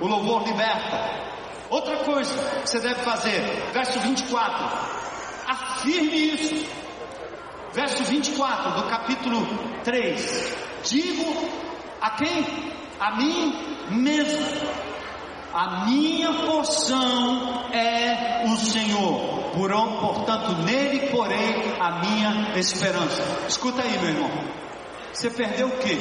O 0.00 0.06
louvor 0.06 0.44
liberta. 0.44 1.28
Outra 1.70 1.96
coisa 1.98 2.32
que 2.62 2.70
você 2.70 2.80
deve 2.80 3.02
fazer, 3.02 3.40
verso 3.72 3.98
24. 4.00 4.64
Afirme 5.46 6.34
isso. 6.34 6.77
Verso 7.72 8.04
24 8.04 8.82
do 8.82 8.88
capítulo 8.88 9.46
3. 9.84 10.56
Digo 10.84 11.24
a 12.00 12.10
quem? 12.10 12.72
A 12.98 13.16
mim 13.16 13.76
mesmo. 13.90 14.88
A 15.52 15.86
minha 15.86 16.32
porção 16.46 17.70
é 17.72 18.44
o 18.46 18.56
Senhor. 18.56 19.50
Porão, 19.54 19.98
portanto, 19.98 20.62
nele 20.62 21.08
porém 21.08 21.74
a 21.80 22.00
minha 22.00 22.58
esperança. 22.58 23.22
Escuta 23.48 23.82
aí, 23.82 23.98
meu 23.98 24.10
irmão. 24.10 24.30
Você 25.12 25.30
perdeu 25.30 25.68
o 25.68 25.78
quê? 25.78 25.98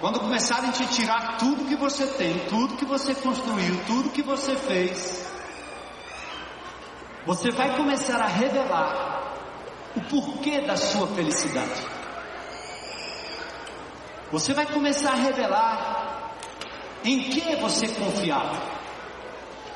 Quando 0.00 0.20
começarem 0.20 0.68
a 0.68 0.72
te 0.72 0.86
tirar 0.88 1.38
tudo 1.38 1.64
que 1.64 1.76
você 1.76 2.06
tem, 2.06 2.38
tudo 2.48 2.76
que 2.76 2.84
você 2.84 3.14
construiu, 3.14 3.80
tudo 3.86 4.10
que 4.10 4.22
você 4.22 4.54
fez, 4.54 5.23
você 7.26 7.50
vai 7.50 7.76
começar 7.76 8.20
a 8.20 8.26
revelar 8.26 9.22
o 9.96 10.00
porquê 10.02 10.60
da 10.60 10.76
sua 10.76 11.06
felicidade. 11.08 11.82
Você 14.30 14.52
vai 14.52 14.66
começar 14.66 15.12
a 15.12 15.16
revelar 15.16 16.32
em 17.04 17.30
que 17.30 17.56
você 17.56 17.88
confiava. 17.88 18.74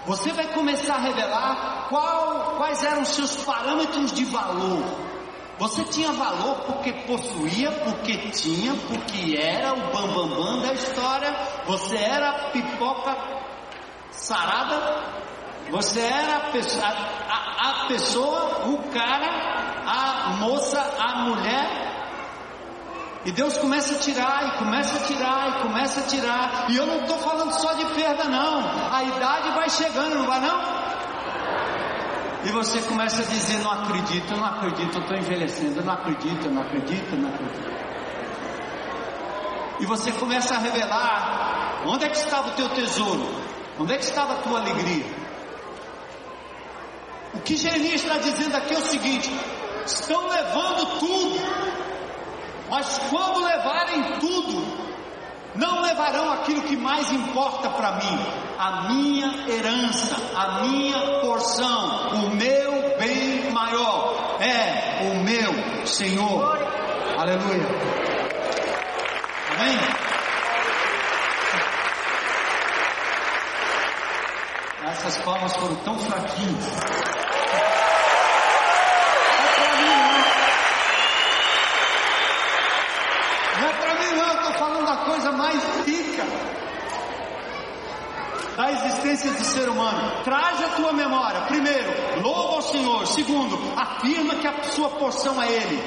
Você 0.06 0.32
vai 0.32 0.48
começar 0.48 0.94
a 0.94 0.98
revelar 0.98 1.86
qual, 1.88 2.56
quais 2.56 2.82
eram 2.82 3.02
os 3.02 3.08
seus 3.08 3.36
parâmetros 3.44 4.12
de 4.12 4.24
valor. 4.24 4.82
Você 5.58 5.84
tinha 5.84 6.12
valor 6.12 6.60
porque 6.66 6.92
possuía, 6.92 7.70
porque 7.72 8.16
tinha, 8.30 8.74
porque 8.88 9.36
era 9.36 9.74
o 9.74 9.76
bambambam 9.92 10.28
bam, 10.28 10.44
bam 10.44 10.62
da 10.62 10.72
história. 10.72 11.34
Você 11.66 11.96
era 11.96 12.50
pipoca 12.50 13.16
sarada. 14.10 15.27
Você 15.70 16.00
era 16.00 16.36
a 16.36 16.40
pessoa, 16.50 16.86
a, 16.86 17.84
a 17.84 17.86
pessoa, 17.88 18.68
o 18.68 18.78
cara, 18.90 19.26
a 19.86 20.36
moça, 20.38 20.80
a 20.98 21.24
mulher. 21.24 21.88
E 23.24 23.32
Deus 23.32 23.58
começa 23.58 23.94
a 23.94 23.98
tirar, 23.98 24.48
e 24.48 24.58
começa 24.58 24.96
a 24.96 25.06
tirar, 25.06 25.48
e 25.48 25.62
começa 25.62 26.00
a 26.00 26.02
tirar. 26.04 26.66
E 26.70 26.76
eu 26.76 26.86
não 26.86 27.00
estou 27.00 27.18
falando 27.18 27.52
só 27.52 27.74
de 27.74 27.84
perda, 27.94 28.24
não. 28.24 28.60
A 28.92 29.02
idade 29.04 29.50
vai 29.50 29.68
chegando, 29.68 30.14
não 30.14 30.26
vai 30.26 30.40
não? 30.40 30.78
E 32.44 32.50
você 32.50 32.80
começa 32.82 33.20
a 33.20 33.24
dizer: 33.26 33.58
Não 33.58 33.72
acredito, 33.72 34.36
não 34.36 34.44
acredito, 34.44 34.96
eu 34.96 35.02
estou 35.02 35.16
envelhecendo, 35.16 35.84
não 35.84 35.92
acredito, 35.92 36.48
não 36.48 36.62
acredito, 36.62 37.16
não 37.16 37.28
acredito. 37.28 37.78
E 39.80 39.86
você 39.86 40.12
começa 40.12 40.54
a 40.54 40.58
revelar: 40.58 41.82
onde 41.86 42.04
é 42.04 42.08
que 42.08 42.16
estava 42.16 42.48
o 42.48 42.52
teu 42.52 42.68
tesouro? 42.70 43.28
Onde 43.78 43.92
é 43.92 43.98
que 43.98 44.04
estava 44.04 44.34
a 44.34 44.36
tua 44.36 44.60
alegria? 44.60 45.27
O 47.34 47.40
que 47.40 47.56
Jeremias 47.56 48.02
está 48.02 48.18
dizendo 48.18 48.56
aqui 48.56 48.74
é 48.74 48.78
o 48.78 48.86
seguinte: 48.86 49.30
estão 49.84 50.28
levando 50.28 50.98
tudo, 50.98 51.38
mas 52.70 52.98
quando 53.10 53.44
levarem 53.44 54.18
tudo, 54.18 54.88
não 55.54 55.82
levarão 55.82 56.32
aquilo 56.32 56.62
que 56.62 56.76
mais 56.76 57.10
importa 57.10 57.68
para 57.70 57.96
mim, 57.96 58.18
a 58.58 58.88
minha 58.88 59.48
herança, 59.48 60.16
a 60.36 60.62
minha 60.62 61.20
porção, 61.20 62.26
o 62.26 62.30
meu 62.30 62.96
bem 62.98 63.50
maior 63.50 64.38
é 64.40 65.10
o 65.10 65.24
meu 65.24 65.86
Senhor. 65.86 66.56
Aleluia. 67.18 67.66
Amém? 69.56 69.78
Essas 74.90 75.18
palmas 75.18 75.56
foram 75.56 75.74
tão 75.76 75.98
fraquinhas. 75.98 77.18
coisa 85.08 85.32
mais 85.32 85.62
rica 85.86 86.24
da 88.58 88.72
existência 88.72 89.30
do 89.30 89.44
ser 89.44 89.68
humano. 89.68 90.24
Traz 90.24 90.60
a 90.60 90.68
tua 90.70 90.92
memória. 90.92 91.42
Primeiro, 91.42 92.20
louva 92.20 92.56
ao 92.56 92.62
Senhor. 92.62 93.06
Segundo, 93.06 93.56
afirma 93.76 94.34
que 94.34 94.48
a 94.48 94.64
sua 94.64 94.90
porção 94.90 95.40
é 95.40 95.46
Ele. 95.46 95.80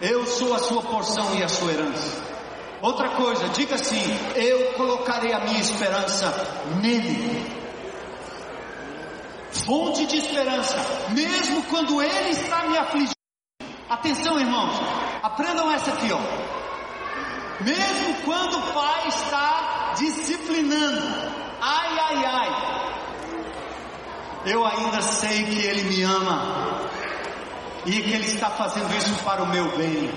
Eu 0.00 0.24
sou 0.26 0.54
a 0.54 0.58
sua 0.58 0.80
porção 0.80 1.34
e 1.34 1.42
a 1.42 1.48
sua 1.48 1.70
herança. 1.70 2.24
Outra 2.80 3.10
coisa, 3.10 3.46
diga 3.50 3.74
assim: 3.74 4.02
eu 4.36 4.72
colocarei 4.72 5.34
a 5.34 5.40
minha 5.40 5.60
esperança 5.60 6.32
nele. 6.80 7.60
Fonte 9.52 10.06
de 10.06 10.16
esperança, 10.16 10.76
mesmo 11.10 11.62
quando 11.64 12.00
Ele 12.00 12.30
está 12.30 12.68
me 12.68 12.78
afligindo. 12.78 13.12
Atenção, 13.86 14.40
irmãos, 14.40 14.80
aprendam 15.22 15.70
essa 15.70 15.92
aqui, 15.92 16.10
ó. 16.10 16.20
Mesmo 17.62 18.14
quando 18.24 18.56
o 18.56 18.72
pai 18.72 19.08
está 19.08 19.92
disciplinando, 19.98 21.29
ai, 21.60 21.98
ai, 21.98 22.24
ai, 22.24 22.80
eu 24.46 24.64
ainda 24.64 25.02
sei 25.02 25.44
que 25.44 25.58
ele 25.66 25.82
me 25.82 26.02
ama 26.02 26.88
e 27.84 27.92
que 27.92 28.10
ele 28.12 28.26
está 28.26 28.48
fazendo 28.50 28.94
isso 28.96 29.14
para 29.22 29.42
o 29.42 29.46
meu 29.46 29.76
bem. 29.76 30.10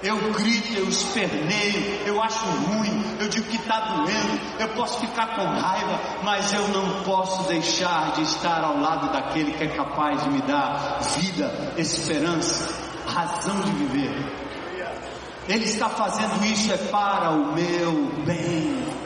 Eu 0.00 0.16
grito, 0.32 0.74
eu 0.74 0.88
esperneio, 0.88 2.06
eu 2.06 2.22
acho 2.22 2.44
ruim, 2.44 3.16
eu 3.18 3.28
digo 3.28 3.48
que 3.48 3.56
está 3.56 3.80
doendo, 3.80 4.40
eu 4.60 4.68
posso 4.68 5.00
ficar 5.00 5.34
com 5.34 5.44
raiva, 5.44 6.00
mas 6.22 6.52
eu 6.52 6.68
não 6.68 7.02
posso 7.02 7.42
deixar 7.48 8.12
de 8.12 8.22
estar 8.22 8.62
ao 8.62 8.78
lado 8.78 9.12
daquele 9.12 9.50
que 9.52 9.64
é 9.64 9.68
capaz 9.68 10.22
de 10.22 10.30
me 10.30 10.40
dar 10.42 11.00
vida, 11.16 11.74
esperança, 11.76 12.78
razão 13.08 13.60
de 13.60 13.72
viver. 13.72 14.14
Ele 15.48 15.64
está 15.64 15.88
fazendo 15.88 16.44
isso 16.44 16.72
é 16.72 16.76
para 16.76 17.30
o 17.30 17.52
meu 17.54 18.12
bem. 18.24 18.97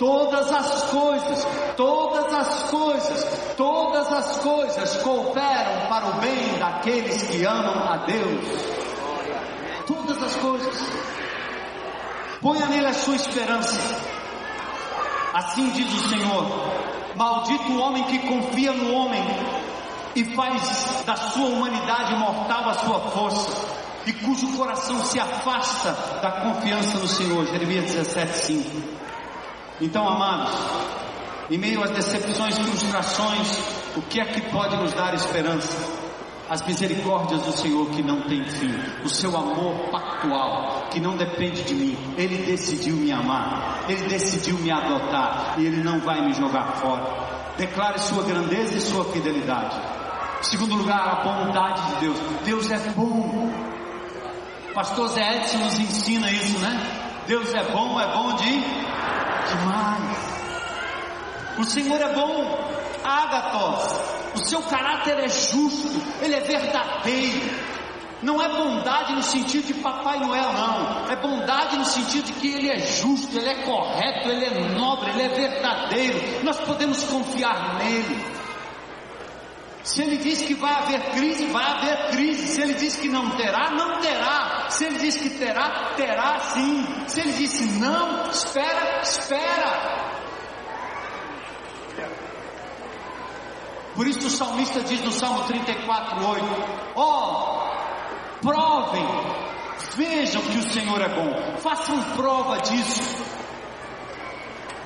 Todas 0.00 0.50
as 0.50 0.84
coisas, 0.84 1.46
todas 1.76 2.32
as 2.32 2.70
coisas, 2.70 3.54
todas 3.54 4.10
as 4.10 4.36
coisas 4.38 4.96
cooperam 5.02 5.88
para 5.90 6.06
o 6.06 6.12
bem 6.14 6.58
daqueles 6.58 7.20
que 7.24 7.44
amam 7.44 7.86
a 7.86 7.98
Deus. 8.06 8.46
Todas 9.86 10.22
as 10.22 10.36
coisas. 10.36 10.74
Ponha 12.40 12.64
nele 12.68 12.86
a 12.86 12.94
sua 12.94 13.14
esperança. 13.14 13.78
Assim 15.34 15.68
diz 15.68 15.92
o 15.92 16.08
Senhor: 16.08 16.46
Maldito 17.14 17.70
o 17.70 17.80
homem 17.80 18.02
que 18.04 18.20
confia 18.20 18.72
no 18.72 18.94
homem 18.94 19.22
e 20.16 20.24
faz 20.34 21.02
da 21.04 21.16
sua 21.16 21.44
humanidade 21.44 22.14
mortal 22.14 22.70
a 22.70 22.72
sua 22.72 23.00
força 23.10 23.50
e 24.06 24.14
cujo 24.14 24.56
coração 24.56 25.04
se 25.04 25.20
afasta 25.20 25.92
da 26.22 26.30
confiança 26.40 26.96
no 26.96 27.06
Senhor. 27.06 27.44
Jeremias 27.44 27.84
17, 27.84 28.38
5. 28.38 29.09
Então, 29.80 30.06
amados, 30.06 30.52
em 31.50 31.56
meio 31.56 31.82
às 31.82 31.90
decepções 31.90 32.58
e 32.58 32.62
frustrações, 32.62 33.58
o 33.96 34.02
que 34.02 34.20
é 34.20 34.24
que 34.26 34.40
pode 34.50 34.76
nos 34.76 34.92
dar 34.92 35.14
esperança? 35.14 36.00
As 36.50 36.66
misericórdias 36.66 37.42
do 37.42 37.52
Senhor 37.52 37.88
que 37.90 38.02
não 38.02 38.22
tem 38.22 38.44
fim, 38.44 38.74
o 39.04 39.08
seu 39.08 39.34
amor 39.36 39.88
pactual 39.90 40.88
que 40.90 41.00
não 41.00 41.16
depende 41.16 41.62
de 41.62 41.74
mim. 41.74 41.96
Ele 42.16 42.38
decidiu 42.44 42.96
me 42.96 43.10
amar, 43.10 43.84
ele 43.88 44.06
decidiu 44.08 44.58
me 44.58 44.70
adotar 44.70 45.54
e 45.58 45.66
ele 45.66 45.82
não 45.82 46.00
vai 46.00 46.20
me 46.26 46.32
jogar 46.34 46.72
fora. 46.76 47.30
Declare 47.56 47.98
sua 48.00 48.22
grandeza 48.22 48.76
e 48.76 48.80
sua 48.80 49.04
fidelidade. 49.06 49.76
Segundo 50.42 50.74
lugar, 50.74 51.08
a 51.08 51.22
bondade 51.22 51.94
de 51.94 52.00
Deus. 52.00 52.18
Deus 52.44 52.70
é 52.70 52.78
bom. 52.96 53.50
Pastor 54.74 55.08
Zé 55.08 55.36
Edson 55.36 55.58
nos 55.58 55.78
ensina 55.78 56.30
isso, 56.30 56.58
né? 56.58 57.22
Deus 57.26 57.52
é 57.54 57.62
bom, 57.72 58.00
é 58.00 58.12
bom 58.12 58.34
de 58.36 58.64
demais. 59.56 60.40
O 61.58 61.64
Senhor 61.64 62.00
é 62.00 62.14
bom, 62.14 62.70
Agatos. 63.04 64.10
O 64.34 64.44
seu 64.44 64.62
caráter 64.62 65.18
é 65.18 65.28
justo, 65.28 66.00
ele 66.22 66.34
é 66.34 66.40
verdadeiro. 66.40 67.70
Não 68.22 68.40
é 68.40 68.48
bondade 68.48 69.14
no 69.14 69.22
sentido 69.22 69.66
de 69.66 69.74
Papai 69.74 70.20
Noel, 70.20 70.52
não. 70.52 71.10
É 71.10 71.16
bondade 71.16 71.76
no 71.76 71.84
sentido 71.84 72.26
de 72.26 72.32
que 72.34 72.48
ele 72.48 72.68
é 72.70 72.78
justo, 72.78 73.36
ele 73.36 73.48
é 73.48 73.62
correto, 73.62 74.28
ele 74.28 74.44
é 74.44 74.68
nobre, 74.74 75.10
ele 75.10 75.22
é 75.22 75.28
verdadeiro. 75.28 76.44
Nós 76.44 76.60
podemos 76.60 77.02
confiar 77.04 77.78
nele. 77.78 78.39
Se 79.82 80.02
ele 80.02 80.18
diz 80.18 80.42
que 80.42 80.54
vai 80.54 80.72
haver 80.72 81.00
crise, 81.12 81.46
vai 81.46 81.64
haver 81.64 82.10
crise. 82.10 82.46
Se 82.48 82.60
ele 82.60 82.74
diz 82.74 82.96
que 82.96 83.08
não 83.08 83.30
terá, 83.36 83.70
não 83.70 84.00
terá. 84.00 84.66
Se 84.68 84.84
ele 84.84 84.98
diz 84.98 85.16
que 85.16 85.30
terá, 85.30 85.94
terá 85.96 86.38
sim. 86.40 86.86
Se 87.06 87.20
ele 87.20 87.32
disse 87.32 87.64
não, 87.78 88.28
espera, 88.30 89.00
espera. 89.02 90.10
Por 93.94 94.06
isso 94.06 94.26
o 94.26 94.30
salmista 94.30 94.80
diz 94.82 95.02
no 95.02 95.12
Salmo 95.12 95.44
34, 95.44 96.26
8: 96.26 96.44
Ó, 96.94 97.66
oh, 97.66 98.40
provem, 98.40 99.06
Vejam 99.96 100.42
que 100.42 100.58
o 100.58 100.62
Senhor 100.62 101.00
é 101.00 101.08
bom. 101.08 101.58
Façam 101.58 102.02
prova 102.14 102.58
disso. 102.58 103.22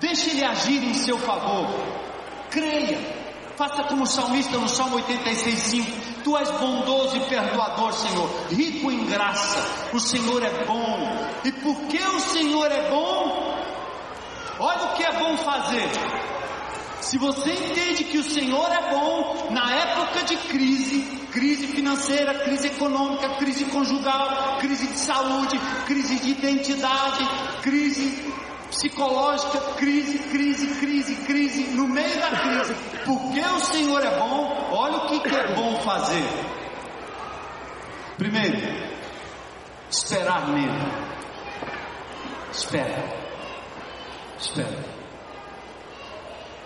Deixe 0.01 0.31
Ele 0.31 0.45
agir 0.45 0.83
em 0.83 0.95
seu 0.95 1.19
favor. 1.19 1.69
Creia. 2.51 3.24
Faça 3.57 3.85
como 3.85 4.03
o 4.03 4.07
salmista 4.07 4.59
no 4.59 4.69
Salmo 4.69 4.99
86,5: 4.99 6.23
Tu 6.25 6.37
és 6.37 6.51
bondoso 6.51 7.17
e 7.17 7.21
perdoador, 7.21 7.93
Senhor, 7.93 8.29
rico 8.51 8.91
em 8.91 9.07
graça. 9.07 9.65
O 9.93 10.01
Senhor 10.01 10.43
é 10.43 10.65
bom. 10.65 11.29
E 11.45 11.53
porque 11.53 11.99
o 11.99 12.21
Senhor 12.21 12.71
é 12.71 12.91
bom, 12.91 13.55
olha 14.59 14.85
o 14.85 14.95
que 14.95 15.05
é 15.05 15.13
bom 15.19 15.37
fazer. 15.37 15.89
Se 17.01 17.19
você 17.19 17.53
entende 17.53 18.05
que 18.05 18.19
o 18.19 18.25
Senhor 18.25 18.67
é 18.73 18.91
bom, 18.91 19.49
na 19.51 19.73
época 19.73 20.25
de 20.25 20.37
crise, 20.37 21.03
crise 21.31 21.67
financeira, 21.67 22.43
crise 22.43 22.69
econômica, 22.69 23.29
crise 23.37 23.67
conjugal, 23.67 24.57
crise 24.59 24.87
de 24.87 24.99
saúde, 24.99 25.61
crise 25.87 26.19
de 26.19 26.31
identidade, 26.31 27.29
crise 27.63 28.33
psicológica, 28.75 29.61
crise, 29.77 30.19
crise, 30.19 30.67
crise, 30.81 31.15
crise, 31.25 31.63
no 31.75 31.87
meio 31.87 32.21
da 32.21 32.31
crise, 32.31 32.75
porque 33.05 33.41
o 33.41 33.61
Senhor 33.61 34.05
é 34.05 34.19
bom, 34.19 34.69
olha 34.73 34.97
o 34.97 35.07
que, 35.07 35.21
que 35.21 35.35
é 35.35 35.55
bom 35.55 35.81
fazer. 35.81 36.25
Primeiro, 38.19 38.59
esperar 39.89 40.49
nele. 40.49 40.93
Espera. 42.51 43.05
Espera. 44.39 44.85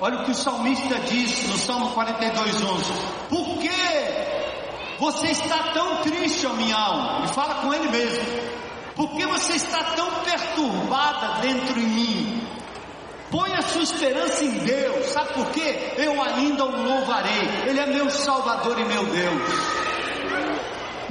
Olha 0.00 0.20
o 0.20 0.24
que 0.24 0.30
o 0.30 0.34
salmista 0.34 0.98
diz 1.00 1.48
no 1.48 1.58
Salmo 1.58 1.90
42, 1.90 2.62
11: 2.62 2.92
Por 3.28 3.58
que 3.58 4.98
você 4.98 5.28
está 5.28 5.72
tão 5.72 5.96
triste, 6.02 6.46
ó 6.46 6.52
minha 6.54 6.76
alma? 6.76 7.18
Ele 7.18 7.28
fala 7.28 7.56
com 7.56 7.74
ele 7.74 7.88
mesmo. 7.88 8.57
Por 8.98 9.10
que 9.10 9.24
você 9.26 9.52
está 9.52 9.84
tão 9.94 10.10
perturbada 10.24 11.40
dentro 11.40 11.72
de 11.72 11.86
mim? 11.86 12.42
Põe 13.30 13.54
a 13.54 13.62
sua 13.62 13.82
esperança 13.82 14.42
em 14.42 14.50
Deus, 14.50 15.06
sabe 15.06 15.34
por 15.34 15.46
quê? 15.52 15.92
Eu 15.96 16.20
ainda 16.20 16.64
o 16.64 16.82
louvarei, 16.82 17.48
Ele 17.68 17.78
é 17.78 17.86
meu 17.86 18.10
Salvador 18.10 18.76
e 18.80 18.84
meu 18.84 19.04
Deus. 19.04 19.42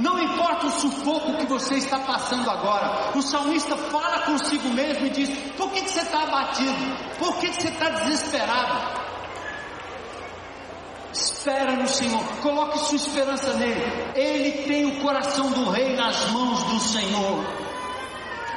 Não 0.00 0.20
importa 0.20 0.66
o 0.66 0.70
sufoco 0.70 1.38
que 1.38 1.46
você 1.46 1.76
está 1.76 1.98
passando 2.00 2.50
agora, 2.50 3.16
o 3.16 3.22
salmista 3.22 3.74
fala 3.74 4.18
consigo 4.18 4.68
mesmo 4.68 5.06
e 5.06 5.10
diz: 5.10 5.30
Por 5.56 5.70
que, 5.70 5.80
que 5.80 5.90
você 5.90 6.00
está 6.00 6.24
abatido? 6.24 7.16
Por 7.18 7.38
que, 7.38 7.48
que 7.48 7.62
você 7.62 7.68
está 7.68 7.88
desesperado? 7.88 9.08
Espera 11.10 11.74
no 11.74 11.88
Senhor, 11.88 12.22
coloque 12.42 12.80
sua 12.80 12.96
esperança 12.96 13.54
nele. 13.54 13.82
Ele 14.14 14.64
tem 14.64 14.84
o 14.84 15.00
coração 15.00 15.50
do 15.52 15.70
rei 15.70 15.96
nas 15.96 16.30
mãos 16.32 16.62
do 16.64 16.78
Senhor. 16.80 17.67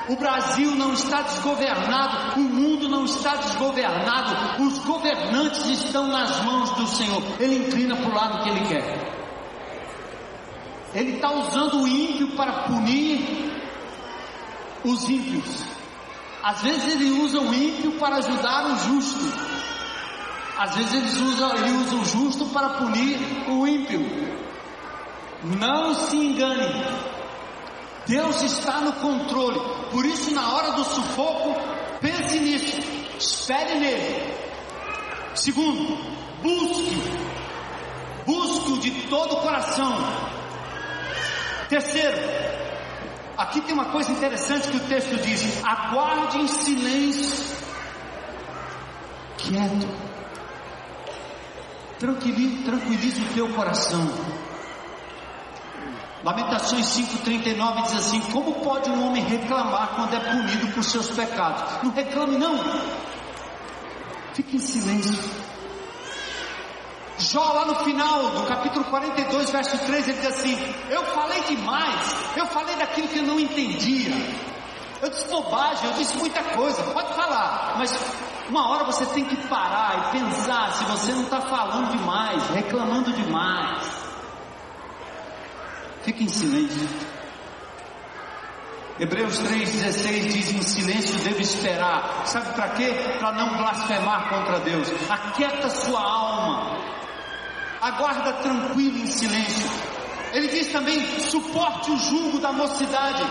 O 0.10 0.16
Brasil 0.16 0.76
não 0.76 0.94
está 0.94 1.22
desgovernado, 1.22 2.40
o 2.40 2.44
mundo 2.44 2.90
não 2.90 3.06
está 3.06 3.36
desgovernado, 3.36 4.64
os 4.64 4.80
governantes 4.80 5.66
estão 5.66 6.08
nas 6.08 6.44
mãos 6.44 6.72
do 6.72 6.88
Senhor. 6.88 7.22
Ele 7.40 7.68
inclina 7.68 7.96
para 7.96 8.10
o 8.10 8.14
lado 8.14 8.44
que 8.44 8.50
ele 8.50 8.68
quer. 8.68 9.12
Ele 10.94 11.16
está 11.16 11.32
usando 11.32 11.82
o 11.82 11.88
ímpio 11.88 12.36
para 12.36 12.64
punir 12.64 13.52
os 14.84 15.08
ímpios. 15.08 15.64
Às 16.44 16.62
vezes 16.62 16.94
ele 16.94 17.12
usa 17.12 17.40
o 17.40 17.54
ímpio 17.54 17.94
para 17.94 18.18
ajudar 18.18 18.66
o 18.66 18.78
justo. 18.80 19.52
Às 20.58 20.76
vezes 20.76 20.94
ele 20.94 21.30
usa, 21.30 21.54
ele 21.56 21.72
usa 21.78 21.96
o 21.96 22.06
justo 22.06 22.46
para 22.48 22.70
punir 22.70 23.18
o 23.48 23.68
ímpio. 23.68 24.02
Não 25.44 25.94
se 25.94 26.18
engane. 26.18 27.11
Deus 28.08 28.42
está 28.42 28.82
no 28.82 28.94
controle. 28.94 29.60
Por 29.92 30.06
isso, 30.06 30.34
na 30.34 30.54
hora 30.54 30.72
do 30.72 30.84
sufoco, 30.84 31.56
pense 32.00 32.40
nisso. 32.40 32.82
Espere 33.18 33.80
nele. 33.80 34.34
Segundo, 35.36 35.98
busque. 36.42 37.22
Busque-o 38.26 38.80
de 38.80 38.92
todo 39.08 39.34
o 39.34 39.42
coração. 39.42 39.98
Terceiro, 41.70 42.18
aqui 43.38 43.62
tem 43.62 43.74
uma 43.74 43.86
coisa 43.86 44.12
interessante 44.12 44.68
que 44.68 44.78
o 44.78 44.88
texto 44.88 45.16
diz: 45.22 45.64
aguarde 45.64 46.38
em 46.38 46.48
silêncio, 46.48 47.56
quieto, 49.38 49.88
tranquilize, 51.98 52.64
tranquilize 52.64 53.22
o 53.22 53.34
teu 53.34 53.50
coração. 53.54 54.06
Lamentações 56.24 56.86
5,39 56.86 57.84
diz 57.84 57.96
assim: 57.96 58.22
Como 58.32 58.54
pode 58.64 58.90
um 58.90 59.08
homem 59.08 59.24
reclamar 59.24 59.96
quando 59.96 60.16
é 60.16 60.20
punido 60.20 60.68
por 60.68 60.84
seus 60.84 61.10
pecados? 61.10 61.84
Não 61.84 61.92
reclame, 61.92 62.38
não. 62.38 62.60
Fique 64.34 64.58
em 64.58 64.60
silêncio. 64.60 65.18
Jó, 67.18 67.44
lá 67.54 67.66
no 67.66 67.76
final 67.84 68.30
do 68.32 68.44
capítulo 68.46 68.86
42, 68.86 69.50
verso 69.50 69.78
13, 69.80 70.12
ele 70.12 70.20
diz 70.20 70.30
assim: 70.30 70.58
Eu 70.90 71.04
falei 71.06 71.42
demais, 71.44 72.16
eu 72.36 72.46
falei 72.48 72.76
daquilo 72.76 73.08
que 73.08 73.18
eu 73.18 73.24
não 73.24 73.40
entendia. 73.40 74.12
Eu 75.02 75.10
disse 75.10 75.28
bobagem, 75.28 75.90
eu 75.90 75.94
disse 75.94 76.16
muita 76.18 76.44
coisa, 76.56 76.84
pode 76.84 77.16
falar, 77.16 77.74
mas 77.80 77.98
uma 78.48 78.70
hora 78.70 78.84
você 78.84 79.04
tem 79.08 79.26
que 79.26 79.36
parar 79.48 79.98
e 80.14 80.20
pensar 80.20 80.74
se 80.74 80.84
você 80.86 81.12
não 81.14 81.24
está 81.24 81.42
falando 81.42 81.90
demais, 81.90 82.48
reclamando 82.50 83.12
demais. 83.12 83.91
Fique 86.12 86.26
em 86.26 86.28
silêncio. 86.28 86.90
Hebreus 89.00 89.40
3,16 89.40 90.28
diz: 90.28 90.52
Em 90.52 90.62
silêncio 90.62 91.18
devo 91.20 91.40
esperar. 91.40 92.24
Sabe 92.26 92.54
para 92.54 92.68
quê? 92.72 92.94
Para 93.18 93.32
não 93.32 93.56
blasfemar 93.58 94.28
contra 94.28 94.60
Deus. 94.60 94.90
Aquieta 95.10 95.70
sua 95.70 96.02
alma. 96.02 96.78
Aguarda 97.80 98.34
tranquilo 98.34 98.98
em 98.98 99.06
silêncio. 99.06 99.70
Ele 100.34 100.50
diz 100.50 100.68
também: 100.74 101.00
suporte 101.22 101.92
o 101.92 101.98
jugo 101.98 102.40
da 102.40 102.52
mocidade. 102.52 103.24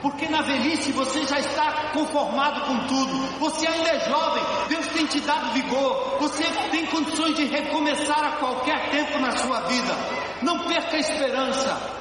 Porque 0.00 0.28
na 0.28 0.42
velhice 0.42 0.92
você 0.92 1.26
já 1.26 1.40
está 1.40 1.90
conformado 1.92 2.60
com 2.62 2.86
tudo. 2.86 3.38
Você 3.40 3.66
ainda 3.66 3.88
é 3.90 4.08
jovem, 4.08 4.42
Deus 4.68 4.86
tem 4.88 5.06
te 5.06 5.20
dado 5.20 5.52
vigor. 5.52 6.18
Você 6.20 6.44
tem 6.70 6.86
condições 6.86 7.34
de 7.36 7.46
recomeçar 7.46 8.24
a 8.24 8.32
qualquer 8.36 8.90
tempo 8.90 9.18
na 9.18 9.32
sua 9.32 9.60
vida. 9.62 9.94
Não 10.42 10.60
perca 10.60 10.96
a 10.96 11.00
esperança. 11.00 11.98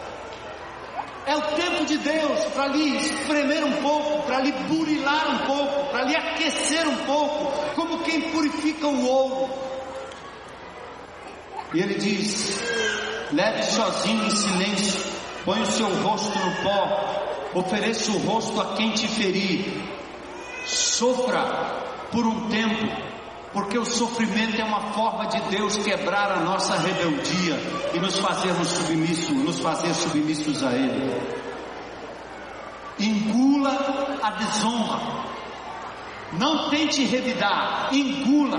É 1.25 1.35
o 1.35 1.41
tempo 1.41 1.85
de 1.85 1.97
Deus 1.97 2.45
para 2.53 2.67
lhe 2.67 2.95
espremer 2.97 3.63
um 3.65 3.81
pouco, 3.81 4.23
para 4.23 4.39
lhe 4.39 4.51
burilar 4.51 5.29
um 5.29 5.37
pouco, 5.39 5.91
para 5.91 6.03
lhe 6.03 6.15
aquecer 6.15 6.87
um 6.87 6.95
pouco, 7.05 7.51
como 7.75 8.01
quem 8.03 8.21
purifica 8.31 8.87
o 8.87 9.05
ouro. 9.05 9.49
E 11.73 11.81
ele 11.81 11.95
diz: 11.95 12.61
leve 13.33 13.61
sozinho 13.63 14.25
em 14.25 14.29
silêncio, 14.29 15.11
põe 15.43 15.61
o 15.61 15.65
seu 15.65 15.89
rosto 16.01 16.39
no 16.39 16.63
pó, 16.63 17.27
ofereça 17.53 18.11
o 18.11 18.17
rosto 18.19 18.59
a 18.59 18.75
quem 18.75 18.91
te 18.91 19.07
ferir, 19.07 19.65
sofra 20.65 21.87
por 22.11 22.25
um 22.25 22.47
tempo, 22.49 22.87
porque 23.53 23.77
o 23.77 23.85
sofrimento 23.85 24.59
é 24.59 24.63
uma 24.63 24.93
forma 24.93 25.27
de 25.27 25.39
Deus 25.49 25.77
quebrar 25.77 26.31
a 26.31 26.39
nossa 26.41 26.77
rebeldia 26.77 27.59
e 27.93 27.99
nos 27.99 28.17
fazermos 28.19 28.67
submissos, 28.67 29.35
nos 29.35 29.59
fazer 29.59 29.93
submissos 29.93 30.63
a 30.63 30.73
Ele. 30.73 31.37
Engula 32.99 34.19
a 34.21 34.31
desonra. 34.31 35.27
Não 36.33 36.69
tente 36.69 37.05
revidar, 37.05 37.89
engula. 37.93 38.57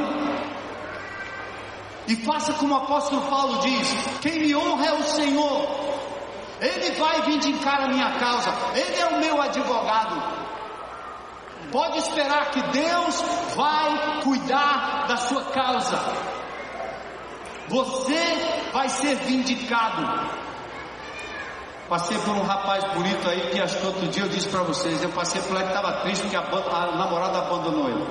E 2.07 2.16
faça 2.16 2.55
como 2.55 2.72
o 2.72 2.76
apóstolo 2.78 3.20
Paulo 3.22 3.59
diz: 3.61 3.95
quem 4.22 4.41
me 4.41 4.57
honra 4.57 4.86
é 4.86 4.93
o 4.95 5.03
Senhor. 5.03 5.97
Ele 6.61 6.91
vai 6.93 7.23
vindicar 7.23 7.83
a 7.83 7.89
minha 7.89 8.19
causa, 8.19 8.51
Ele 8.75 8.97
é 8.97 9.07
o 9.07 9.21
meu 9.21 9.41
advogado. 9.41 10.49
Pode 11.71 11.99
esperar 11.99 12.51
que 12.51 12.63
Deus 12.63 13.23
vai 13.55 14.23
cuidar 14.23 15.07
da 15.07 15.17
sua 15.17 15.45
causa. 15.47 15.99
Você 17.69 18.71
vai 18.73 18.89
ser 18.89 19.17
vindicado. 19.17 20.39
Passei 21.89 22.19
por 22.19 22.35
um 22.35 22.43
rapaz 22.43 22.85
bonito 22.95 23.29
aí 23.29 23.51
que 23.51 23.61
acho 23.61 23.79
que 23.79 23.87
outro 23.87 24.09
dia 24.09 24.23
eu 24.25 24.29
disse 24.29 24.49
para 24.49 24.63
vocês, 24.63 25.03
eu 25.03 25.11
passei 25.11 25.41
por 25.43 25.55
lá 25.55 25.63
que 25.63 25.69
estava 25.69 25.93
triste 26.01 26.23
porque 26.23 26.37
a, 26.37 26.41
a 26.41 26.97
namorada 26.97 27.39
abandonou 27.39 27.89
ele. 27.89 28.07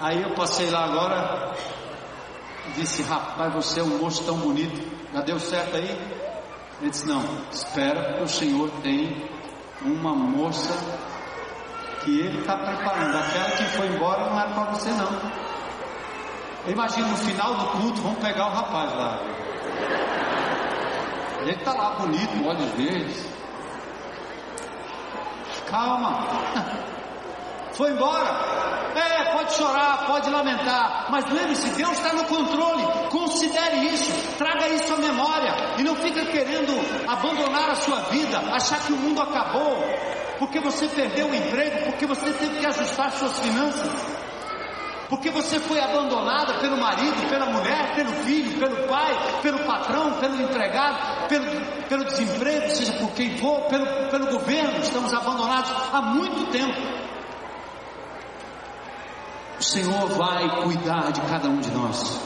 Aí 0.00 0.22
eu 0.22 0.34
passei 0.34 0.68
lá 0.68 0.84
agora, 0.84 1.54
disse, 2.74 3.02
rapaz, 3.02 3.54
você 3.54 3.80
é 3.80 3.82
um 3.82 3.98
moço 3.98 4.24
tão 4.24 4.36
bonito, 4.36 4.82
já 5.14 5.20
deu 5.20 5.38
certo 5.38 5.76
aí? 5.76 6.31
Ele 6.82 6.90
disse: 6.90 7.06
Não, 7.06 7.22
espera, 7.52 8.02
porque 8.02 8.24
o 8.24 8.28
Senhor 8.28 8.68
tem 8.82 9.30
uma 9.82 10.14
moça 10.16 10.74
que 12.02 12.18
ele 12.18 12.40
está 12.40 12.56
preparando. 12.56 13.16
Aquela 13.16 13.50
que 13.52 13.64
foi 13.76 13.86
embora 13.86 14.28
não 14.28 14.40
era 14.40 14.50
para 14.50 14.64
você, 14.72 14.90
não. 14.90 15.08
Imagina 16.66 17.06
no 17.06 17.16
final 17.18 17.54
do 17.54 17.66
culto, 17.78 18.02
vamos 18.02 18.18
pegar 18.18 18.48
o 18.48 18.50
rapaz 18.50 18.92
lá. 18.94 19.20
Ele 21.40 21.52
está 21.52 21.72
lá 21.72 21.90
bonito, 21.90 22.46
olhos 22.46 22.70
verdes. 22.72 23.26
calma. 25.66 26.26
Foi 27.72 27.90
embora. 27.90 28.71
É, 28.94 29.32
pode 29.32 29.54
chorar, 29.54 30.06
pode 30.06 30.28
lamentar, 30.30 31.06
mas 31.10 31.24
lembre-se, 31.30 31.68
Deus 31.70 31.92
está 31.92 32.12
no 32.12 32.24
controle. 32.24 32.82
Considere 33.10 33.86
isso, 33.88 34.36
traga 34.36 34.68
isso 34.68 34.92
à 34.92 34.96
memória 34.98 35.54
e 35.78 35.82
não 35.82 35.96
fica 35.96 36.24
querendo 36.26 36.72
abandonar 37.08 37.70
a 37.70 37.74
sua 37.76 38.00
vida, 38.10 38.38
achar 38.52 38.80
que 38.80 38.92
o 38.92 38.96
mundo 38.96 39.22
acabou, 39.22 39.76
porque 40.38 40.60
você 40.60 40.88
perdeu 40.88 41.28
o 41.28 41.34
emprego, 41.34 41.86
porque 41.86 42.06
você 42.06 42.32
teve 42.32 42.58
que 42.58 42.66
ajustar 42.66 43.12
suas 43.12 43.38
finanças, 43.38 43.90
porque 45.08 45.30
você 45.30 45.60
foi 45.60 45.78
abandonada 45.78 46.54
pelo 46.54 46.78
marido, 46.78 47.28
pela 47.28 47.46
mulher, 47.46 47.94
pelo 47.94 48.12
filho, 48.24 48.58
pelo 48.58 48.88
pai, 48.88 49.14
pelo 49.42 49.58
patrão, 49.60 50.12
pelo 50.14 50.40
empregado, 50.40 51.28
pelo, 51.28 51.44
pelo 51.86 52.04
desemprego, 52.04 52.70
seja 52.70 52.94
por 52.94 53.10
quem 53.12 53.36
for, 53.36 53.60
pelo, 53.68 53.86
pelo 54.08 54.26
governo. 54.30 54.80
Estamos 54.80 55.12
abandonados 55.12 55.70
há 55.92 56.00
muito 56.00 56.50
tempo. 56.50 57.01
O 59.62 59.64
Senhor 59.64 60.08
vai 60.08 60.64
cuidar 60.64 61.12
de 61.12 61.20
cada 61.20 61.48
um 61.48 61.60
de 61.60 61.70
nós. 61.70 62.20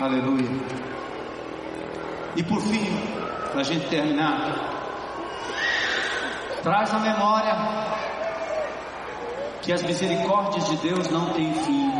Aleluia. 0.00 0.48
E 2.34 2.42
por 2.42 2.58
fim, 2.62 2.82
para 3.52 3.60
a 3.60 3.62
gente 3.62 3.86
terminar, 3.90 4.40
traz 6.62 6.94
a 6.94 6.98
memória 6.98 7.54
que 9.60 9.70
as 9.70 9.82
misericórdias 9.82 10.64
de 10.64 10.76
Deus 10.78 11.10
não 11.10 11.26
têm 11.34 11.52
fim. 11.52 11.92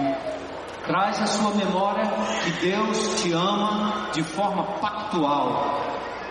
Traz 0.86 1.20
a 1.20 1.26
sua 1.26 1.50
memória 1.50 2.10
que 2.44 2.66
Deus 2.66 3.20
te 3.20 3.30
ama 3.34 4.08
de 4.14 4.22
forma 4.22 4.64
pactual. 4.80 5.82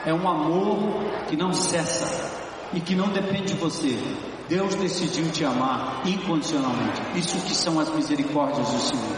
É 0.04 0.12
um 0.12 0.28
amor 0.28 1.04
que 1.28 1.38
não 1.38 1.54
cessa 1.54 2.42
e 2.74 2.82
que 2.82 2.96
não 2.96 3.10
depende 3.10 3.54
de 3.54 3.60
você. 3.60 4.00
Deus 4.48 4.76
decidiu 4.76 5.32
te 5.32 5.46
amar 5.46 6.02
incondicionalmente. 6.06 7.02
Isso 7.16 7.40
que 7.42 7.56
são 7.56 7.80
as 7.80 7.90
misericórdias 7.90 8.68
do 8.68 8.80
Senhor. 8.80 9.18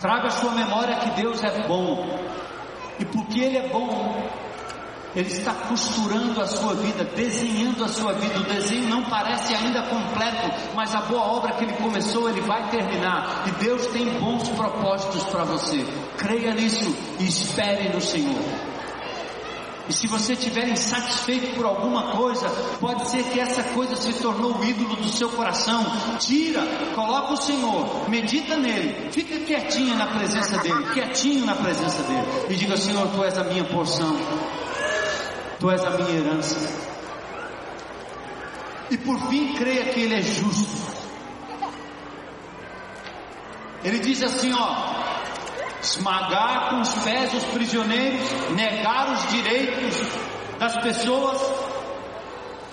Traga 0.00 0.30
sua 0.30 0.52
memória 0.52 0.96
que 0.96 1.10
Deus 1.20 1.42
é 1.42 1.66
bom. 1.66 2.18
E 2.98 3.04
porque 3.04 3.40
Ele 3.40 3.58
é 3.58 3.68
bom, 3.68 4.28
Ele 5.14 5.28
está 5.28 5.52
costurando 5.52 6.40
a 6.40 6.46
sua 6.46 6.74
vida, 6.74 7.04
desenhando 7.04 7.84
a 7.84 7.88
sua 7.88 8.12
vida. 8.12 8.38
O 8.40 8.44
desenho 8.44 8.88
não 8.88 9.04
parece 9.04 9.54
ainda 9.54 9.82
completo, 9.82 10.50
mas 10.74 10.94
a 10.94 11.02
boa 11.02 11.22
obra 11.22 11.52
que 11.52 11.64
Ele 11.64 11.74
começou, 11.74 12.28
Ele 12.28 12.40
vai 12.40 12.70
terminar. 12.70 13.44
E 13.46 13.50
Deus 13.62 13.86
tem 13.88 14.06
bons 14.18 14.48
propósitos 14.50 15.22
para 15.24 15.44
você. 15.44 15.84
Creia 16.16 16.54
nisso 16.54 16.94
e 17.20 17.24
espere 17.24 17.88
no 17.90 18.00
Senhor. 18.00 18.77
E 19.88 19.92
se 19.92 20.06
você 20.06 20.34
estiver 20.34 20.68
insatisfeito 20.68 21.54
por 21.54 21.64
alguma 21.64 22.12
coisa, 22.12 22.48
pode 22.78 23.10
ser 23.10 23.24
que 23.24 23.40
essa 23.40 23.62
coisa 23.72 23.96
se 23.96 24.12
tornou 24.14 24.58
o 24.58 24.64
ídolo 24.64 24.96
do 24.96 25.08
seu 25.10 25.30
coração. 25.30 25.84
Tira, 26.18 26.60
coloca 26.94 27.32
o 27.32 27.36
Senhor, 27.36 28.08
medita 28.10 28.56
nele, 28.56 29.10
fica 29.10 29.38
quietinho 29.40 29.96
na 29.96 30.06
presença 30.06 30.58
dele, 30.58 30.84
quietinho 30.92 31.46
na 31.46 31.54
presença 31.54 32.02
dele. 32.02 32.26
E 32.50 32.54
diga, 32.54 32.76
Senhor, 32.76 33.08
tu 33.08 33.24
és 33.24 33.38
a 33.38 33.44
minha 33.44 33.64
porção, 33.64 34.14
tu 35.58 35.70
és 35.70 35.82
a 35.82 35.90
minha 35.90 36.10
herança. 36.10 36.56
E 38.90 38.98
por 38.98 39.18
fim, 39.28 39.54
creia 39.54 39.86
que 39.86 40.00
Ele 40.00 40.14
é 40.16 40.22
justo. 40.22 40.98
Ele 43.84 43.98
diz 44.00 44.22
assim, 44.22 44.52
ó, 44.52 45.07
esmagar 45.82 46.70
com 46.70 46.80
os 46.80 46.92
pés 47.04 47.32
os 47.34 47.44
prisioneiros, 47.44 48.20
negar 48.50 49.12
os 49.12 49.28
direitos 49.28 49.94
das 50.58 50.76
pessoas, 50.82 51.38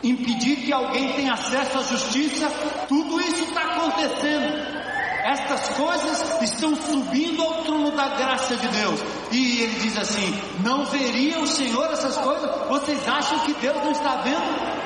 impedir 0.04 0.58
que 0.58 0.74
alguém 0.74 1.14
tenha 1.14 1.34
acesso 1.34 1.78
à 1.78 1.84
justiça, 1.84 2.48
tudo 2.88 3.20
isso 3.22 3.44
está 3.44 3.62
acontecendo. 3.62 4.76
Estas 5.24 5.70
coisas 5.70 6.42
estão 6.44 6.76
subindo 6.76 7.42
ao 7.42 7.64
trono 7.64 7.92
da 7.92 8.10
graça 8.10 8.56
de 8.56 8.68
Deus. 8.68 9.00
E 9.32 9.62
ele 9.62 9.80
diz 9.80 9.98
assim: 9.98 10.40
Não 10.64 10.86
veria 10.86 11.40
o 11.40 11.48
Senhor 11.48 11.92
essas 11.92 12.16
coisas? 12.16 12.48
Vocês 12.68 13.08
acham 13.08 13.40
que 13.40 13.54
Deus 13.54 13.76
não 13.78 13.92
está 13.92 14.18
vendo? 14.18 14.86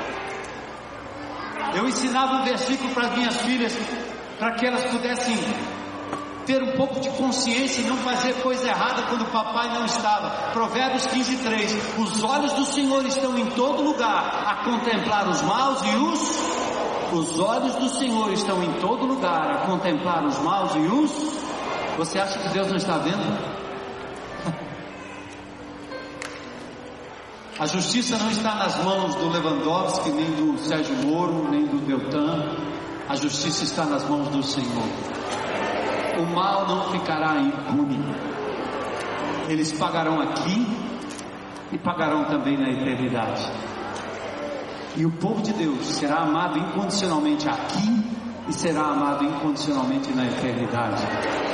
Eu 1.75 1.89
ensinava 1.89 2.35
um 2.35 2.43
versículo 2.45 2.89
para 2.93 3.07
as 3.07 3.17
minhas 3.17 3.35
filhas, 3.41 3.77
para 4.39 4.53
que 4.53 4.65
elas 4.65 4.85
pudessem 4.85 5.35
ter 6.45 6.61
um 6.63 6.75
pouco 6.75 6.99
de 6.99 7.09
consciência 7.11 7.81
e 7.81 7.85
não 7.85 7.97
fazer 7.97 8.33
coisa 8.41 8.67
errada 8.67 9.03
quando 9.03 9.21
o 9.21 9.31
papai 9.31 9.73
não 9.73 9.85
estava. 9.85 10.51
Provérbios 10.51 11.05
15, 11.07 11.37
3. 11.37 11.97
Os 11.97 12.23
olhos 12.23 12.53
do 12.53 12.65
Senhor 12.65 13.05
estão 13.05 13.37
em 13.37 13.45
todo 13.47 13.83
lugar 13.83 14.43
a 14.47 14.63
contemplar 14.63 15.29
os 15.29 15.41
maus 15.41 15.81
e 15.83 15.95
os. 15.95 16.39
Os 17.11 17.39
olhos 17.39 17.75
do 17.75 17.89
Senhor 17.89 18.31
estão 18.33 18.63
em 18.63 18.73
todo 18.73 19.05
lugar 19.05 19.51
a 19.51 19.57
contemplar 19.65 20.25
os 20.25 20.37
maus 20.39 20.75
e 20.75 20.79
os. 20.79 21.11
Você 21.97 22.19
acha 22.19 22.39
que 22.39 22.49
Deus 22.49 22.67
não 22.67 22.77
está 22.77 22.97
vendo? 22.97 23.59
A 27.59 27.65
justiça 27.65 28.17
não 28.17 28.31
está 28.31 28.55
nas 28.55 28.81
mãos 28.83 29.15
do 29.15 29.27
Lewandowski, 29.27 30.11
nem 30.11 30.31
do 30.31 30.57
Sérgio 30.59 30.95
Moro, 31.05 31.49
nem 31.51 31.65
do 31.65 31.77
Deltan. 31.85 32.55
A 33.09 33.15
justiça 33.15 33.65
está 33.65 33.83
nas 33.85 34.07
mãos 34.07 34.29
do 34.29 34.41
Senhor 34.41 35.18
o 36.19 36.25
mal 36.27 36.67
não 36.67 36.91
ficará 36.91 37.39
impune. 37.39 37.99
Eles 39.47 39.71
pagarão 39.71 40.21
aqui 40.21 40.67
e 41.71 41.77
pagarão 41.77 42.25
também 42.25 42.57
na 42.57 42.69
eternidade. 42.69 43.51
E 44.95 45.05
o 45.05 45.11
povo 45.11 45.41
de 45.41 45.53
Deus 45.53 45.85
será 45.85 46.17
amado 46.17 46.59
incondicionalmente 46.59 47.47
aqui 47.47 48.03
e 48.47 48.53
será 48.53 48.81
amado 48.81 49.23
incondicionalmente 49.23 50.11
na 50.11 50.25
eternidade 50.25 51.48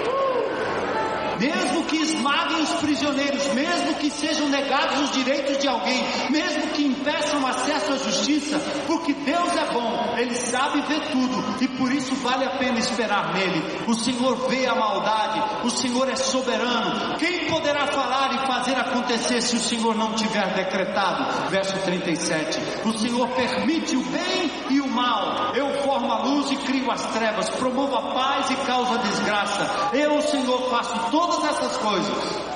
mesmo 1.40 1.84
que 1.86 1.98
esmaguem 1.98 2.62
os 2.62 2.72
prisioneiros, 2.76 3.46
mesmo 3.54 3.96
que 3.96 4.10
sejam 4.10 4.50
negados 4.50 5.00
os 5.02 5.12
direitos 5.12 5.58
de 5.58 5.68
alguém, 5.68 6.04
mesmo 6.30 6.68
que 6.70 6.86
impeçam 6.86 7.46
acesso 7.46 7.94
à 7.94 7.98
justiça, 7.98 8.60
porque 8.88 9.14
Deus 9.14 9.56
é 9.56 9.74
bom, 9.74 10.16
Ele 10.18 10.36
sabe 10.36 10.82
ver 10.82 11.02
tudo 11.12 11.56
e 11.62 11.68
por 11.68 11.92
isso 11.92 12.16
vale 12.16 12.46
a 12.46 12.58
pena 12.58 12.80
esperar 12.80 13.34
nele. 13.34 13.62
O 13.88 13.94
Senhor 13.94 14.48
vê 14.50 14.66
a 14.66 14.76
maldade, 14.76 15.66
o 15.66 15.70
Senhor 15.70 16.10
é 16.10 16.16
soberano. 16.16 17.18
Quem 17.18 17.48
poderá 17.48 17.88
falar 17.88 18.34
e 18.36 18.48
fazer 18.48 18.76
acontecer 18.76 19.42
se 19.42 19.56
o 19.56 19.60
Senhor 19.60 19.96
não 19.96 20.14
tiver 20.14 20.54
decretado? 20.54 21.50
Verso 21.50 21.78
37. 21.80 22.60
O 22.86 22.94
Senhor 22.94 23.28
permite 23.30 23.96
o 23.96 24.04
bem 24.04 24.52
e 24.70 24.82
o 24.82 24.85
mal. 24.96 25.54
Eu 25.54 25.70
formo 25.84 26.12
a 26.12 26.24
luz 26.24 26.50
e 26.52 26.56
crio 26.56 26.90
as 26.90 27.06
trevas, 27.08 27.50
promovo 27.50 27.96
a 27.96 28.14
paz 28.14 28.50
e 28.50 28.56
causo 28.66 28.94
a 28.94 28.98
desgraça. 28.98 29.90
Eu, 29.94 30.18
o 30.18 30.22
Senhor, 30.22 30.70
faço 30.70 31.12
todas 31.12 31.44
essas 31.44 31.78
coisas. 31.78 32.56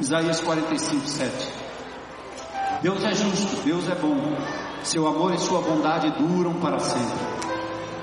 Isaías 0.00 0.40
45, 0.40 1.06
7. 1.06 1.52
Deus 2.82 3.04
é 3.04 3.14
justo, 3.14 3.56
Deus 3.64 3.88
é 3.88 3.94
bom, 3.96 4.36
seu 4.84 5.06
amor 5.06 5.34
e 5.34 5.38
sua 5.38 5.60
bondade 5.60 6.10
duram 6.12 6.54
para 6.54 6.78
sempre. 6.78 7.38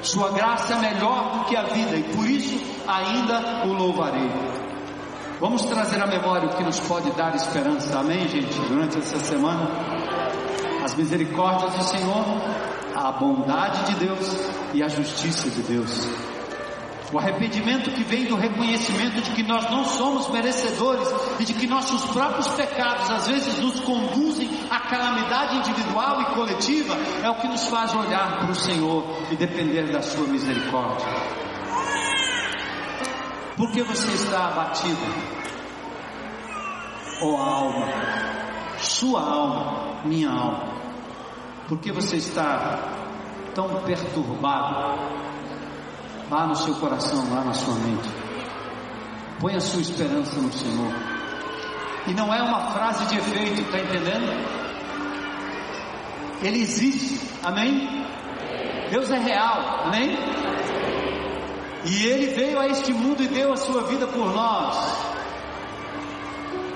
Sua 0.01 0.31
graça 0.31 0.73
é 0.73 0.79
melhor 0.79 1.31
do 1.31 1.45
que 1.45 1.55
a 1.55 1.63
vida 1.63 1.95
e 1.95 2.03
por 2.15 2.27
isso 2.29 2.61
ainda 2.87 3.65
o 3.65 3.73
louvarei. 3.73 4.29
Vamos 5.39 5.63
trazer 5.63 6.01
à 6.01 6.07
memória 6.07 6.47
o 6.47 6.55
que 6.55 6.63
nos 6.63 6.79
pode 6.81 7.11
dar 7.11 7.33
esperança, 7.35 7.97
amém, 7.99 8.27
gente? 8.27 8.59
Durante 8.67 8.97
essa 8.97 9.17
semana, 9.19 9.69
as 10.85 10.93
misericórdias 10.93 11.73
do 11.73 11.83
Senhor, 11.83 12.25
a 12.95 13.11
bondade 13.13 13.91
de 13.91 14.05
Deus 14.05 14.37
e 14.71 14.83
a 14.83 14.87
justiça 14.87 15.49
de 15.49 15.63
Deus. 15.63 16.07
O 17.11 17.17
arrependimento 17.17 17.89
que 17.91 18.03
vem 18.03 18.25
do 18.25 18.35
reconhecimento 18.35 19.21
de 19.21 19.31
que 19.31 19.41
nós 19.41 19.69
não 19.71 19.83
somos 19.83 20.29
merecedores 20.29 21.07
e 21.39 21.45
de 21.45 21.53
que 21.55 21.65
nossos 21.65 22.03
próprios 22.11 22.47
pecados 22.49 23.09
às 23.09 23.27
vezes 23.27 23.57
nos 23.59 23.79
conduzem 23.79 24.49
à 24.69 24.79
calamidade 24.81 25.57
individual 25.57 26.21
e 26.21 26.25
coletiva 26.35 26.95
é 27.23 27.29
o 27.29 27.35
que 27.35 27.47
nos 27.47 27.67
faz 27.67 27.93
olhar 27.95 28.39
para 28.39 28.51
o 28.51 28.55
Senhor 28.55 29.03
e 29.31 29.35
depender 29.35 29.91
da 29.91 30.01
Sua 30.01 30.27
misericórdia. 30.27 31.07
Por 33.57 33.71
que 33.71 33.81
você 33.83 34.11
está 34.11 34.49
abatido? 34.49 35.05
Oh 37.23 37.37
alma, 37.37 37.87
sua 38.77 39.21
alma, 39.21 40.01
minha 40.03 40.29
alma, 40.29 40.74
por 41.67 41.79
que 41.79 41.91
você 41.91 42.17
está 42.17 42.79
tão 43.53 43.81
perturbado? 43.83 45.25
lá 46.29 46.47
no 46.47 46.55
seu 46.55 46.73
coração, 46.75 47.33
lá 47.33 47.43
na 47.43 47.53
sua 47.53 47.75
mente. 47.75 48.09
Põe 49.39 49.55
a 49.55 49.59
sua 49.59 49.81
esperança 49.81 50.39
no 50.39 50.51
Senhor. 50.51 50.93
E 52.07 52.13
não 52.13 52.33
é 52.33 52.41
uma 52.41 52.71
frase 52.71 53.05
de 53.07 53.17
efeito, 53.17 53.61
está 53.61 53.79
entendendo? 53.79 54.65
Ele 56.41 56.61
existe, 56.61 57.19
amém? 57.43 58.05
Deus 58.91 59.09
é 59.09 59.17
real, 59.17 59.85
amém? 59.85 60.17
E 61.85 62.05
Ele 62.05 62.27
veio 62.33 62.59
a 62.59 62.67
este 62.67 62.93
mundo 62.93 63.21
e 63.23 63.27
deu 63.27 63.53
a 63.53 63.57
sua 63.57 63.83
vida 63.83 64.07
por 64.07 64.33
nós. 64.33 65.05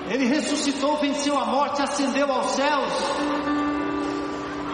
Ele 0.08 0.26
ressuscitou, 0.26 0.96
venceu 0.96 1.38
a 1.38 1.46
morte, 1.46 1.82
ascendeu 1.82 2.30
aos 2.32 2.50
céus 2.52 3.59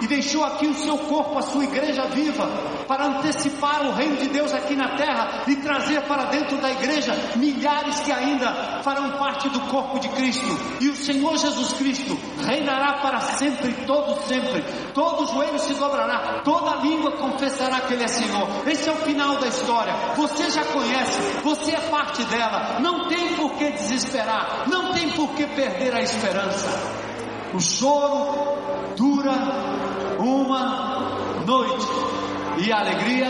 e 0.06 0.08
deixou 0.08 0.44
aqui 0.44 0.68
o 0.68 0.74
seu 0.74 0.96
corpo, 0.98 1.36
a 1.36 1.42
sua 1.42 1.64
igreja 1.64 2.06
viva, 2.06 2.46
para 2.86 3.06
antecipar 3.06 3.84
o 3.86 3.92
reino 3.92 4.16
de 4.16 4.28
Deus 4.28 4.54
aqui 4.54 4.76
na 4.76 4.96
terra 4.96 5.42
e 5.48 5.56
trazer 5.56 6.00
para 6.02 6.26
dentro 6.26 6.56
da 6.58 6.70
igreja 6.70 7.12
milhares 7.34 7.98
que 8.00 8.12
ainda 8.12 8.82
farão 8.82 9.18
parte 9.18 9.48
do 9.48 9.60
corpo 9.62 9.98
de 9.98 10.08
Cristo. 10.10 10.46
E 10.80 10.88
o 10.88 10.96
Senhor 10.96 11.36
Jesus 11.36 11.72
Cristo 11.72 12.16
reinará 12.46 13.00
para 13.00 13.18
sempre, 13.20 13.72
todo 13.84 14.22
sempre. 14.28 14.62
Todo 14.94 15.26
joelho 15.26 15.58
se 15.58 15.74
dobrará, 15.74 16.40
toda 16.44 16.76
língua 16.76 17.10
confessará 17.12 17.80
que 17.80 17.94
Ele 17.94 18.04
é 18.04 18.08
Senhor. 18.08 18.48
Esse 18.66 18.88
é 18.88 18.92
o 18.92 18.96
final 18.96 19.36
da 19.38 19.48
história. 19.48 19.92
Você 20.16 20.50
já 20.50 20.64
conhece, 20.66 21.20
você 21.42 21.72
é 21.72 21.80
parte 21.80 22.22
dela. 22.24 22.78
Não 22.80 23.08
tem 23.08 23.34
por 23.34 23.54
que 23.54 23.72
desesperar, 23.72 24.68
não 24.68 24.92
tem 24.92 25.10
por 25.10 25.30
que 25.30 25.46
perder 25.48 25.94
a 25.96 26.00
esperança. 26.00 26.68
O 27.52 27.60
choro 27.60 28.66
dura 28.96 29.85
uma 30.18 31.42
noite 31.46 31.86
e 32.58 32.72
a 32.72 32.80
alegria 32.80 33.28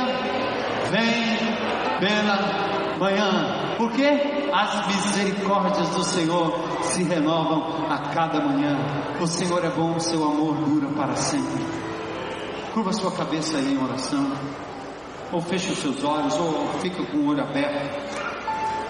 vem 0.91 1.37
pela 1.99 2.99
manhã. 2.99 3.75
Porque 3.77 4.05
as 4.53 4.87
misericórdias 4.87 5.89
do 5.91 6.05
Senhor 6.05 6.59
se 6.83 7.03
renovam 7.03 7.87
a 7.91 7.99
cada 8.15 8.41
manhã. 8.41 8.77
O 9.21 9.27
Senhor 9.27 9.65
é 9.65 9.71
bom, 9.71 9.97
o 9.97 10.01
seu 10.01 10.25
amor 10.25 10.55
dura 10.57 10.89
para 10.89 11.15
sempre. 11.17 11.65
Curva 12.73 12.93
sua 12.93 13.13
cabeça 13.13 13.59
aí 13.59 13.75
em 13.75 13.83
oração. 13.83 14.33
Ou 15.33 15.41
feche 15.43 15.73
os 15.73 15.79
seus 15.79 16.05
olhos, 16.05 16.35
ou 16.35 16.69
fica 16.81 17.05
com 17.05 17.19
o 17.19 17.29
olho 17.29 17.43
aberto. 17.43 18.07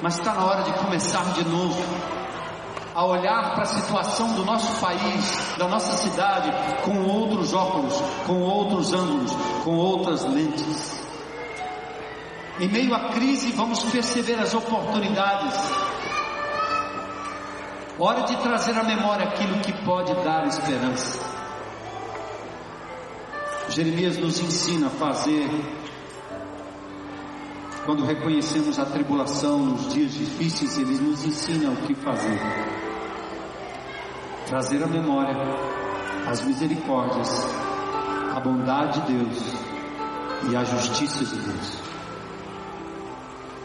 Mas 0.02 0.18
está 0.18 0.34
na 0.34 0.44
hora 0.44 0.62
de 0.62 0.72
começar 0.74 1.24
de 1.32 1.44
novo 1.48 1.82
a 2.96 3.04
olhar 3.04 3.52
para 3.52 3.64
a 3.64 3.66
situação 3.66 4.32
do 4.32 4.42
nosso 4.42 4.80
país, 4.80 5.54
da 5.58 5.68
nossa 5.68 5.92
cidade, 5.98 6.50
com 6.82 6.98
outros 7.02 7.52
óculos, 7.52 7.92
com 8.26 8.40
outros 8.40 8.94
ângulos, 8.94 9.32
com 9.62 9.76
outras 9.76 10.24
lentes. 10.24 10.98
Em 12.58 12.68
meio 12.68 12.94
à 12.94 13.10
crise, 13.10 13.52
vamos 13.52 13.82
perceber 13.82 14.40
as 14.40 14.54
oportunidades. 14.54 15.60
Hora 17.98 18.22
de 18.22 18.34
trazer 18.36 18.78
à 18.78 18.82
memória 18.82 19.28
aquilo 19.28 19.60
que 19.60 19.74
pode 19.84 20.14
dar 20.24 20.46
esperança. 20.46 21.20
Jeremias 23.68 24.16
nos 24.16 24.40
ensina 24.40 24.86
a 24.86 24.90
fazer 24.90 25.50
quando 27.84 28.06
reconhecemos 28.06 28.78
a 28.78 28.86
tribulação 28.86 29.58
nos 29.58 29.92
dias 29.92 30.14
difíceis, 30.14 30.78
ele 30.78 30.94
nos 30.94 31.24
ensina 31.24 31.70
o 31.70 31.76
que 31.86 31.94
fazer 31.94 32.75
trazer 34.46 34.82
à 34.82 34.86
memória 34.86 35.36
as 36.28 36.44
misericórdias, 36.44 37.28
a 38.34 38.40
bondade 38.40 39.00
de 39.00 39.12
Deus 39.12 39.42
e 40.50 40.56
a 40.56 40.64
justiça 40.64 41.24
de 41.24 41.36
Deus. 41.36 41.82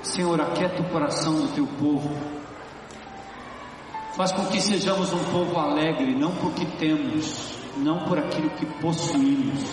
Senhor, 0.01 0.41
aquieta 0.41 0.82
o 0.82 0.89
coração 0.89 1.36
do 1.36 1.53
teu 1.53 1.67
povo. 1.79 2.09
Faz 4.15 4.32
com 4.32 4.45
que 4.47 4.59
sejamos 4.59 5.13
um 5.13 5.23
povo 5.32 5.57
alegre, 5.57 6.15
não 6.15 6.36
por 6.36 6.51
que 6.53 6.65
temos, 6.77 7.55
não 7.77 8.05
por 8.05 8.17
aquilo 8.17 8.49
que 8.51 8.65
possuímos, 8.82 9.63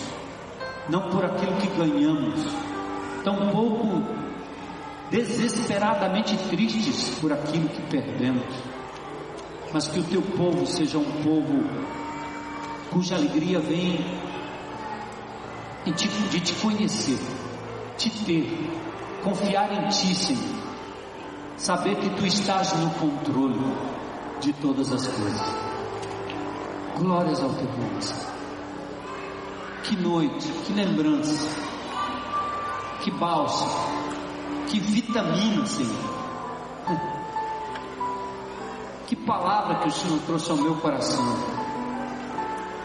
não 0.87 1.09
por 1.09 1.25
aquilo 1.25 1.55
que 1.57 1.67
ganhamos, 1.67 2.45
tampouco 3.23 4.03
desesperadamente 5.09 6.37
tristes 6.49 7.19
por 7.19 7.33
aquilo 7.33 7.67
que 7.67 7.81
perdemos 7.89 8.68
mas 9.73 9.87
que 9.87 9.99
o 9.99 10.03
teu 10.03 10.21
povo 10.21 10.65
seja 10.65 10.97
um 10.97 11.23
povo 11.23 11.63
cuja 12.91 13.15
alegria 13.15 13.59
vem 13.59 13.99
de 15.85 16.39
te 16.39 16.53
conhecer, 16.55 17.19
te 17.97 18.09
ter, 18.25 18.69
confiar 19.23 19.71
em 19.71 19.87
ti, 19.89 20.13
Senhor, 20.13 20.55
saber 21.57 21.95
que 21.95 22.09
tu 22.11 22.25
estás 22.25 22.73
no 22.73 22.89
controle 22.91 23.59
de 24.41 24.53
todas 24.53 24.91
as 24.91 25.07
coisas. 25.07 25.55
Glórias 26.97 27.41
ao 27.41 27.49
teu 27.53 27.65
nome, 27.65 27.99
Que 29.83 29.95
noite, 29.95 30.47
que 30.65 30.73
lembrança, 30.73 31.49
que 33.01 33.11
bálsamo, 33.11 33.71
que 34.67 34.79
vitamina, 34.79 35.65
Senhor 35.65 37.18
que 39.09 39.15
palavra 39.15 39.79
que 39.79 39.87
o 39.87 39.91
Senhor 39.91 40.19
trouxe 40.27 40.51
ao 40.51 40.57
meu 40.57 40.75
coração, 40.75 41.25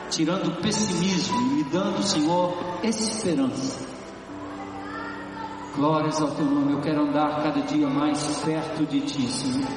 tirando 0.09 0.49
o 0.49 0.63
pessimismo 0.63 1.39
e 1.39 1.45
me 1.57 1.65
dando, 1.65 2.03
Senhor, 2.03 2.57
esperança. 2.83 3.87
Glórias 5.77 6.23
ao 6.23 6.31
teu 6.31 6.47
nome, 6.47 6.73
eu 6.73 6.81
quero 6.81 7.03
andar 7.03 7.43
cada 7.43 7.61
dia 7.61 7.87
mais 7.91 8.43
perto 8.43 8.87
de 8.87 9.03
ti, 9.03 9.27
Senhor. 9.29 9.69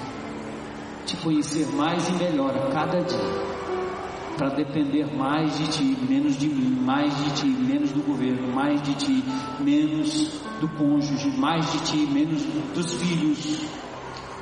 Te 1.06 1.18
conhecer 1.18 1.68
mais 1.76 2.08
e 2.08 2.14
melhor 2.14 2.56
a 2.56 2.70
cada 2.72 3.02
dia, 3.02 4.38
para 4.38 4.48
depender 4.52 5.06
mais 5.18 5.58
de 5.58 5.68
ti, 5.68 5.98
menos 6.08 6.38
de 6.38 6.48
mim, 6.48 6.80
mais 6.82 7.14
de 7.26 7.42
ti, 7.42 7.48
menos 7.48 7.92
do 7.92 8.02
governo, 8.04 8.56
mais 8.56 8.82
de 8.84 8.94
ti, 8.94 9.22
menos 9.60 10.40
do 10.62 10.70
cônjuge, 10.78 11.30
mais 11.38 11.70
de 11.74 11.80
ti, 11.80 11.98
menos 12.10 12.42
dos 12.74 12.94
filhos, 12.94 13.68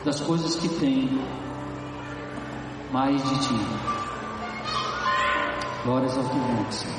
das 0.03 0.19
coisas 0.19 0.55
que 0.57 0.69
tenho 0.69 1.54
mais 2.95 3.21
de 3.21 3.39
ti. 3.39 3.59
Glórias 5.83 6.17
ao 6.17 6.23
teu 6.23 6.37
nome, 6.37 6.71
Senhor. 6.71 6.95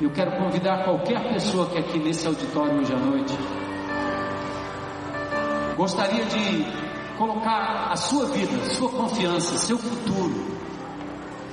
Eu 0.00 0.10
quero 0.10 0.36
convidar 0.38 0.84
qualquer 0.84 1.32
pessoa 1.32 1.66
que 1.66 1.78
aqui 1.78 1.98
nesse 1.98 2.24
auditório 2.28 2.78
hoje 2.78 2.92
à 2.92 2.96
noite 2.96 3.36
gostaria 5.76 6.24
de 6.26 6.64
colocar 7.18 7.90
a 7.90 7.96
sua 7.96 8.26
vida, 8.26 8.64
sua 8.66 8.88
confiança, 8.88 9.56
seu 9.56 9.76
futuro, 9.76 10.60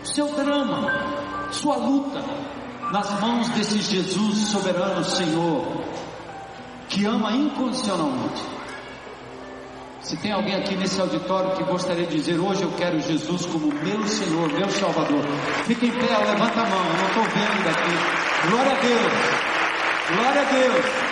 seu 0.04 0.28
drama, 0.36 0.88
sua 1.50 1.78
luta 1.78 2.24
nas 2.92 3.20
mãos 3.20 3.50
desse 3.50 3.82
Jesus 3.82 4.50
soberano 4.50 5.04
Senhor 5.04 5.66
que 6.88 7.06
ama 7.06 7.32
incondicionalmente. 7.32 8.61
Se 10.02 10.18
tem 10.18 10.32
alguém 10.32 10.56
aqui 10.56 10.76
nesse 10.76 11.00
auditório 11.00 11.52
que 11.52 11.64
gostaria 11.64 12.06
de 12.08 12.18
dizer 12.18 12.40
hoje 12.40 12.64
eu 12.64 12.72
quero 12.72 13.00
Jesus 13.00 13.46
como 13.46 13.68
meu 13.68 14.08
Senhor, 14.08 14.52
meu 14.52 14.70
Salvador, 14.70 15.24
fica 15.66 15.86
em 15.86 15.92
pé, 15.92 16.18
levanta 16.18 16.62
a 16.62 16.66
mão, 16.66 16.86
eu 16.86 16.98
não 16.98 17.08
estou 17.08 17.24
vendo 17.24 17.64
daqui. 17.64 18.50
Glória 18.50 18.72
a 18.72 18.82
Deus, 18.82 19.14
glória 20.16 20.42
a 20.42 20.46
Deus. 20.46 21.12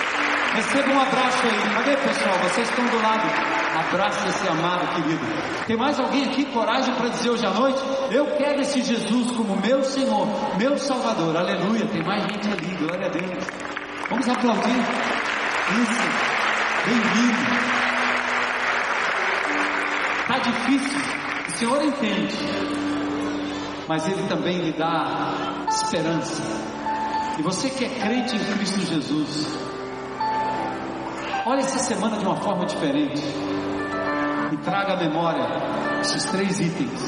Receba 0.56 0.92
um 0.92 1.00
abraço 1.00 1.46
aí. 1.46 1.74
Cadê 1.76 1.98
pessoal? 1.98 2.36
Vocês 2.40 2.68
estão 2.68 2.86
do 2.88 3.02
lado. 3.02 3.24
Abraça 3.78 4.28
esse 4.28 4.48
amado 4.48 4.96
querido. 4.96 5.26
Tem 5.68 5.78
mais 5.78 6.00
alguém 6.00 6.26
aqui 6.26 6.46
coragem 6.46 6.94
para 6.96 7.10
dizer 7.10 7.30
hoje 7.30 7.46
à 7.46 7.52
noite? 7.52 7.80
Eu 8.10 8.26
quero 8.36 8.60
esse 8.60 8.82
Jesus 8.82 9.32
como 9.32 9.56
meu 9.58 9.84
Senhor, 9.84 10.28
meu 10.58 10.78
Salvador. 10.80 11.38
Aleluia. 11.38 11.86
Tem 11.86 12.04
mais 12.04 12.24
gente 12.24 12.48
ali. 12.48 12.76
Glória 12.78 13.06
a 13.06 13.10
Deus. 13.10 13.46
Vamos 14.10 14.28
aplaudir. 14.28 14.80
Isso. 15.70 16.10
Bem-vindo. 16.88 17.79
Está 20.30 20.42
difícil, 20.42 21.00
o 21.48 21.52
Senhor 21.58 21.84
entende, 21.86 22.36
mas 23.88 24.08
Ele 24.08 24.28
também 24.28 24.60
lhe 24.60 24.74
dá 24.74 25.66
esperança. 25.68 26.44
E 27.40 27.42
você 27.42 27.68
que 27.72 27.84
é 27.84 27.90
crente 27.90 28.36
em 28.36 28.46
Cristo 28.54 28.80
Jesus, 28.80 29.58
olha 31.48 31.62
essa 31.62 31.80
semana 31.80 32.20
de 32.20 32.26
uma 32.28 32.36
forma 32.36 32.68
diferente. 32.68 33.24
E 34.52 34.58
traga 34.58 34.94
à 34.94 34.98
memória 34.98 35.48
esses 36.02 36.24
três 36.26 36.60
itens: 36.60 37.02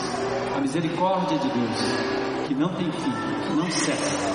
a 0.58 0.60
misericórdia 0.60 1.38
de 1.38 1.48
Deus, 1.48 2.48
que 2.48 2.56
não 2.56 2.74
tem 2.74 2.92
fim, 2.92 3.14
que 3.46 3.54
não 3.54 3.70
cessa, 3.70 4.32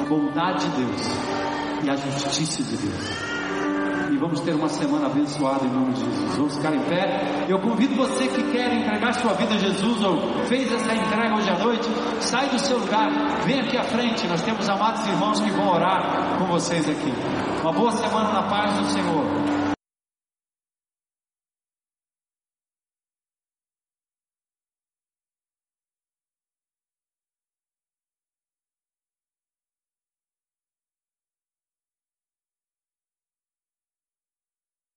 a 0.00 0.08
bondade 0.08 0.66
de 0.70 0.76
Deus 0.78 1.02
e 1.84 1.90
a 1.90 1.96
justiça 1.96 2.62
de 2.62 2.78
Deus 2.78 3.31
vamos 4.22 4.40
ter 4.40 4.54
uma 4.54 4.68
semana 4.68 5.06
abençoada 5.06 5.66
em 5.66 5.68
nome 5.68 5.94
de 5.94 6.04
Jesus. 6.04 6.36
Vamos 6.36 6.56
ficar 6.56 6.72
em 6.72 6.80
pé. 6.82 7.44
Eu 7.48 7.58
convido 7.58 7.96
você 7.96 8.28
que 8.28 8.52
quer 8.52 8.72
entregar 8.72 9.12
sua 9.14 9.34
vida 9.34 9.54
a 9.54 9.58
Jesus 9.58 10.02
ou 10.04 10.44
fez 10.44 10.72
essa 10.72 10.94
entrega 10.94 11.34
hoje 11.34 11.50
à 11.50 11.58
noite, 11.58 11.88
sai 12.20 12.48
do 12.48 12.58
seu 12.60 12.78
lugar, 12.78 13.10
vem 13.44 13.60
aqui 13.60 13.76
à 13.76 13.82
frente. 13.82 14.28
Nós 14.28 14.40
temos 14.42 14.68
amados 14.68 15.04
irmãos 15.08 15.40
que 15.40 15.50
vão 15.50 15.68
orar 15.68 16.38
com 16.38 16.44
vocês 16.46 16.88
aqui. 16.88 17.12
Uma 17.62 17.72
boa 17.72 17.90
semana 17.90 18.32
na 18.32 18.42
paz 18.44 18.72
do 18.74 18.84
Senhor. 18.86 19.61